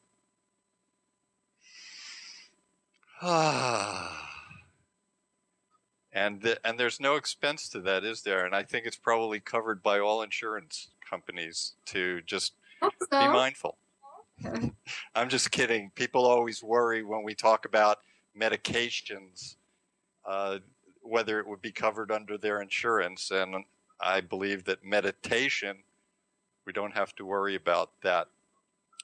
and 6.12 6.41
the, 6.41 6.60
and 6.66 6.80
there's 6.80 6.99
no 6.99 7.16
expense 7.16 7.70
to 7.70 7.82
that, 7.82 8.03
is 8.03 8.24
there? 8.24 8.45
And 8.45 8.55
I 8.55 8.64
think 8.64 8.86
it's 8.86 8.97
probably 8.97 9.39
covered 9.39 9.84
by 9.84 9.99
all 9.99 10.22
insurance 10.22 10.89
companies 11.07 11.74
to 11.88 12.22
just 12.22 12.53
so. 12.82 12.89
be 13.12 13.28
mindful. 13.28 13.78
I'm 15.16 15.30
just 15.30 15.51
kidding. 15.51 15.91
People 15.95 16.26
always 16.26 16.64
worry 16.64 17.03
when 17.03 17.24
we 17.24 17.36
talk 17.36 17.66
about 17.66 17.99
medications, 18.39 19.55
uh, 20.26 20.60
whether 21.01 21.39
it 21.39 21.47
would 21.47 21.62
be 21.62 21.72
covered 21.72 22.12
under 22.12 22.38
their 22.38 22.62
insurance. 22.62 23.32
And 23.32 23.66
I 23.99 24.22
believe 24.22 24.64
that 24.66 24.84
meditation, 24.84 25.78
we 26.66 26.74
don't 26.74 26.93
have 26.93 27.16
to 27.16 27.26
worry 27.26 27.55
about 27.55 27.91
that. 28.03 28.28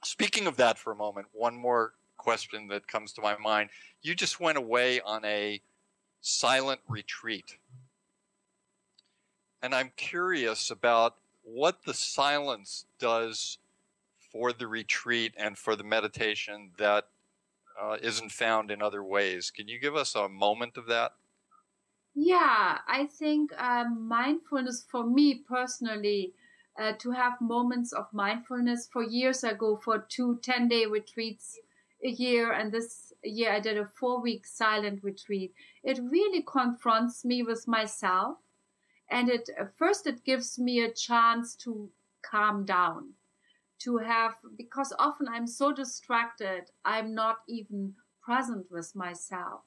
Speaking 0.03 0.47
of 0.47 0.57
that 0.57 0.77
for 0.77 0.91
a 0.91 0.95
moment, 0.95 1.27
one 1.33 1.55
more 1.55 1.93
question 2.17 2.67
that 2.67 2.87
comes 2.87 3.11
to 3.13 3.21
my 3.21 3.37
mind. 3.37 3.69
You 4.01 4.15
just 4.15 4.39
went 4.39 4.57
away 4.57 5.01
on 5.01 5.23
a 5.25 5.61
silent 6.25 6.81
retreat. 6.87 7.57
And 9.61 9.75
I'm 9.75 9.91
curious 9.95 10.71
about 10.71 11.17
what 11.43 11.83
the 11.83 11.93
silence 11.93 12.85
does 12.97 13.59
for 14.31 14.51
the 14.51 14.67
retreat 14.67 15.33
and 15.37 15.57
for 15.57 15.75
the 15.75 15.83
meditation 15.83 16.71
that 16.77 17.09
uh, 17.79 17.97
not 18.01 18.31
found 18.31 18.71
in 18.71 18.81
other 18.81 19.03
ways. 19.03 19.51
Can 19.51 19.67
you 19.67 19.79
give 19.79 19.95
us 19.95 20.15
a 20.15 20.27
moment 20.27 20.77
of 20.77 20.87
that? 20.87 21.13
Yeah, 22.15 22.79
I 22.87 23.05
think 23.05 23.53
um, 23.61 24.07
mindfulness 24.07 24.83
for 24.89 25.05
me 25.05 25.35
personally, 25.35 26.33
uh, 26.77 26.93
to 26.93 27.11
have 27.11 27.39
moments 27.39 27.93
of 27.93 28.11
mindfulness 28.13 28.87
for 28.87 29.03
years 29.03 29.43
ago 29.43 29.77
for 29.77 29.99
two 29.99 30.39
10 30.41 30.67
day 30.67 30.85
retreats 30.85 31.59
a 32.03 32.09
year 32.09 32.51
and 32.51 32.71
this 32.71 33.13
year 33.23 33.51
I 33.51 33.59
did 33.59 33.77
a 33.77 33.85
four 33.85 34.21
week 34.21 34.45
silent 34.45 35.03
retreat. 35.03 35.53
It 35.83 35.99
really 36.01 36.41
confronts 36.41 37.25
me 37.25 37.43
with 37.43 37.67
myself 37.67 38.37
and 39.09 39.29
it 39.29 39.49
first 39.77 40.07
it 40.07 40.23
gives 40.23 40.57
me 40.57 40.81
a 40.81 40.91
chance 40.91 41.55
to 41.55 41.89
calm 42.21 42.65
down 42.65 43.13
to 43.79 43.97
have 43.97 44.35
because 44.57 44.93
often 44.97 45.27
I'm 45.27 45.47
so 45.47 45.71
distracted 45.71 46.71
I'm 46.83 47.13
not 47.13 47.37
even 47.47 47.93
present 48.23 48.71
with 48.71 48.95
myself 48.95 49.61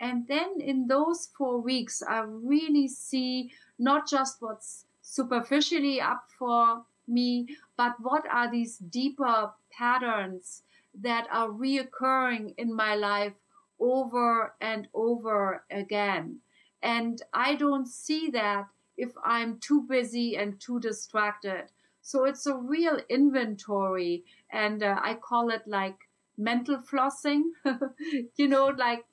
and 0.00 0.26
then 0.26 0.60
in 0.60 0.88
those 0.88 1.28
four 1.36 1.60
weeks 1.60 2.02
I 2.02 2.24
really 2.26 2.88
see 2.88 3.52
not 3.78 4.08
just 4.08 4.40
what's 4.40 4.86
superficially 5.02 6.00
up 6.00 6.24
for 6.38 6.84
me 7.06 7.46
but 7.76 7.94
what 8.00 8.24
are 8.30 8.50
these 8.50 8.78
deeper 8.78 9.52
patterns 9.70 10.62
that 10.94 11.26
are 11.30 11.48
reoccurring 11.48 12.54
in 12.58 12.74
my 12.74 12.94
life 12.94 13.34
over 13.78 14.54
and 14.60 14.88
over 14.94 15.64
again. 15.70 16.40
And 16.82 17.20
I 17.32 17.54
don't 17.54 17.86
see 17.86 18.30
that 18.30 18.66
if 18.96 19.12
I'm 19.24 19.58
too 19.58 19.82
busy 19.82 20.36
and 20.36 20.60
too 20.60 20.80
distracted. 20.80 21.66
So 22.02 22.24
it's 22.24 22.46
a 22.46 22.56
real 22.56 22.98
inventory, 23.08 24.24
and 24.50 24.82
uh, 24.82 24.98
I 25.02 25.14
call 25.14 25.50
it 25.50 25.62
like 25.66 25.96
mental 26.36 26.78
flossing. 26.78 27.42
you 28.36 28.48
know, 28.48 28.66
like 28.66 29.04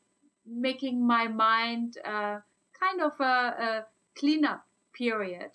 making 0.46 1.06
my 1.06 1.28
mind 1.28 1.98
uh, 2.06 2.40
kind 2.80 3.02
of 3.02 3.20
a, 3.20 3.24
a 3.24 3.86
cleanup 4.18 4.66
period, 4.94 5.52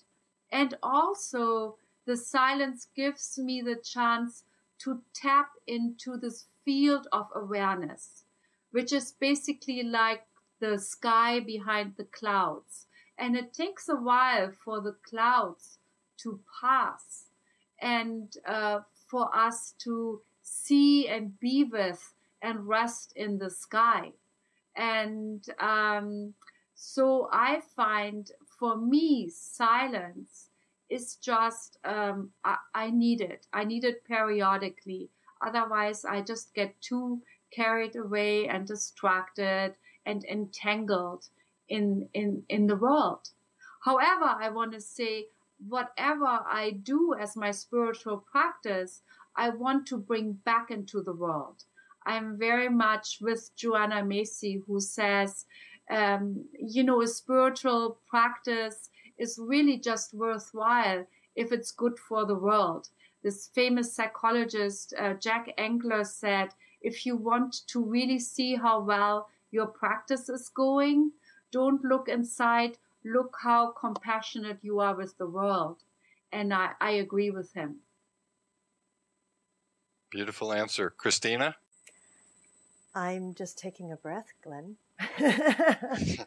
and 0.50 0.74
also 0.82 1.76
the 2.06 2.16
silence 2.16 2.88
gives 2.94 3.38
me 3.38 3.62
the 3.62 3.76
chance 3.76 4.44
to 4.84 5.02
tap 5.14 5.50
into 5.66 6.16
this 6.16 6.46
field 6.64 7.06
of 7.12 7.26
awareness, 7.34 8.24
which 8.70 8.92
is 8.92 9.12
basically 9.12 9.82
like 9.82 10.24
the 10.60 10.78
sky 10.78 11.40
behind 11.40 11.94
the 11.96 12.04
clouds. 12.04 12.86
And 13.18 13.36
it 13.36 13.52
takes 13.52 13.88
a 13.88 13.96
while 13.96 14.52
for 14.64 14.80
the 14.80 14.96
clouds 15.08 15.78
to 16.18 16.40
pass 16.60 17.26
and 17.80 18.34
uh, 18.46 18.80
for 19.08 19.34
us 19.36 19.74
to 19.78 20.20
see 20.42 21.08
and 21.08 21.38
be 21.38 21.64
with 21.64 22.14
and 22.40 22.66
rest 22.66 23.12
in 23.14 23.38
the 23.38 23.50
sky. 23.50 24.12
And 24.74 25.44
um, 25.60 26.34
so 26.74 27.28
I 27.32 27.60
find 27.76 28.30
for 28.58 28.76
me, 28.76 29.28
silence 29.28 30.48
is 30.92 31.16
just, 31.16 31.78
um, 31.84 32.30
I, 32.44 32.56
I 32.74 32.90
need 32.90 33.20
it. 33.20 33.46
I 33.52 33.64
need 33.64 33.84
it 33.84 34.04
periodically. 34.04 35.08
Otherwise, 35.40 36.04
I 36.04 36.20
just 36.20 36.54
get 36.54 36.80
too 36.80 37.22
carried 37.50 37.96
away 37.96 38.48
and 38.48 38.66
distracted 38.66 39.74
and 40.06 40.24
entangled 40.24 41.24
in, 41.68 42.08
in, 42.14 42.42
in 42.48 42.66
the 42.66 42.76
world. 42.76 43.30
However, 43.84 44.28
I 44.44 44.48
want 44.50 44.72
to 44.72 44.80
say, 44.80 45.26
whatever 45.68 46.26
I 46.26 46.78
do 46.82 47.14
as 47.18 47.36
my 47.36 47.50
spiritual 47.50 48.24
practice, 48.30 49.02
I 49.36 49.50
want 49.50 49.86
to 49.88 49.96
bring 49.96 50.32
back 50.44 50.70
into 50.70 51.02
the 51.02 51.12
world. 51.12 51.64
I'm 52.04 52.36
very 52.38 52.68
much 52.68 53.18
with 53.20 53.50
Joanna 53.56 54.04
Macy, 54.04 54.62
who 54.66 54.80
says, 54.80 55.46
um, 55.90 56.44
you 56.58 56.82
know, 56.84 57.00
a 57.02 57.06
spiritual 57.06 57.98
practice 58.08 58.90
is 59.18 59.38
really 59.40 59.78
just 59.78 60.14
worthwhile 60.14 61.06
if 61.34 61.52
it's 61.52 61.70
good 61.70 61.98
for 61.98 62.26
the 62.26 62.34
world. 62.34 62.88
This 63.22 63.48
famous 63.54 63.92
psychologist, 63.92 64.94
uh, 64.98 65.14
Jack 65.14 65.52
Engler, 65.56 66.04
said, 66.04 66.48
if 66.80 67.06
you 67.06 67.16
want 67.16 67.66
to 67.68 67.84
really 67.84 68.18
see 68.18 68.56
how 68.56 68.80
well 68.80 69.28
your 69.50 69.66
practice 69.66 70.28
is 70.28 70.48
going, 70.48 71.12
don't 71.52 71.84
look 71.84 72.08
inside, 72.08 72.78
look 73.04 73.36
how 73.42 73.70
compassionate 73.70 74.58
you 74.62 74.80
are 74.80 74.96
with 74.96 75.16
the 75.18 75.26
world. 75.26 75.78
And 76.32 76.52
I, 76.52 76.70
I 76.80 76.92
agree 76.92 77.30
with 77.30 77.52
him. 77.52 77.76
Beautiful 80.10 80.52
answer. 80.52 80.90
Christina? 80.90 81.56
I'm 82.94 83.34
just 83.34 83.56
taking 83.58 83.92
a 83.92 83.96
breath, 83.96 84.32
Glenn. 84.42 84.76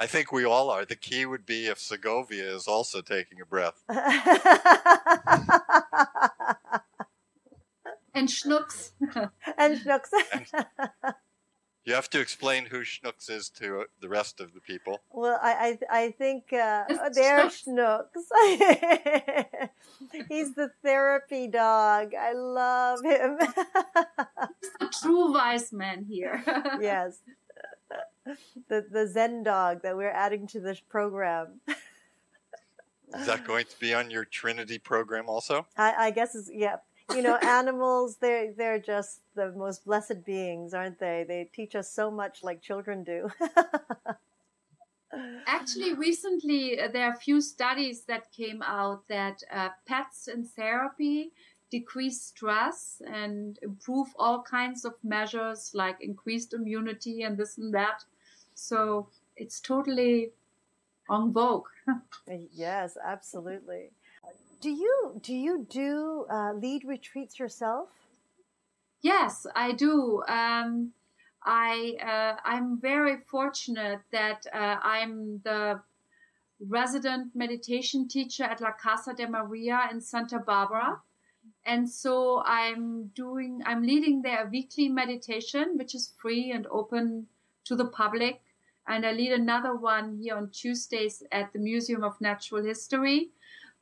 I 0.00 0.06
think 0.06 0.32
we 0.32 0.44
all 0.44 0.70
are. 0.70 0.84
The 0.84 0.96
key 0.96 1.26
would 1.26 1.46
be 1.46 1.66
if 1.66 1.78
Segovia 1.78 2.54
is 2.54 2.66
also 2.68 3.00
taking 3.00 3.40
a 3.40 3.46
breath. 3.46 3.82
and 8.14 8.28
Schnooks. 8.28 8.92
and 9.58 9.80
Schnooks. 9.80 10.10
You 11.84 11.92
have 11.92 12.08
to 12.10 12.20
explain 12.20 12.64
who 12.66 12.80
Schnooks 12.80 13.28
is 13.28 13.50
to 13.60 13.84
the 14.00 14.08
rest 14.08 14.40
of 14.40 14.54
the 14.54 14.60
people. 14.60 15.02
Well, 15.12 15.38
I 15.42 15.76
I, 15.90 16.04
I 16.04 16.10
think 16.12 16.50
uh, 16.50 16.84
they're 17.12 17.44
Schnooks. 17.50 18.24
He's 20.28 20.54
the 20.54 20.70
therapy 20.82 21.46
dog. 21.46 22.14
I 22.14 22.32
love 22.32 23.00
him. 23.04 23.36
He's 24.62 24.72
the 24.80 24.92
true 25.02 25.32
wise 25.32 25.74
man 25.74 26.06
here. 26.08 26.42
yes, 26.80 27.18
the 28.68 28.86
the 28.90 29.06
Zen 29.06 29.42
dog 29.42 29.82
that 29.82 29.96
we're 29.96 30.10
adding 30.10 30.46
to 30.48 30.60
this 30.60 30.80
program. 30.80 31.60
Is 33.18 33.26
that 33.26 33.46
going 33.46 33.66
to 33.66 33.78
be 33.78 33.94
on 33.94 34.10
your 34.10 34.24
Trinity 34.24 34.78
program 34.78 35.28
also? 35.28 35.66
I, 35.76 35.94
I 36.06 36.10
guess 36.10 36.34
it's 36.34 36.50
yeah 36.52 36.76
you 37.12 37.22
know, 37.22 37.36
animals, 37.42 38.16
they're, 38.16 38.52
they're 38.52 38.78
just 38.78 39.20
the 39.34 39.52
most 39.52 39.84
blessed 39.84 40.24
beings, 40.24 40.72
aren't 40.74 40.98
they? 40.98 41.24
They 41.26 41.50
teach 41.52 41.74
us 41.74 41.90
so 41.90 42.10
much 42.10 42.42
like 42.42 42.62
children 42.62 43.04
do. 43.04 43.30
Actually, 45.46 45.94
recently 45.94 46.80
uh, 46.80 46.88
there 46.88 47.08
are 47.08 47.12
a 47.12 47.16
few 47.16 47.40
studies 47.40 48.04
that 48.06 48.32
came 48.32 48.62
out 48.62 49.06
that 49.08 49.42
uh, 49.52 49.68
pets 49.86 50.26
in 50.26 50.44
therapy 50.44 51.30
decrease 51.70 52.20
stress 52.20 53.00
and 53.06 53.58
improve 53.62 54.08
all 54.18 54.42
kinds 54.42 54.84
of 54.84 54.94
measures 55.04 55.70
like 55.72 55.96
increased 56.00 56.52
immunity 56.52 57.22
and 57.22 57.36
this 57.36 57.58
and 57.58 57.72
that. 57.72 58.04
So 58.54 59.08
it's 59.36 59.60
totally 59.60 60.30
on 61.08 61.32
vogue. 61.32 61.66
yes, 62.52 62.96
absolutely 63.04 63.90
do 64.64 64.70
you 64.70 65.20
do 65.22 65.34
you 65.34 65.66
do 65.68 66.24
uh, 66.30 66.54
lead 66.54 66.84
retreats 66.86 67.38
yourself? 67.38 67.90
Yes, 69.02 69.46
I 69.54 69.72
do. 69.72 70.22
Um, 70.26 70.92
I 71.44 71.96
uh, 72.02 72.40
I'm 72.42 72.80
very 72.80 73.18
fortunate 73.30 74.00
that 74.10 74.46
uh, 74.54 74.76
I'm 74.82 75.42
the 75.44 75.82
resident 76.58 77.36
meditation 77.36 78.08
teacher 78.08 78.44
at 78.44 78.62
La 78.62 78.72
Casa 78.72 79.12
de 79.12 79.28
Maria 79.28 79.86
in 79.92 80.00
Santa 80.00 80.38
Barbara. 80.38 81.02
And 81.66 81.90
so 81.90 82.42
I'm 82.46 83.10
doing, 83.14 83.60
I'm 83.66 83.82
leading 83.82 84.22
their 84.22 84.48
weekly 84.50 84.88
meditation, 84.88 85.76
which 85.76 85.94
is 85.94 86.14
free 86.16 86.52
and 86.52 86.66
open 86.70 87.26
to 87.64 87.76
the 87.76 87.86
public. 87.86 88.40
And 88.86 89.06
I 89.06 89.12
lead 89.12 89.32
another 89.32 89.74
one 89.74 90.18
here 90.20 90.36
on 90.36 90.50
Tuesdays 90.50 91.22
at 91.32 91.52
the 91.52 91.58
Museum 91.58 92.04
of 92.04 92.20
Natural 92.20 92.62
History. 92.62 93.30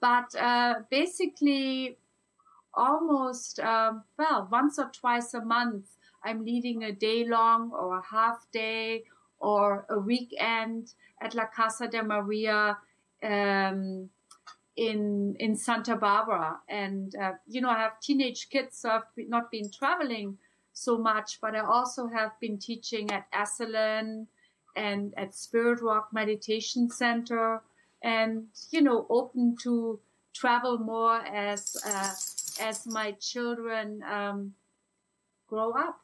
But 0.01 0.35
uh, 0.37 0.75
basically, 0.91 1.99
almost, 2.75 3.59
uh, 3.59 3.95
well, 4.19 4.49
once 4.51 4.79
or 4.79 4.91
twice 4.93 5.35
a 5.35 5.45
month, 5.45 5.87
I'm 6.25 6.45
leading 6.45 6.85
a 6.85 6.93
day 6.93 7.25
long 7.25 7.73
or 7.73 7.99
a 7.99 8.03
half 8.03 8.47
day 8.53 9.05
or 9.41 9.87
a 9.91 9.99
weekend 9.99 10.95
at 11.21 11.35
La 11.35 11.47
Casa 11.47 11.89
de 11.89 12.03
Maria 12.03 12.79
um, 13.23 14.09
in 14.77 15.37
in 15.39 15.57
Santa 15.57 15.97
Barbara. 15.97 16.61
And 16.69 17.15
uh, 17.17 17.33
you 17.49 17.61
know, 17.61 17.71
I 17.71 17.79
have 17.79 18.01
teenage 18.01 18.49
kids, 18.51 18.79
so 18.79 18.91
I've 18.91 19.29
not 19.29 19.51
been 19.51 19.71
traveling 19.71 20.39
so 20.73 20.99
much, 20.99 21.41
but 21.41 21.55
I 21.55 21.61
also 21.61 22.09
have 22.09 22.33
been 22.41 22.59
teaching 22.59 23.11
at 23.11 23.31
Esalen 23.33 24.27
and 24.77 25.13
at 25.17 25.35
Spirit 25.35 25.81
Rock 25.83 26.09
Meditation 26.13 26.91
Center 26.91 27.63
and 28.03 28.47
you 28.71 28.81
know 28.81 29.07
open 29.11 29.57
to 29.63 30.01
travel 30.35 30.79
more 30.79 31.19
as 31.27 31.77
uh, 31.87 32.13
as 32.61 32.87
my 32.87 33.13
children 33.13 34.03
um, 34.03 34.55
grow 35.47 35.73
up. 35.73 36.01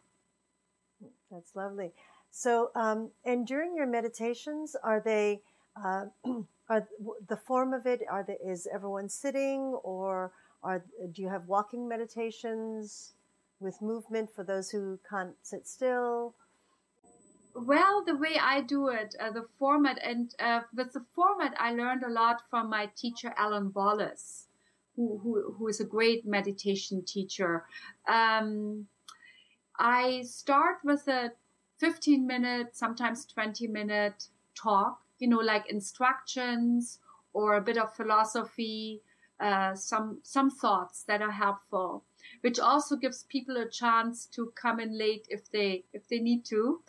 That's 1.30 1.54
lovely. 1.54 1.92
So, 2.30 2.70
um, 2.74 3.10
and 3.24 3.46
during 3.46 3.74
your 3.74 3.86
meditations, 3.86 4.76
are 4.82 5.02
they 5.04 5.40
uh, 5.82 6.06
are 6.68 6.86
the 7.28 7.36
form 7.36 7.72
of 7.72 7.86
it? 7.86 8.02
Are 8.10 8.24
they, 8.26 8.36
is 8.46 8.68
everyone 8.72 9.08
sitting, 9.08 9.78
or 9.82 10.32
are 10.62 10.84
do 11.12 11.22
you 11.22 11.28
have 11.28 11.46
walking 11.46 11.88
meditations 11.88 13.14
with 13.60 13.82
movement 13.82 14.30
for 14.34 14.44
those 14.44 14.70
who 14.70 14.98
can't 15.08 15.34
sit 15.42 15.66
still? 15.66 16.34
Well, 17.54 18.04
the 18.04 18.16
way 18.16 18.38
I 18.40 18.60
do 18.60 18.88
it, 18.88 19.16
uh, 19.18 19.32
the 19.32 19.46
format, 19.58 19.98
and 20.02 20.32
uh, 20.38 20.60
with 20.74 20.92
the 20.92 21.04
format, 21.14 21.54
I 21.58 21.72
learned 21.72 22.04
a 22.04 22.10
lot 22.10 22.42
from 22.50 22.70
my 22.70 22.90
teacher, 22.96 23.34
Alan 23.36 23.72
Wallace, 23.74 24.46
who, 24.94 25.18
who, 25.18 25.54
who 25.58 25.68
is 25.68 25.80
a 25.80 25.84
great 25.84 26.24
meditation 26.26 27.04
teacher. 27.04 27.64
Um, 28.06 28.86
I 29.78 30.22
start 30.22 30.78
with 30.84 31.08
a 31.08 31.32
15 31.78 32.26
minute, 32.26 32.76
sometimes 32.76 33.24
20 33.26 33.66
minute 33.66 34.28
talk, 34.54 35.00
you 35.18 35.28
know, 35.28 35.38
like 35.38 35.70
instructions 35.70 36.98
or 37.32 37.56
a 37.56 37.60
bit 37.60 37.78
of 37.78 37.94
philosophy, 37.94 39.02
uh, 39.40 39.74
some, 39.74 40.18
some 40.22 40.50
thoughts 40.50 41.04
that 41.04 41.22
are 41.22 41.30
helpful, 41.30 42.04
which 42.42 42.58
also 42.58 42.96
gives 42.96 43.24
people 43.24 43.56
a 43.56 43.68
chance 43.68 44.26
to 44.26 44.52
come 44.54 44.80
in 44.80 44.96
late 44.96 45.26
if 45.30 45.50
they, 45.50 45.84
if 45.92 46.06
they 46.08 46.18
need 46.18 46.44
to. 46.46 46.80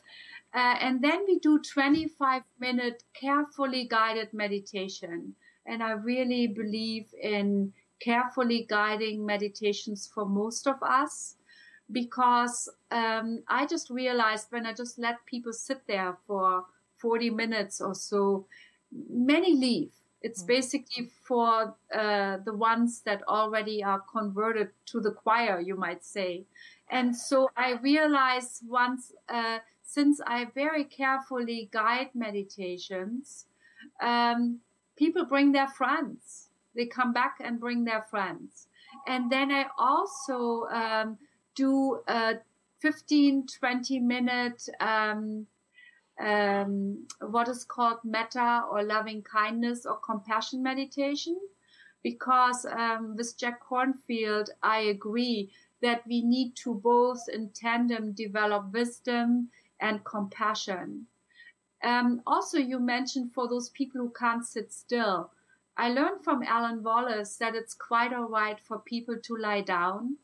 Uh, 0.54 0.76
and 0.80 1.04
then 1.04 1.26
we 1.28 1.40
do 1.40 1.60
25 1.60 2.42
minute 2.60 3.04
carefully 3.14 3.88
guided 3.88 4.34
meditation. 4.34 5.36
And 5.66 5.84
I 5.84 5.92
really 5.92 6.48
believe 6.48 7.14
in 7.22 7.74
carefully 8.00 8.66
guiding 8.70 9.26
meditations 9.26 10.10
for 10.14 10.26
most 10.26 10.68
of 10.68 10.82
us 10.82 11.36
because 11.92 12.70
um, 12.92 13.44
I 13.48 13.66
just 13.66 13.90
realized 13.90 14.48
when 14.50 14.66
I 14.66 14.74
just 14.74 15.00
let 15.00 15.26
people 15.26 15.54
sit 15.54 15.82
there 15.88 16.18
for 16.28 16.66
40 16.98 17.30
minutes 17.32 17.82
or 17.82 17.96
so, 17.96 18.46
many 19.10 19.56
leave. 19.56 19.92
It's 20.22 20.44
basically 20.44 21.10
for 21.24 21.76
uh, 21.94 22.38
the 22.44 22.54
ones 22.54 23.02
that 23.02 23.24
already 23.28 23.84
are 23.84 24.02
converted 24.02 24.70
to 24.88 25.00
the 25.00 25.12
choir, 25.12 25.62
you 25.62 25.76
might 25.76 26.04
say. 26.04 26.44
And 26.90 27.16
so 27.16 27.50
I 27.56 27.74
realized 27.74 28.64
once, 28.68 29.14
uh, 29.30 29.60
since 29.84 30.20
I 30.26 30.46
very 30.54 30.84
carefully 30.84 31.70
guide 31.72 32.10
meditations, 32.14 33.46
um, 34.02 34.60
people 34.98 35.26
bring 35.26 35.54
their 35.54 35.68
friends. 35.68 36.50
They 36.76 36.86
come 36.86 37.14
back 37.14 37.38
and 37.40 37.60
bring 37.60 37.86
their 37.86 38.06
friends. 38.10 38.68
And 39.08 39.32
then 39.32 39.52
I 39.52 39.68
also 39.78 40.66
um, 40.66 41.18
do 41.56 42.02
a 42.08 42.36
15, 42.80 43.48
20 43.60 44.00
minute 44.00 44.68
um, 44.80 45.48
um, 46.20 47.08
what 47.22 47.48
is 47.48 47.64
called 47.64 48.00
metta 48.04 48.64
or 48.70 48.84
loving 48.84 49.22
kindness 49.22 49.86
or 49.86 49.98
compassion 49.98 50.62
meditation. 50.62 51.40
Because 52.04 52.66
um, 52.66 53.16
with 53.18 53.38
Jack 53.38 53.62
Kornfield, 53.64 54.50
I 54.64 54.80
agree 54.80 55.52
that 55.82 56.06
we 56.08 56.22
need 56.22 56.56
to 56.58 56.76
both 56.76 57.22
in 57.32 57.50
tandem 57.50 58.14
develop 58.14 58.72
wisdom 58.72 59.50
and 59.80 60.04
compassion. 60.06 61.08
Um, 61.84 62.22
also, 62.28 62.58
you 62.58 62.80
mentioned 62.80 63.34
for 63.34 63.48
those 63.48 63.70
people 63.70 64.02
who 64.02 64.14
can't 64.18 64.46
sit 64.46 64.72
still. 64.72 65.32
I 65.78 65.90
learned 65.90 66.24
from 66.24 66.44
Alan 66.44 66.84
Wallace 66.84 67.38
that 67.38 67.56
it's 67.56 67.74
quite 67.74 68.14
all 68.14 68.28
right 68.28 68.60
for 68.60 68.80
people 68.80 69.18
to 69.24 69.38
lie 69.38 69.62
down. 69.62 70.18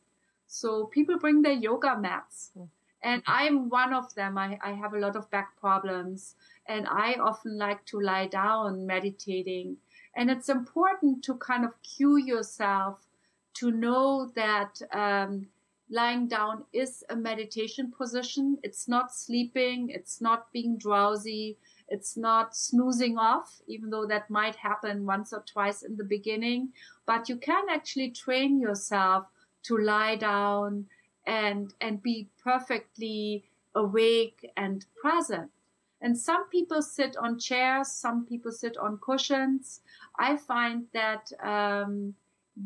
So 0.47 0.85
people 0.85 1.17
bring 1.17 1.41
their 1.41 1.53
yoga 1.53 1.97
mats. 1.97 2.51
Mm 2.57 2.67
and 3.05 3.21
I'm 3.27 3.69
one 3.69 3.93
of 3.93 4.13
them. 4.15 4.35
I, 4.35 4.57
I 4.63 4.71
have 4.71 4.95
a 4.95 4.99
lot 4.99 5.15
of 5.15 5.29
back 5.29 5.55
problems 5.59 6.33
and 6.67 6.87
I 6.87 7.13
often 7.13 7.55
like 7.55 7.85
to 7.85 8.01
lie 8.01 8.25
down 8.25 8.87
meditating. 8.87 9.77
And 10.15 10.31
it's 10.31 10.49
important 10.49 11.23
to 11.25 11.35
kind 11.35 11.63
of 11.63 11.71
cue 11.83 12.17
yourself 12.17 12.97
to 13.59 13.71
know 13.71 14.31
that 14.35 14.81
um, 14.91 15.47
lying 15.87 16.27
down 16.27 16.63
is 16.73 17.03
a 17.11 17.15
meditation 17.15 17.93
position. 17.95 18.57
It's 18.63 18.87
not 18.87 19.13
sleeping. 19.13 19.91
It's 19.91 20.19
not 20.19 20.51
being 20.51 20.75
drowsy. 20.75 21.57
It's 21.87 22.17
not 22.17 22.55
snoozing 22.55 23.19
off, 23.19 23.61
even 23.67 23.91
though 23.91 24.07
that 24.07 24.31
might 24.31 24.55
happen 24.55 25.05
once 25.05 25.31
or 25.31 25.43
twice 25.45 25.83
in 25.83 25.95
the 25.95 26.03
beginning. 26.03 26.69
But 27.05 27.29
you 27.29 27.35
can 27.35 27.65
actually 27.69 28.09
train 28.09 28.59
yourself 28.59 29.27
to 29.65 29.77
lie 29.77 30.15
down 30.15 30.87
and 31.25 31.73
and 31.81 32.01
be 32.01 32.29
perfectly 32.43 33.43
awake 33.73 34.49
and 34.55 34.85
present. 35.01 35.51
And 36.01 36.17
some 36.17 36.47
people 36.49 36.81
sit 36.81 37.17
on 37.17 37.39
chairs 37.39 37.89
some 37.89 38.25
people 38.25 38.51
sit 38.51 38.77
on 38.77 38.97
cushions. 38.97 39.81
I 40.19 40.37
find 40.37 40.85
that 40.93 41.31
um, 41.41 42.15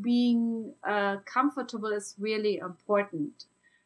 being 0.01 0.73
uh, 0.83 1.17
comfortable 1.25 1.91
is 1.91 2.15
really 2.19 2.57
important. 2.57 3.45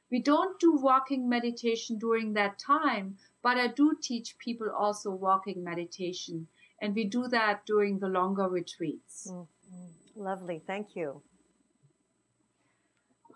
We 0.10 0.20
don't 0.20 0.60
do 0.60 0.76
walking 0.76 1.28
meditation 1.28 1.98
during 1.98 2.34
that 2.34 2.60
time 2.60 3.18
but 3.44 3.58
i 3.58 3.68
do 3.68 3.96
teach 4.02 4.38
people 4.38 4.72
also 4.72 5.12
walking 5.12 5.64
meditation. 5.64 6.48
And 6.82 6.96
we 6.96 7.04
do 7.06 7.28
that 7.28 7.66
during 7.66 8.00
the 8.00 8.08
longer 8.08 8.50
retreats. 8.50 9.28
Mm-hmm. 9.30 10.24
lovely. 10.24 10.62
Thank 10.66 10.96
you. 10.96 11.22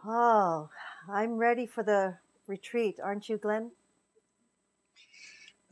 Oh 0.06 0.70
I'm 1.10 1.38
ready 1.38 1.66
for 1.66 1.84
the 1.84 2.16
retreat, 2.48 3.00
aren't 3.02 3.30
you, 3.30 3.38
Glenn? 3.38 3.72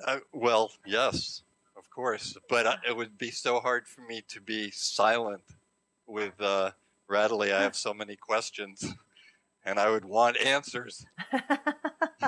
Uh, 0.06 0.20
well, 0.32 0.72
yes, 0.86 1.44
of 1.78 1.90
course. 1.90 2.38
But 2.50 2.66
uh, 2.66 2.78
it 2.88 2.96
would 2.96 3.18
be 3.18 3.32
so 3.32 3.60
hard 3.60 3.88
for 3.88 4.02
me 4.02 4.24
to 4.30 4.40
be 4.40 4.72
silent 4.72 5.42
with 6.08 6.40
uh, 6.40 6.72
Radhule. 7.10 7.54
I 7.54 7.62
have 7.64 7.76
so 7.76 7.94
many 7.94 8.16
questions, 8.16 8.94
and 9.66 9.78
I 9.78 9.90
would 9.90 10.06
want 10.06 10.38
answers. 10.40 11.06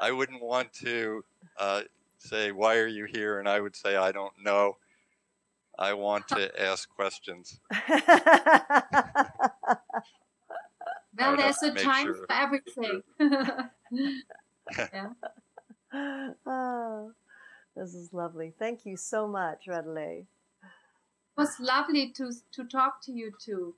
I 0.00 0.10
wouldn't 0.10 0.42
want 0.42 0.72
to 0.74 1.24
uh, 1.58 1.82
say, 2.18 2.50
Why 2.50 2.78
are 2.78 2.88
you 2.88 3.04
here? 3.04 3.38
And 3.38 3.48
I 3.48 3.60
would 3.60 3.76
say, 3.76 3.94
I 3.96 4.10
don't 4.10 4.34
know. 4.42 4.76
I 5.78 5.92
want 5.94 6.28
to 6.28 6.60
ask 6.60 6.88
questions. 6.88 7.60
Well, 11.18 11.36
there's 11.36 11.62
a 11.62 11.72
time 11.72 12.06
sure. 12.06 12.14
for 12.14 12.26
everything. 12.30 13.02
yeah. 14.78 15.10
Oh, 16.46 17.12
this 17.76 17.94
is 17.94 18.12
lovely. 18.12 18.52
Thank 18.58 18.84
you 18.84 18.96
so 18.96 19.26
much, 19.26 19.66
Radhule. 19.68 20.20
It 20.20 20.26
was 21.36 21.58
lovely 21.60 22.10
to 22.12 22.32
to 22.52 22.64
talk 22.64 23.02
to 23.04 23.12
you 23.12 23.32
too. 23.38 23.74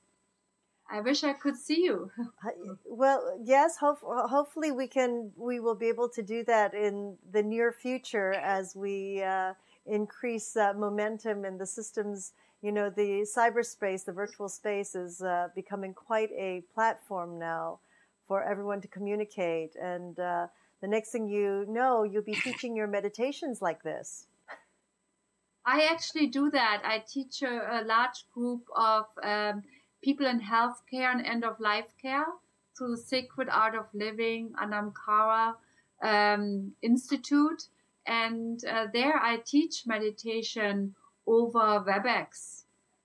I 0.88 1.00
wish 1.00 1.24
I 1.24 1.32
could 1.32 1.56
see 1.56 1.82
you. 1.82 2.10
well, 2.84 3.36
yes. 3.42 3.76
Hope, 3.78 3.98
hopefully, 4.02 4.70
we 4.70 4.86
can. 4.86 5.32
We 5.36 5.58
will 5.58 5.74
be 5.74 5.88
able 5.88 6.08
to 6.10 6.22
do 6.22 6.44
that 6.44 6.74
in 6.74 7.16
the 7.32 7.42
near 7.42 7.72
future 7.72 8.34
as 8.34 8.76
we 8.76 9.22
uh, 9.22 9.54
increase 9.84 10.56
uh, 10.56 10.74
momentum 10.74 11.44
in 11.44 11.58
the 11.58 11.66
systems 11.66 12.32
you 12.62 12.72
know, 12.72 12.90
the 12.90 13.26
cyberspace, 13.36 14.04
the 14.04 14.12
virtual 14.12 14.48
space 14.48 14.94
is 14.94 15.22
uh, 15.22 15.48
becoming 15.54 15.94
quite 15.94 16.30
a 16.32 16.62
platform 16.74 17.38
now 17.38 17.80
for 18.26 18.42
everyone 18.42 18.80
to 18.80 18.88
communicate. 18.88 19.76
And 19.76 20.18
uh, 20.18 20.46
the 20.80 20.88
next 20.88 21.10
thing 21.10 21.28
you 21.28 21.64
know, 21.68 22.02
you'll 22.02 22.22
be 22.22 22.34
teaching 22.44 22.76
your 22.76 22.86
meditations 22.86 23.62
like 23.62 23.82
this. 23.82 24.26
I 25.64 25.88
actually 25.90 26.28
do 26.28 26.50
that. 26.50 26.82
I 26.84 27.02
teach 27.06 27.42
a, 27.42 27.80
a 27.80 27.84
large 27.84 28.24
group 28.32 28.68
of 28.74 29.06
um, 29.22 29.64
people 30.02 30.26
in 30.26 30.40
healthcare 30.40 31.10
and 31.10 31.26
end 31.26 31.44
of 31.44 31.58
life 31.58 31.92
care 32.00 32.26
through 32.76 32.92
the 32.92 33.02
Sacred 33.02 33.48
Art 33.50 33.74
of 33.74 33.86
Living 33.92 34.52
Anamkara 34.62 35.54
um, 36.02 36.72
Institute. 36.82 37.64
And 38.06 38.64
uh, 38.64 38.86
there 38.92 39.16
I 39.20 39.38
teach 39.38 39.86
meditation 39.86 40.94
over 41.26 41.84
WebEx. 41.86 42.64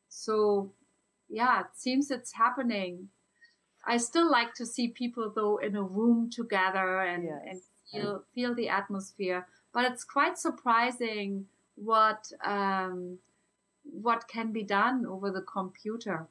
So, 0.09 0.71
yeah, 1.29 1.61
it 1.61 1.67
seems 1.75 2.11
it's 2.11 2.33
happening. 2.33 3.09
I 3.85 3.97
still 3.97 4.29
like 4.29 4.53
to 4.55 4.65
see 4.65 4.89
people 4.89 5.31
though 5.35 5.57
in 5.57 5.75
a 5.75 5.83
room 5.83 6.29
together 6.29 7.01
and, 7.01 7.23
yes. 7.23 7.41
and 7.47 7.61
feel 7.91 8.23
feel 8.33 8.53
the 8.53 8.69
atmosphere. 8.69 9.47
But 9.73 9.85
it's 9.85 10.03
quite 10.03 10.37
surprising 10.37 11.47
what 11.75 12.31
um, 12.45 13.17
what 13.83 14.27
can 14.27 14.51
be 14.51 14.63
done 14.63 15.05
over 15.05 15.31
the 15.31 15.41
computer. 15.41 16.27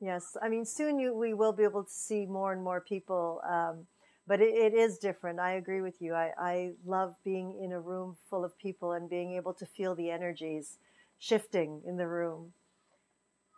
Yes, 0.00 0.36
I 0.40 0.48
mean 0.48 0.64
soon 0.64 0.98
you, 0.98 1.14
we 1.14 1.34
will 1.34 1.52
be 1.52 1.64
able 1.64 1.84
to 1.84 1.90
see 1.90 2.26
more 2.26 2.52
and 2.52 2.62
more 2.62 2.80
people, 2.80 3.40
um, 3.48 3.86
but 4.28 4.40
it, 4.40 4.54
it 4.54 4.74
is 4.74 4.98
different. 4.98 5.40
I 5.40 5.52
agree 5.52 5.80
with 5.80 6.00
you. 6.00 6.14
I, 6.14 6.32
I 6.38 6.70
love 6.86 7.16
being 7.24 7.58
in 7.60 7.72
a 7.72 7.80
room 7.80 8.16
full 8.30 8.44
of 8.44 8.56
people 8.58 8.92
and 8.92 9.10
being 9.10 9.32
able 9.32 9.54
to 9.54 9.66
feel 9.66 9.96
the 9.96 10.10
energies 10.10 10.78
shifting 11.18 11.82
in 11.86 11.96
the 11.96 12.06
room. 12.06 12.52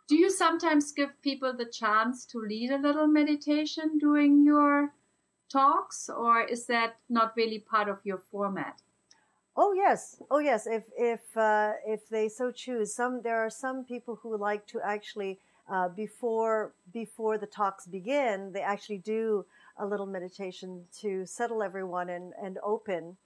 Do 0.07 0.17
you 0.17 0.29
sometimes 0.29 0.91
give 0.91 1.21
people 1.21 1.53
the 1.53 1.65
chance 1.65 2.25
to 2.27 2.39
lead 2.39 2.71
a 2.71 2.77
little 2.77 3.07
meditation 3.07 3.97
during 3.97 4.43
your 4.43 4.93
talks, 5.49 6.09
or 6.09 6.41
is 6.41 6.65
that 6.65 6.97
not 7.09 7.33
really 7.37 7.59
part 7.59 7.87
of 7.87 7.99
your 8.03 8.17
format? 8.17 8.81
Oh 9.55 9.73
yes, 9.73 10.21
oh 10.31 10.39
yes. 10.39 10.65
If 10.67 10.83
if 10.97 11.37
uh, 11.37 11.73
if 11.85 12.09
they 12.09 12.29
so 12.29 12.51
choose, 12.51 12.93
some 12.93 13.21
there 13.21 13.39
are 13.39 13.49
some 13.49 13.85
people 13.85 14.15
who 14.15 14.37
like 14.37 14.65
to 14.67 14.81
actually 14.81 15.39
uh, 15.69 15.89
before 15.89 16.73
before 16.91 17.37
the 17.37 17.47
talks 17.47 17.85
begin, 17.85 18.51
they 18.53 18.61
actually 18.61 18.99
do 18.99 19.45
a 19.77 19.85
little 19.85 20.05
meditation 20.05 20.85
to 21.01 21.25
settle 21.25 21.63
everyone 21.63 22.09
and 22.09 22.33
and 22.41 22.57
open 22.63 23.17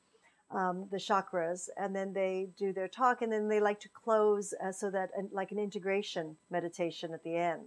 um, 0.51 0.87
the 0.91 0.97
chakras, 0.97 1.69
and 1.77 1.95
then 1.95 2.13
they 2.13 2.49
do 2.57 2.71
their 2.71 2.87
talk, 2.87 3.21
and 3.21 3.31
then 3.31 3.47
they 3.47 3.59
like 3.59 3.79
to 3.81 3.89
close 3.89 4.53
uh, 4.63 4.71
so 4.71 4.89
that 4.91 5.09
uh, 5.17 5.23
like 5.31 5.51
an 5.51 5.59
integration 5.59 6.37
meditation 6.49 7.13
at 7.13 7.23
the 7.23 7.35
end. 7.35 7.61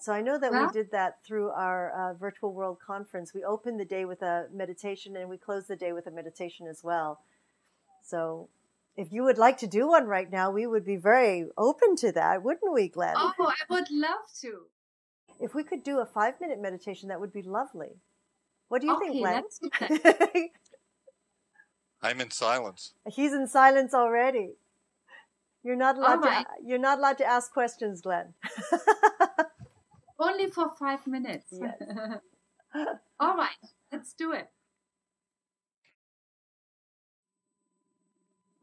So 0.00 0.12
I 0.12 0.20
know 0.20 0.36
that 0.36 0.50
we 0.50 0.66
did 0.72 0.90
that 0.90 1.24
through 1.24 1.50
our 1.50 1.92
uh, 1.92 2.14
virtual 2.14 2.52
world 2.52 2.78
conference. 2.84 3.32
We 3.32 3.44
opened 3.44 3.78
the 3.78 3.84
day 3.84 4.04
with 4.04 4.20
a 4.22 4.48
meditation, 4.52 5.16
and 5.16 5.30
we 5.30 5.38
closed 5.38 5.68
the 5.68 5.76
day 5.76 5.92
with 5.92 6.08
a 6.08 6.10
meditation 6.10 6.66
as 6.66 6.82
well. 6.82 7.20
So 8.02 8.48
if 8.96 9.12
you 9.12 9.22
would 9.22 9.38
like 9.38 9.58
to 9.58 9.68
do 9.68 9.88
one 9.88 10.06
right 10.06 10.30
now, 10.30 10.50
we 10.50 10.66
would 10.66 10.84
be 10.84 10.96
very 10.96 11.46
open 11.56 11.94
to 11.96 12.10
that, 12.12 12.42
wouldn't 12.42 12.72
we, 12.72 12.88
Glenn? 12.88 13.14
Oh, 13.16 13.32
I 13.38 13.54
would 13.70 13.90
love 13.92 14.26
to. 14.40 14.62
If 15.40 15.54
we 15.54 15.62
could 15.62 15.84
do 15.84 16.00
a 16.00 16.06
five 16.06 16.40
minute 16.40 16.60
meditation, 16.60 17.08
that 17.08 17.20
would 17.20 17.32
be 17.32 17.42
lovely. 17.42 18.00
What 18.68 18.80
do 18.80 18.88
you 18.88 18.96
okay, 18.96 19.08
think, 19.08 19.20
Glenn? 19.20 20.48
I'm 22.02 22.20
in 22.20 22.30
silence. 22.30 22.94
He's 23.06 23.32
in 23.32 23.46
silence 23.46 23.94
already. 23.94 24.54
You're 25.62 25.76
not 25.76 25.96
allowed 25.96 26.24
right. 26.24 26.44
to. 26.44 26.66
You're 26.66 26.78
not 26.78 26.98
allowed 26.98 27.18
to 27.18 27.24
ask 27.24 27.52
questions, 27.52 28.00
Glenn. 28.00 28.34
Only 30.18 30.50
for 30.50 30.70
five 30.78 31.06
minutes. 31.06 31.46
Yes. 31.52 31.74
All 33.20 33.36
right, 33.36 33.50
let's 33.92 34.12
do 34.14 34.32
it. 34.32 34.48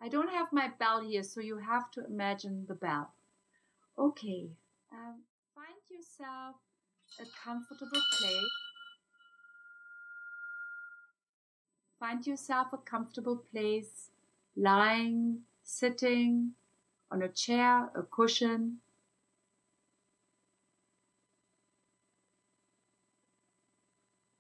I 0.02 0.08
don't 0.08 0.30
have 0.30 0.40
have 0.50 0.54
my 0.54 0.72
bell 0.80 1.02
here, 1.02 1.24
so 1.24 1.42
you 1.42 1.58
have 1.58 1.92
to 1.92 2.06
imagine 2.06 2.66
the 2.68 2.76
bell. 2.76 3.12
Okay, 3.98 4.50
um, 4.92 5.22
find 5.54 5.80
yourself 5.90 6.56
a 7.20 7.26
comfortable 7.44 8.02
place. 8.18 8.69
Find 12.00 12.26
yourself 12.26 12.68
a 12.72 12.78
comfortable 12.78 13.44
place, 13.52 14.10
lying, 14.56 15.42
sitting 15.64 16.54
on 17.12 17.22
a 17.22 17.28
chair, 17.28 17.90
a 17.94 18.04
cushion. 18.04 18.78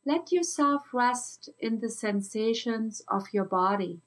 Let 0.05 0.31
yourself 0.31 0.93
rest 0.93 1.49
in 1.59 1.81
the 1.81 1.89
sensations 1.89 3.01
of 3.09 3.33
your 3.33 3.43
body. 3.43 3.99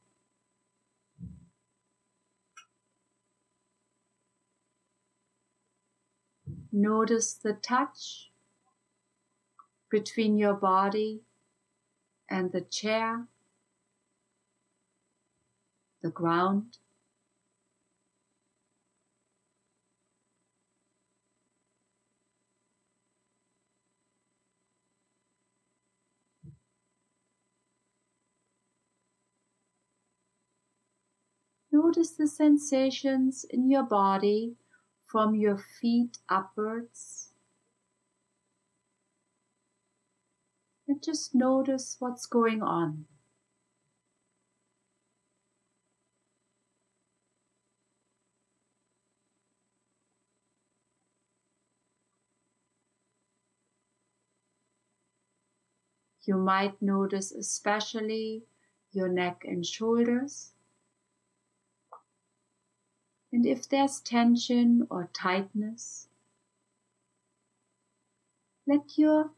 Notice 6.72 7.34
the 7.34 7.52
touch 7.52 8.30
between 9.90 10.38
your 10.38 10.54
body 10.54 11.20
and 12.30 12.50
the 12.50 12.62
chair, 12.62 13.26
the 16.02 16.10
ground. 16.10 16.78
Notice 31.70 32.10
the 32.10 32.26
sensations 32.26 33.44
in 33.48 33.70
your 33.70 33.82
body 33.82 34.56
from 35.06 35.34
your 35.34 35.56
feet 35.56 36.18
upwards. 36.28 37.30
And 40.86 41.02
just 41.02 41.34
notice 41.34 41.96
what's 41.98 42.26
going 42.26 42.62
on. 42.62 43.06
You 56.24 56.36
might 56.36 56.80
notice 56.80 57.32
especially 57.32 58.44
your 58.92 59.08
neck 59.08 59.44
and 59.44 59.66
shoulders. 59.66 60.52
And 63.32 63.44
if 63.44 63.68
there's 63.68 63.98
tension 64.00 64.86
or 64.88 65.08
tightness, 65.12 66.06
let 68.66 68.96
your 68.96 69.30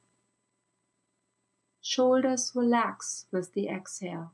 shoulders 1.80 2.52
relax 2.54 3.26
with 3.30 3.54
the 3.54 3.68
exhale. 3.68 4.32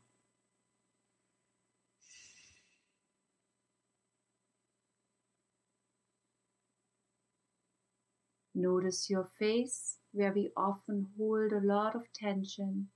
Notice 8.53 9.09
your 9.09 9.25
face 9.25 10.00
where 10.13 10.33
we 10.33 10.51
often 10.57 11.07
hold 11.17 11.53
a 11.53 11.61
lot 11.61 11.95
of 11.95 12.03
tension. 12.13 12.89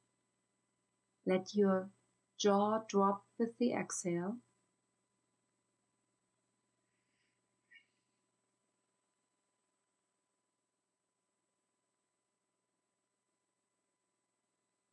Let 1.27 1.55
your 1.55 1.91
jaw 2.39 2.81
drop 2.89 3.25
with 3.39 3.57
the 3.59 3.73
exhale. 3.73 4.37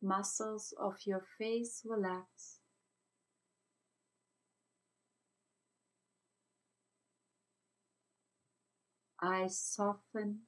Muscles 0.01 0.73
of 0.79 0.95
your 1.05 1.23
face 1.37 1.83
relax. 1.85 2.57
Eyes 9.21 9.59
soften. 9.59 10.39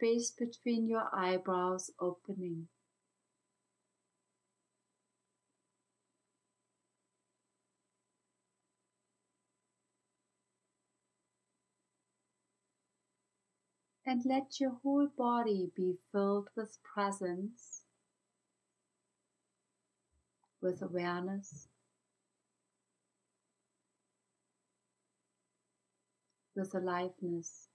Space 0.00 0.30
between 0.30 0.88
your 0.88 1.10
eyebrows 1.12 1.90
opening. 2.00 2.68
and 14.06 14.24
let 14.24 14.58
your 14.58 14.72
whole 14.82 15.06
body 15.06 15.70
be 15.76 15.94
filled 16.10 16.48
with 16.56 16.78
presence, 16.82 17.82
with 20.60 20.82
awareness, 20.82 21.68
with 26.56 26.74
aliveness. 26.74 27.69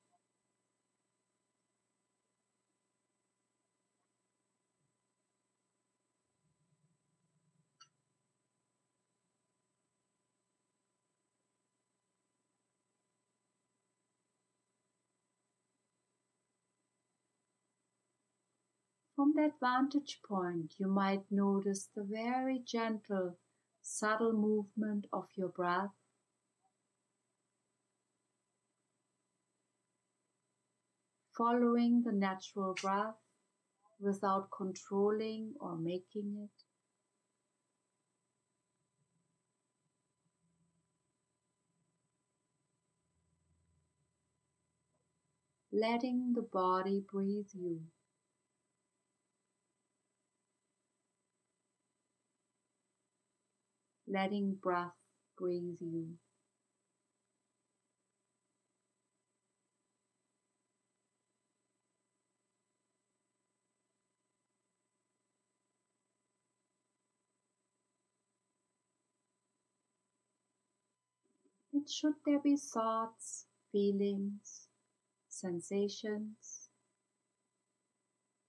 From 19.15 19.33
that 19.35 19.59
vantage 19.59 20.21
point, 20.21 20.75
you 20.77 20.87
might 20.87 21.31
notice 21.31 21.87
the 21.87 22.03
very 22.03 22.59
gentle, 22.59 23.37
subtle 23.81 24.33
movement 24.33 25.07
of 25.13 25.29
your 25.35 25.47
breath. 25.47 25.95
Following 31.37 32.01
the 32.03 32.11
natural 32.11 32.73
breath 32.73 33.15
without 33.99 34.51
controlling 34.51 35.55
or 35.61 35.77
making 35.77 36.35
it. 36.37 36.63
Letting 45.71 46.33
the 46.33 46.41
body 46.41 46.99
breathe 47.01 47.49
you. 47.53 47.85
Letting 54.07 54.55
breath 54.55 54.95
breathe 55.37 55.77
you. 55.81 56.17
And 71.71 71.87
should 71.87 72.15
there 72.25 72.39
be 72.39 72.57
thoughts, 72.57 73.45
feelings, 73.71 74.69
sensations, 75.29 76.69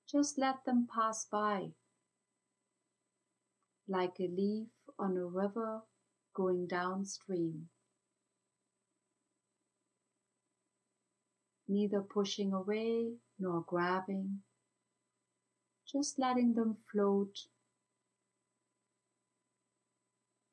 just 0.06 0.38
let 0.38 0.64
them 0.64 0.88
pass 0.92 1.24
by 1.26 1.72
like 3.88 4.20
a 4.20 4.28
leaf 4.28 4.68
on 4.98 5.16
a 5.16 5.24
river 5.24 5.82
going 6.34 6.66
downstream. 6.66 7.68
Neither 11.68 12.00
pushing 12.00 12.52
away 12.52 13.14
nor 13.38 13.62
grabbing, 13.66 14.40
just 15.90 16.18
letting 16.18 16.54
them 16.54 16.76
float 16.90 17.48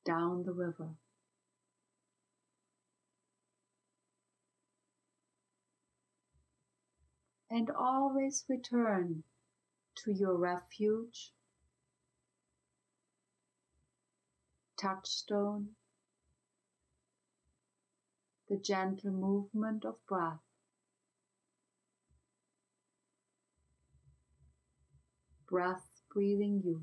down 0.05 0.43
the 0.43 0.53
river. 0.53 0.89
And 7.49 7.69
always 7.69 8.43
return 8.49 9.23
to 10.03 10.11
your 10.11 10.35
refuge 10.35 11.31
touchstone, 14.83 15.69
the 18.49 18.57
gentle 18.57 19.11
movement 19.11 19.85
of 19.85 19.95
breath. 20.07 20.39
breath 25.53 25.87
breathing 26.11 26.63
you. 26.65 26.81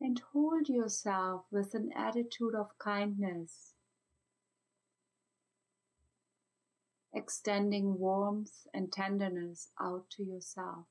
And 0.00 0.18
hold 0.32 0.70
yourself 0.70 1.44
with 1.50 1.74
an 1.74 1.90
attitude 1.94 2.54
of 2.54 2.78
kindness, 2.78 3.75
extending 7.16 7.98
warmth 7.98 8.68
and 8.72 8.92
tenderness 8.92 9.70
out 9.80 10.08
to 10.10 10.22
yourself. 10.22 10.86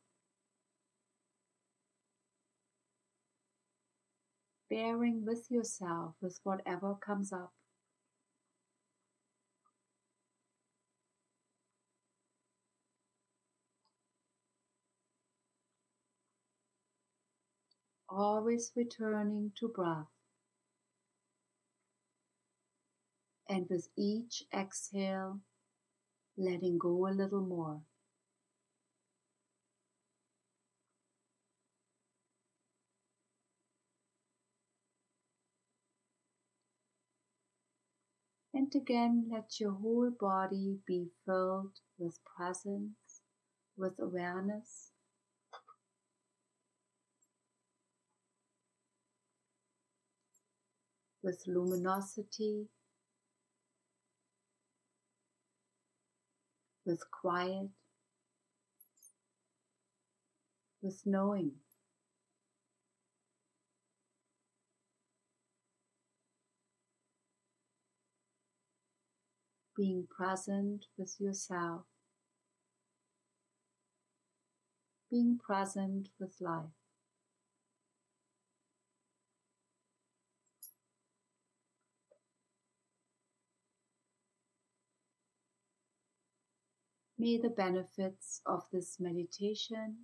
bearing 4.70 5.26
with 5.26 5.50
yourself 5.50 6.16
with 6.22 6.40
whatever 6.44 6.96
comes 6.96 7.32
up. 7.32 7.54
Always 18.10 18.72
returning 18.76 19.52
to 19.60 19.68
breath. 19.68 20.08
And 23.48 23.68
with 23.70 23.90
each 23.98 24.44
exhale, 24.54 25.40
letting 26.38 26.78
go 26.78 27.08
a 27.08 27.12
little 27.12 27.42
more. 27.42 27.82
And 38.56 38.74
again, 38.74 39.28
let 39.30 39.60
your 39.60 39.74
whole 39.74 40.10
body 40.10 40.80
be 40.88 41.12
filled 41.28 41.80
with 42.00 42.18
presence, 42.24 43.22
with 43.78 44.00
awareness. 44.00 44.94
With 51.22 51.44
luminosity, 51.46 52.70
with 56.86 57.04
quiet, 57.12 57.70
with 60.82 61.02
knowing. 61.06 61.52
being 69.76 70.08
present 70.10 70.86
with 70.98 71.16
yourself, 71.20 71.84
being 75.12 75.38
present 75.38 76.10
with 76.20 76.36
life. 76.40 76.85
May 87.26 87.40
the 87.40 87.50
benefits 87.50 88.40
of 88.46 88.66
this 88.72 88.98
meditation 89.00 89.96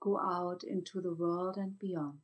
go 0.00 0.16
out 0.16 0.62
into 0.62 1.00
the 1.00 1.12
world 1.12 1.56
and 1.56 1.76
beyond. 1.76 2.20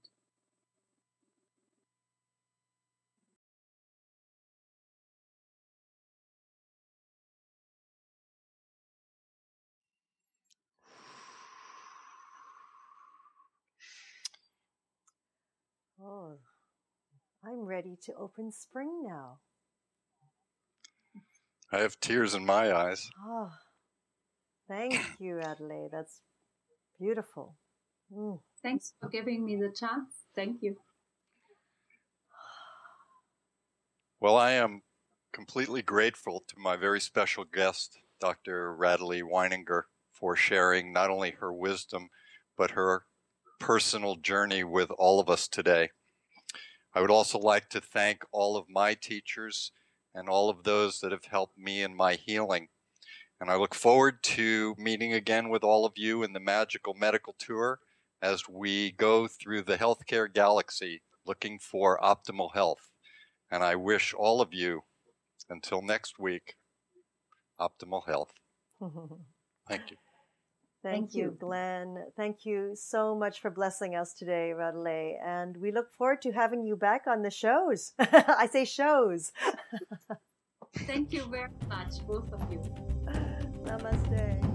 Oh, 16.00 16.38
I'm 17.44 17.64
ready 17.64 17.96
to 18.04 18.14
open 18.14 18.52
spring 18.52 19.02
now. 19.02 19.40
I 21.72 21.80
have 21.80 21.98
tears 21.98 22.36
in 22.36 22.46
my 22.46 22.72
eyes. 22.72 23.10
Oh, 23.18 23.50
thank 24.72 25.00
you, 25.18 25.40
Adelaide. 25.40 25.90
That's 25.92 26.22
beautiful. 26.98 27.56
Mm. 28.14 28.38
Thanks 28.62 28.94
for 29.00 29.08
giving 29.08 29.44
me 29.44 29.56
the 29.56 29.70
chance. 29.74 30.24
Thank 30.34 30.62
you. 30.62 30.76
Well, 34.20 34.36
I 34.36 34.52
am 34.52 34.82
completely 35.32 35.82
grateful 35.82 36.44
to 36.48 36.54
my 36.58 36.76
very 36.76 37.00
special 37.00 37.44
guest, 37.44 37.98
Dr. 38.20 38.76
Radhule 38.78 39.22
Weininger, 39.22 39.82
for 40.12 40.36
sharing 40.36 40.92
not 40.92 41.10
only 41.10 41.32
her 41.32 41.52
wisdom, 41.52 42.08
but 42.56 42.72
her 42.72 43.04
personal 43.58 44.16
journey 44.16 44.62
with 44.64 44.90
all 44.92 45.18
of 45.20 45.28
us 45.28 45.48
today. 45.48 45.90
I 46.94 47.00
would 47.00 47.10
also 47.10 47.38
like 47.38 47.68
to 47.70 47.80
thank 47.80 48.22
all 48.30 48.56
of 48.56 48.66
my 48.68 48.94
teachers 48.94 49.72
and 50.14 50.28
all 50.28 50.50
of 50.50 50.62
those 50.62 51.00
that 51.00 51.10
have 51.12 51.24
helped 51.24 51.58
me 51.58 51.82
in 51.82 51.96
my 51.96 52.14
healing. 52.14 52.68
And 53.42 53.50
I 53.50 53.56
look 53.56 53.74
forward 53.74 54.22
to 54.22 54.76
meeting 54.78 55.12
again 55.12 55.48
with 55.48 55.64
all 55.64 55.84
of 55.84 55.94
you 55.96 56.22
in 56.22 56.32
the 56.32 56.38
Magical 56.38 56.94
Medical 56.94 57.34
Tour 57.40 57.80
as 58.22 58.48
we 58.48 58.92
go 58.92 59.26
through 59.26 59.62
the 59.62 59.76
healthcare 59.78 60.32
galaxy 60.32 61.02
looking 61.26 61.58
for 61.58 61.98
optimal 61.98 62.54
health. 62.54 62.92
And 63.50 63.64
I 63.64 63.74
wish 63.74 64.14
all 64.14 64.40
of 64.40 64.54
you, 64.54 64.82
until 65.50 65.82
next 65.82 66.20
week, 66.20 66.54
optimal 67.60 68.06
health. 68.06 68.30
Thank 69.68 69.90
you. 69.90 69.96
Thank, 70.84 71.10
Thank 71.10 71.14
you, 71.14 71.24
you, 71.24 71.36
Glenn. 71.40 71.96
Thank 72.16 72.44
you 72.44 72.76
so 72.76 73.16
much 73.16 73.40
for 73.40 73.50
blessing 73.50 73.96
us 73.96 74.14
today, 74.14 74.52
Radhule. 74.54 75.14
And 75.20 75.56
we 75.56 75.72
look 75.72 75.92
forward 75.98 76.22
to 76.22 76.30
having 76.30 76.62
you 76.62 76.76
back 76.76 77.08
on 77.08 77.22
the 77.22 77.30
shows. 77.32 77.92
I 77.98 78.48
say 78.52 78.64
shows. 78.64 79.32
Thank 80.74 81.12
you 81.12 81.24
very 81.26 81.50
much, 81.68 82.06
both 82.06 82.32
of 82.32 82.50
you. 82.50 82.60
Namaste. 83.64 84.51